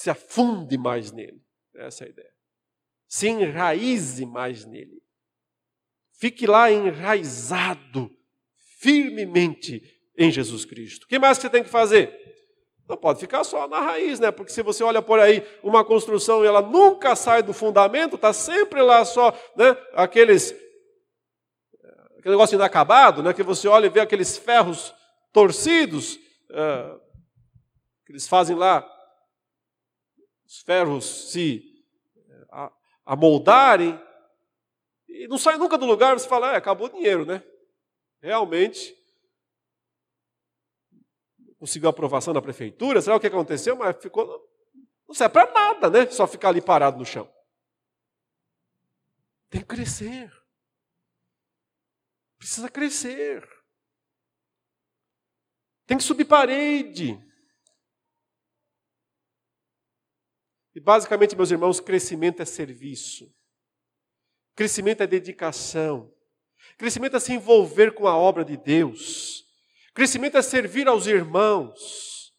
se 0.03 0.09
afunde 0.09 0.77
mais 0.77 1.13
nele. 1.13 1.41
Essa 1.75 2.03
é 2.03 2.07
a 2.07 2.09
ideia. 2.09 2.33
Se 3.07 3.29
enraize 3.29 4.25
mais 4.25 4.65
nele. 4.65 5.01
Fique 6.19 6.45
lá 6.45 6.69
enraizado 6.69 8.11
firmemente 8.79 9.81
em 10.17 10.29
Jesus 10.29 10.65
Cristo. 10.65 11.05
O 11.05 11.07
que 11.07 11.17
mais 11.17 11.37
você 11.37 11.49
tem 11.49 11.63
que 11.63 11.69
fazer? 11.69 12.13
Não 12.85 12.97
pode 12.97 13.21
ficar 13.21 13.45
só 13.45 13.65
na 13.65 13.79
raiz, 13.79 14.19
né? 14.19 14.29
Porque 14.29 14.51
se 14.51 14.61
você 14.61 14.83
olha 14.83 15.01
por 15.01 15.21
aí 15.21 15.41
uma 15.63 15.85
construção 15.85 16.43
e 16.43 16.47
ela 16.47 16.61
nunca 16.61 17.15
sai 17.15 17.41
do 17.41 17.53
fundamento, 17.53 18.17
está 18.17 18.33
sempre 18.33 18.81
lá 18.81 19.05
só, 19.05 19.31
né? 19.55 19.77
Aqueles 19.93 20.53
aquele 22.17 22.35
negócio 22.35 22.55
inacabado, 22.55 23.23
né? 23.23 23.33
Que 23.33 23.41
você 23.41 23.69
olha 23.69 23.85
e 23.85 23.89
vê 23.89 24.01
aqueles 24.01 24.37
ferros 24.37 24.93
torcidos 25.31 26.19
é, 26.51 26.95
que 28.05 28.11
eles 28.11 28.27
fazem 28.27 28.57
lá, 28.57 28.85
os 30.53 30.61
ferros 30.61 31.31
se 31.31 31.83
é, 32.29 32.71
amoldarem 33.03 33.99
e 35.09 35.27
não 35.27 35.37
sai 35.37 35.57
nunca 35.57 35.79
do 35.79 35.85
lugar. 35.87 36.13
Você 36.13 36.29
fala, 36.29 36.53
é, 36.53 36.57
acabou 36.57 36.87
o 36.87 36.91
dinheiro, 36.91 37.25
né? 37.25 37.43
Realmente 38.21 38.95
conseguiu 41.57 41.89
aprovação 41.89 42.33
da 42.33 42.41
prefeitura, 42.41 43.01
será 43.01 43.15
o 43.15 43.19
que 43.19 43.27
aconteceu? 43.27 43.75
Mas 43.75 43.97
ficou. 43.99 44.47
Não 45.07 45.15
serve 45.15 45.33
para 45.33 45.51
nada, 45.51 45.89
né? 45.89 46.05
Só 46.11 46.27
ficar 46.27 46.49
ali 46.49 46.61
parado 46.61 46.99
no 46.99 47.05
chão. 47.05 47.27
Tem 49.49 49.61
que 49.61 49.67
crescer. 49.67 50.31
Precisa 52.37 52.69
crescer. 52.69 53.47
Tem 55.87 55.97
que 55.97 56.03
subir 56.03 56.25
parede. 56.25 57.17
E 60.75 60.79
basicamente, 60.79 61.35
meus 61.35 61.51
irmãos, 61.51 61.79
crescimento 61.79 62.41
é 62.41 62.45
serviço. 62.45 63.31
Crescimento 64.55 65.01
é 65.01 65.07
dedicação. 65.07 66.11
Crescimento 66.77 67.17
é 67.17 67.19
se 67.19 67.33
envolver 67.33 67.93
com 67.93 68.07
a 68.07 68.17
obra 68.17 68.43
de 68.43 68.57
Deus. 68.57 69.43
Crescimento 69.93 70.37
é 70.37 70.41
servir 70.41 70.87
aos 70.87 71.05
irmãos, 71.05 72.33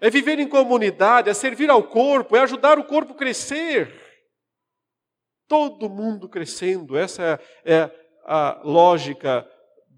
é 0.00 0.10
viver 0.10 0.38
em 0.38 0.48
comunidade, 0.48 1.30
é 1.30 1.34
servir 1.34 1.70
ao 1.70 1.82
corpo, 1.82 2.36
é 2.36 2.40
ajudar 2.40 2.78
o 2.78 2.84
corpo 2.84 3.14
a 3.14 3.16
crescer. 3.16 3.90
Todo 5.46 5.88
mundo 5.88 6.28
crescendo, 6.28 6.98
essa 6.98 7.40
é 7.64 7.90
a 8.26 8.60
lógica 8.62 9.48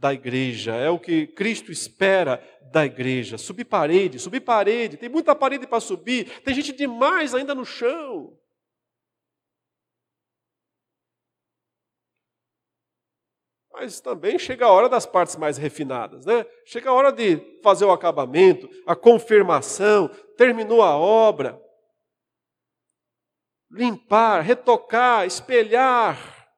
da 0.01 0.15
igreja, 0.15 0.75
é 0.75 0.89
o 0.89 0.99
que 0.99 1.27
Cristo 1.27 1.71
espera 1.71 2.43
da 2.73 2.87
igreja. 2.87 3.37
Subir 3.37 3.67
parede, 3.67 4.19
subir 4.19 4.41
parede, 4.41 4.97
tem 4.97 5.11
muita 5.11 5.35
parede 5.35 5.67
para 5.67 5.79
subir, 5.79 6.41
tem 6.41 6.55
gente 6.55 6.73
demais 6.73 7.35
ainda 7.35 7.55
no 7.55 7.67
chão. 7.67 8.35
Mas 13.71 14.01
também 14.01 14.39
chega 14.39 14.65
a 14.65 14.73
hora 14.73 14.89
das 14.89 15.05
partes 15.05 15.37
mais 15.37 15.59
refinadas, 15.59 16.25
né? 16.25 16.47
Chega 16.65 16.89
a 16.89 16.95
hora 16.95 17.13
de 17.13 17.61
fazer 17.63 17.85
o 17.85 17.93
acabamento, 17.93 18.69
a 18.87 18.97
confirmação, 18.97 20.09
terminou 20.37 20.83
a 20.83 20.97
obra. 20.97 21.61
Limpar, 23.71 24.41
retocar, 24.41 25.27
espelhar, 25.27 26.49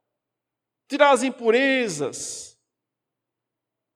tirar 0.89 1.11
as 1.11 1.23
impurezas. 1.25 2.52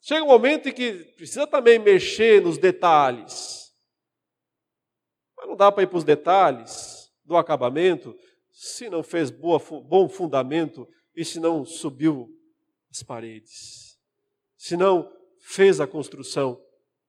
Chega 0.06 0.22
um 0.22 0.28
momento 0.28 0.68
em 0.68 0.72
que 0.72 1.02
precisa 1.16 1.48
também 1.48 1.80
mexer 1.80 2.40
nos 2.40 2.58
detalhes. 2.58 3.74
Mas 5.36 5.48
não 5.48 5.56
dá 5.56 5.72
para 5.72 5.82
ir 5.82 5.88
para 5.88 5.98
os 5.98 6.04
detalhes 6.04 7.12
do 7.24 7.36
acabamento 7.36 8.16
se 8.52 8.88
não 8.88 9.02
fez 9.02 9.32
boa, 9.32 9.58
bom 9.58 10.08
fundamento 10.08 10.88
e 11.12 11.24
se 11.24 11.40
não 11.40 11.64
subiu 11.64 12.28
as 12.88 13.02
paredes. 13.02 13.98
Se 14.56 14.76
não 14.76 15.12
fez 15.40 15.80
a 15.80 15.88
construção 15.88 16.64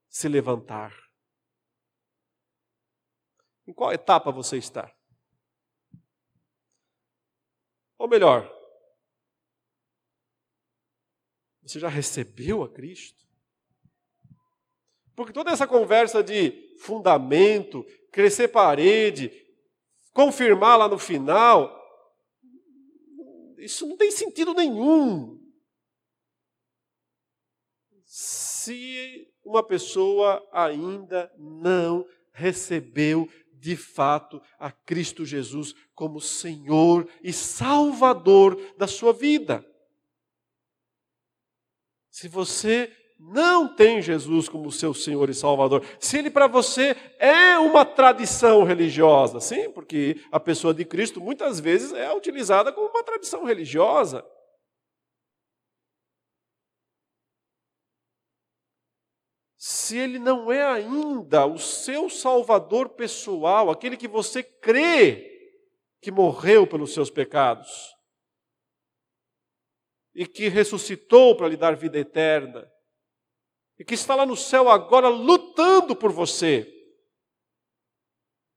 se 0.09 0.27
levantar. 0.27 0.91
Em 3.67 3.73
qual 3.73 3.93
etapa 3.93 4.31
você 4.31 4.57
está? 4.57 4.91
Ou 7.95 8.07
melhor, 8.07 8.56
você 11.71 11.79
já 11.79 11.89
recebeu 11.89 12.63
a 12.63 12.69
Cristo? 12.69 13.25
Porque 15.15 15.33
toda 15.33 15.51
essa 15.51 15.65
conversa 15.65 16.23
de 16.23 16.75
fundamento, 16.79 17.85
crescer 18.11 18.49
parede, 18.49 19.31
confirmar 20.13 20.77
lá 20.77 20.87
no 20.87 20.99
final, 20.99 21.75
isso 23.57 23.87
não 23.87 23.97
tem 23.97 24.11
sentido 24.11 24.53
nenhum. 24.53 25.41
Se 28.05 29.27
uma 29.43 29.63
pessoa 29.63 30.47
ainda 30.51 31.31
não 31.37 32.05
recebeu 32.31 33.27
de 33.53 33.75
fato 33.75 34.41
a 34.59 34.71
Cristo 34.71 35.25
Jesus 35.25 35.73
como 35.95 36.21
Senhor 36.21 37.09
e 37.23 37.33
Salvador 37.33 38.55
da 38.77 38.85
sua 38.87 39.11
vida. 39.11 39.65
Se 42.17 42.27
você 42.27 42.91
não 43.19 43.75
tem 43.75 44.01
Jesus 44.01 44.49
como 44.49 44.71
seu 44.71 44.91
Senhor 44.91 45.29
e 45.29 45.35
Salvador, 45.35 45.85
se 45.99 46.17
ele 46.17 46.31
para 46.31 46.47
você 46.47 46.95
é 47.19 47.59
uma 47.59 47.85
tradição 47.85 48.63
religiosa, 48.63 49.39
sim, 49.39 49.69
porque 49.69 50.19
a 50.31 50.39
pessoa 50.39 50.73
de 50.73 50.83
Cristo 50.83 51.21
muitas 51.21 51.59
vezes 51.59 51.93
é 51.93 52.11
utilizada 52.11 52.73
como 52.73 52.89
uma 52.89 53.03
tradição 53.03 53.43
religiosa. 53.43 54.25
Se 59.55 59.95
ele 59.95 60.17
não 60.17 60.51
é 60.51 60.63
ainda 60.63 61.45
o 61.45 61.59
seu 61.59 62.09
Salvador 62.09 62.89
pessoal, 62.89 63.69
aquele 63.69 63.95
que 63.95 64.07
você 64.07 64.41
crê 64.41 65.53
que 66.01 66.09
morreu 66.09 66.65
pelos 66.65 66.95
seus 66.95 67.11
pecados 67.11 67.95
e 70.17 70.25
que 70.25 70.47
ressuscitou 70.47 71.37
para 71.37 71.47
lhe 71.47 71.55
dar 71.55 71.75
vida 71.75 71.99
eterna, 71.99 72.67
e 73.77 73.85
que 73.85 73.93
está 73.93 74.15
lá 74.15 74.25
no 74.25 74.35
céu 74.35 74.67
agora 74.67 75.07
lutando 75.07 75.95
por 75.95 76.11
você, 76.11 76.67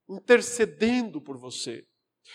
intercedendo 0.09 1.21
por 1.21 1.37
você, 1.37 1.85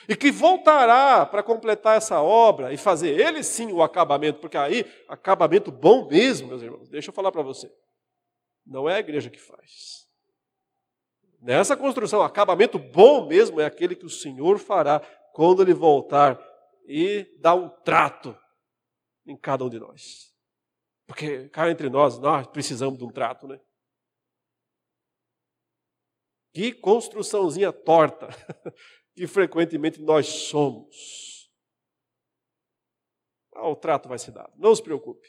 e 0.09 0.15
que 0.15 0.31
voltará 0.31 1.27
para 1.27 1.43
completar 1.43 1.97
essa 1.97 2.23
obra 2.23 2.73
e 2.73 2.77
fazer 2.77 3.19
ele 3.21 3.43
sim 3.43 3.73
o 3.73 3.83
acabamento, 3.83 4.39
porque 4.39 4.57
aí, 4.57 4.85
acabamento 5.09 5.73
bom 5.73 6.07
mesmo, 6.09 6.47
meus 6.47 6.63
irmãos, 6.63 6.89
deixa 6.89 7.11
eu 7.11 7.15
falar 7.15 7.33
para 7.33 7.43
você, 7.43 7.69
não 8.65 8.89
é 8.89 8.95
a 8.95 9.01
igreja 9.01 9.29
que 9.29 9.41
faz. 9.41 10.07
Nessa 11.43 11.77
construção, 11.77 12.23
acabamento 12.23 12.79
bom 12.79 13.27
mesmo 13.27 13.61
é 13.61 13.67
aquele 13.67 13.97
que 13.97 14.07
o 14.07 14.11
Senhor 14.11 14.57
fará 14.61 15.01
quando 15.33 15.63
ele 15.63 15.75
voltar 15.75 16.41
e 16.87 17.27
dar 17.41 17.57
um 17.57 17.69
trato 17.69 18.37
em 19.27 19.37
cada 19.37 19.65
um 19.65 19.69
de 19.69 19.79
nós. 19.79 20.35
Porque 21.07 21.49
cá 21.49 21.71
entre 21.71 21.89
nós, 21.89 22.19
nós 22.19 22.47
precisamos 22.47 22.99
de 22.99 23.05
um 23.05 23.11
trato, 23.11 23.47
né? 23.47 23.61
Que 26.53 26.73
construçãozinha 26.73 27.73
torta 27.73 28.29
que 29.15 29.27
frequentemente 29.27 30.01
nós 30.01 30.27
somos. 30.27 31.51
Ah, 33.55 33.69
o 33.69 33.77
trato 33.77 34.09
vai 34.09 34.19
se 34.19 34.31
dar. 34.31 34.51
Não 34.57 34.75
se 34.75 34.83
preocupe. 34.83 35.29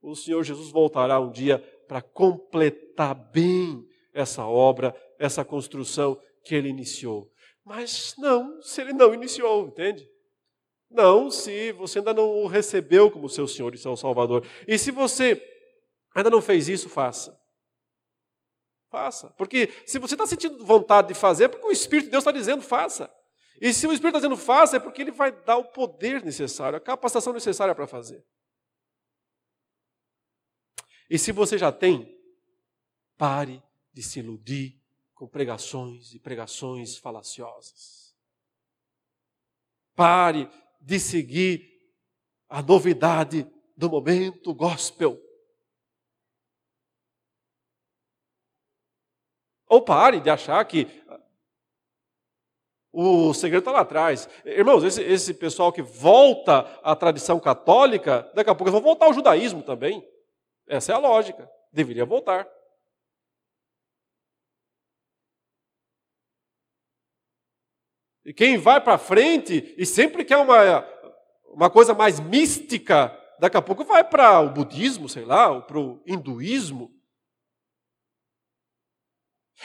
O 0.00 0.14
Senhor 0.14 0.42
Jesus 0.42 0.70
voltará 0.70 1.20
um 1.20 1.30
dia 1.30 1.58
para 1.88 2.02
completar 2.02 3.14
bem 3.14 3.86
essa 4.12 4.46
obra, 4.46 4.94
essa 5.18 5.44
construção 5.44 6.20
que 6.44 6.54
ele 6.54 6.68
iniciou. 6.68 7.32
Mas 7.64 8.14
não, 8.18 8.60
se 8.60 8.80
ele 8.80 8.92
não 8.92 9.14
iniciou, 9.14 9.66
entende? 9.66 10.08
Não, 10.94 11.28
se 11.28 11.72
você 11.72 11.98
ainda 11.98 12.14
não 12.14 12.30
o 12.30 12.46
recebeu 12.46 13.10
como 13.10 13.28
seu 13.28 13.48
Senhor 13.48 13.74
e 13.74 13.78
seu 13.78 13.96
Salvador. 13.96 14.46
E 14.66 14.78
se 14.78 14.92
você 14.92 15.42
ainda 16.14 16.30
não 16.30 16.40
fez 16.40 16.68
isso, 16.68 16.88
faça. 16.88 17.36
Faça. 18.88 19.28
Porque 19.30 19.72
se 19.84 19.98
você 19.98 20.14
está 20.14 20.24
sentindo 20.24 20.64
vontade 20.64 21.08
de 21.08 21.14
fazer, 21.14 21.44
é 21.44 21.48
porque 21.48 21.66
o 21.66 21.72
Espírito 21.72 22.04
de 22.04 22.10
Deus 22.12 22.22
está 22.22 22.30
dizendo, 22.30 22.62
faça. 22.62 23.12
E 23.60 23.74
se 23.74 23.88
o 23.88 23.92
Espírito 23.92 24.18
está 24.18 24.28
dizendo, 24.28 24.40
faça, 24.40 24.76
é 24.76 24.80
porque 24.80 25.02
ele 25.02 25.10
vai 25.10 25.32
dar 25.32 25.56
o 25.56 25.64
poder 25.64 26.22
necessário, 26.22 26.76
a 26.76 26.80
capacitação 26.80 27.32
necessária 27.32 27.74
para 27.74 27.88
fazer. 27.88 28.24
E 31.10 31.18
se 31.18 31.32
você 31.32 31.58
já 31.58 31.72
tem, 31.72 32.16
pare 33.18 33.60
de 33.92 34.00
se 34.00 34.20
iludir 34.20 34.80
com 35.12 35.26
pregações 35.26 36.14
e 36.14 36.20
pregações 36.20 36.96
falaciosas. 36.96 38.14
Pare 39.96 40.48
de 40.84 41.00
seguir 41.00 41.80
a 42.48 42.62
novidade 42.62 43.50
do 43.76 43.88
momento 43.88 44.54
gospel. 44.54 45.20
Ou 49.66 49.82
pare 49.82 50.20
de 50.20 50.28
achar 50.30 50.62
que 50.66 50.86
o 52.92 53.34
segredo 53.34 53.60
está 53.60 53.72
lá 53.72 53.80
atrás. 53.80 54.28
Irmãos, 54.44 54.84
esse, 54.84 55.02
esse, 55.02 55.34
pessoal 55.34 55.72
que 55.72 55.82
volta 55.82 56.60
à 56.82 56.94
tradição 56.94 57.40
católica, 57.40 58.30
daqui 58.34 58.50
a 58.50 58.54
pouco 58.54 58.70
vão 58.70 58.80
voltar 58.80 59.06
ao 59.06 59.14
judaísmo 59.14 59.62
também. 59.62 60.06
Essa 60.68 60.92
é 60.92 60.94
a 60.94 60.98
lógica. 60.98 61.50
Deveria 61.72 62.04
voltar. 62.04 62.46
E 68.24 68.32
quem 68.32 68.56
vai 68.56 68.80
para 68.80 68.96
frente 68.96 69.74
e 69.76 69.84
sempre 69.84 70.24
quer 70.24 70.38
uma, 70.38 70.86
uma 71.48 71.68
coisa 71.68 71.92
mais 71.92 72.18
mística, 72.18 73.16
daqui 73.38 73.56
a 73.56 73.62
pouco 73.62 73.84
vai 73.84 74.02
para 74.02 74.40
o 74.40 74.50
budismo, 74.50 75.08
sei 75.08 75.24
lá, 75.24 75.60
para 75.60 75.78
o 75.78 76.02
hinduísmo. 76.06 76.90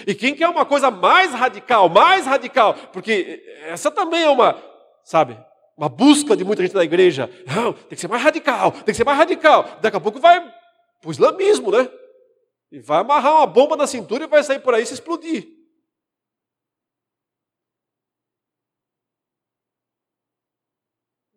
E 0.05 0.13
quem 0.13 0.35
quer 0.35 0.47
uma 0.49 0.65
coisa 0.65 0.91
mais 0.91 1.33
radical, 1.33 1.89
mais 1.89 2.25
radical, 2.25 2.73
porque 2.93 3.43
essa 3.63 3.89
também 3.89 4.23
é 4.23 4.29
uma, 4.29 4.61
sabe, 5.03 5.37
uma 5.77 5.89
busca 5.89 6.35
de 6.35 6.43
muita 6.43 6.61
gente 6.61 6.73
da 6.73 6.83
igreja. 6.83 7.29
Não, 7.47 7.73
tem 7.73 7.89
que 7.89 7.99
ser 7.99 8.07
mais 8.07 8.21
radical, 8.21 8.71
tem 8.71 8.85
que 8.85 8.93
ser 8.93 9.05
mais 9.05 9.17
radical. 9.17 9.77
Daqui 9.81 9.97
a 9.97 10.01
pouco 10.01 10.19
vai 10.19 10.41
para 10.41 11.07
o 11.07 11.11
islamismo, 11.11 11.71
né? 11.71 11.89
E 12.71 12.79
vai 12.79 12.99
amarrar 12.99 13.37
uma 13.37 13.47
bomba 13.47 13.75
na 13.75 13.87
cintura 13.87 14.25
e 14.25 14.27
vai 14.27 14.43
sair 14.43 14.59
por 14.59 14.73
aí 14.73 14.85
se 14.85 14.93
explodir. 14.93 15.58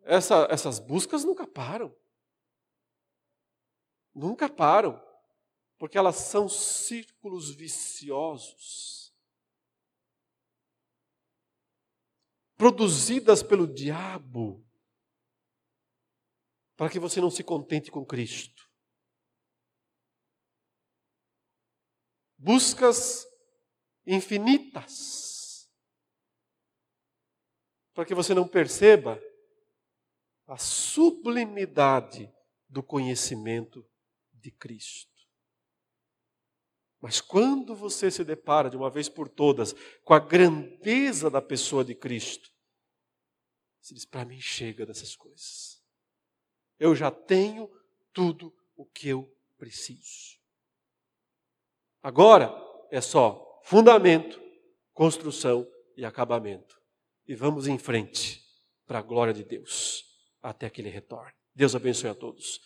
Essa, 0.04 0.46
essas 0.50 0.78
buscas 0.78 1.24
nunca 1.24 1.46
param. 1.46 1.96
Nunca 4.14 4.48
param. 4.48 5.00
Porque 5.78 5.98
elas 5.98 6.16
são 6.16 6.48
círculos 6.48 7.54
viciosos. 7.54 9.14
Produzidas 12.56 13.42
pelo 13.42 13.66
diabo. 13.66 14.64
Para 16.76 16.90
que 16.90 16.98
você 16.98 17.20
não 17.20 17.30
se 17.30 17.44
contente 17.44 17.90
com 17.90 18.04
Cristo. 18.04 18.70
Buscas 22.36 23.26
infinitas. 24.06 25.70
Para 27.94 28.04
que 28.04 28.14
você 28.14 28.34
não 28.34 28.48
perceba 28.48 29.20
a 30.46 30.56
sublimidade 30.56 32.32
do 32.68 32.82
conhecimento 32.82 33.86
de 34.32 34.50
Cristo. 34.50 35.10
Mas 37.00 37.20
quando 37.20 37.74
você 37.74 38.10
se 38.10 38.24
depara 38.24 38.70
de 38.70 38.76
uma 38.76 38.88
vez 38.88 39.08
por 39.08 39.28
todas 39.28 39.74
com 40.04 40.14
a 40.14 40.18
grandeza 40.18 41.28
da 41.28 41.42
pessoa 41.42 41.84
de 41.84 41.94
Cristo, 41.94 42.50
você 43.80 43.94
diz: 43.94 44.04
para 44.04 44.24
mim 44.24 44.40
chega 44.40 44.86
dessas 44.86 45.16
coisas. 45.16 45.82
Eu 46.78 46.94
já 46.94 47.10
tenho 47.10 47.68
tudo 48.12 48.54
o 48.76 48.86
que 48.86 49.08
eu 49.08 49.32
preciso. 49.58 50.38
Agora 52.02 52.52
é 52.90 53.00
só 53.00 53.60
fundamento, 53.64 54.40
construção 54.92 55.68
e 55.96 56.04
acabamento. 56.04 56.80
E 57.26 57.34
vamos 57.34 57.66
em 57.66 57.78
frente 57.78 58.44
para 58.86 58.98
a 58.98 59.02
glória 59.02 59.32
de 59.32 59.44
Deus 59.44 60.11
até 60.42 60.68
que 60.68 60.80
ele 60.80 60.90
retorne. 60.90 61.32
Deus 61.54 61.74
abençoe 61.74 62.10
a 62.10 62.14
todos. 62.14 62.60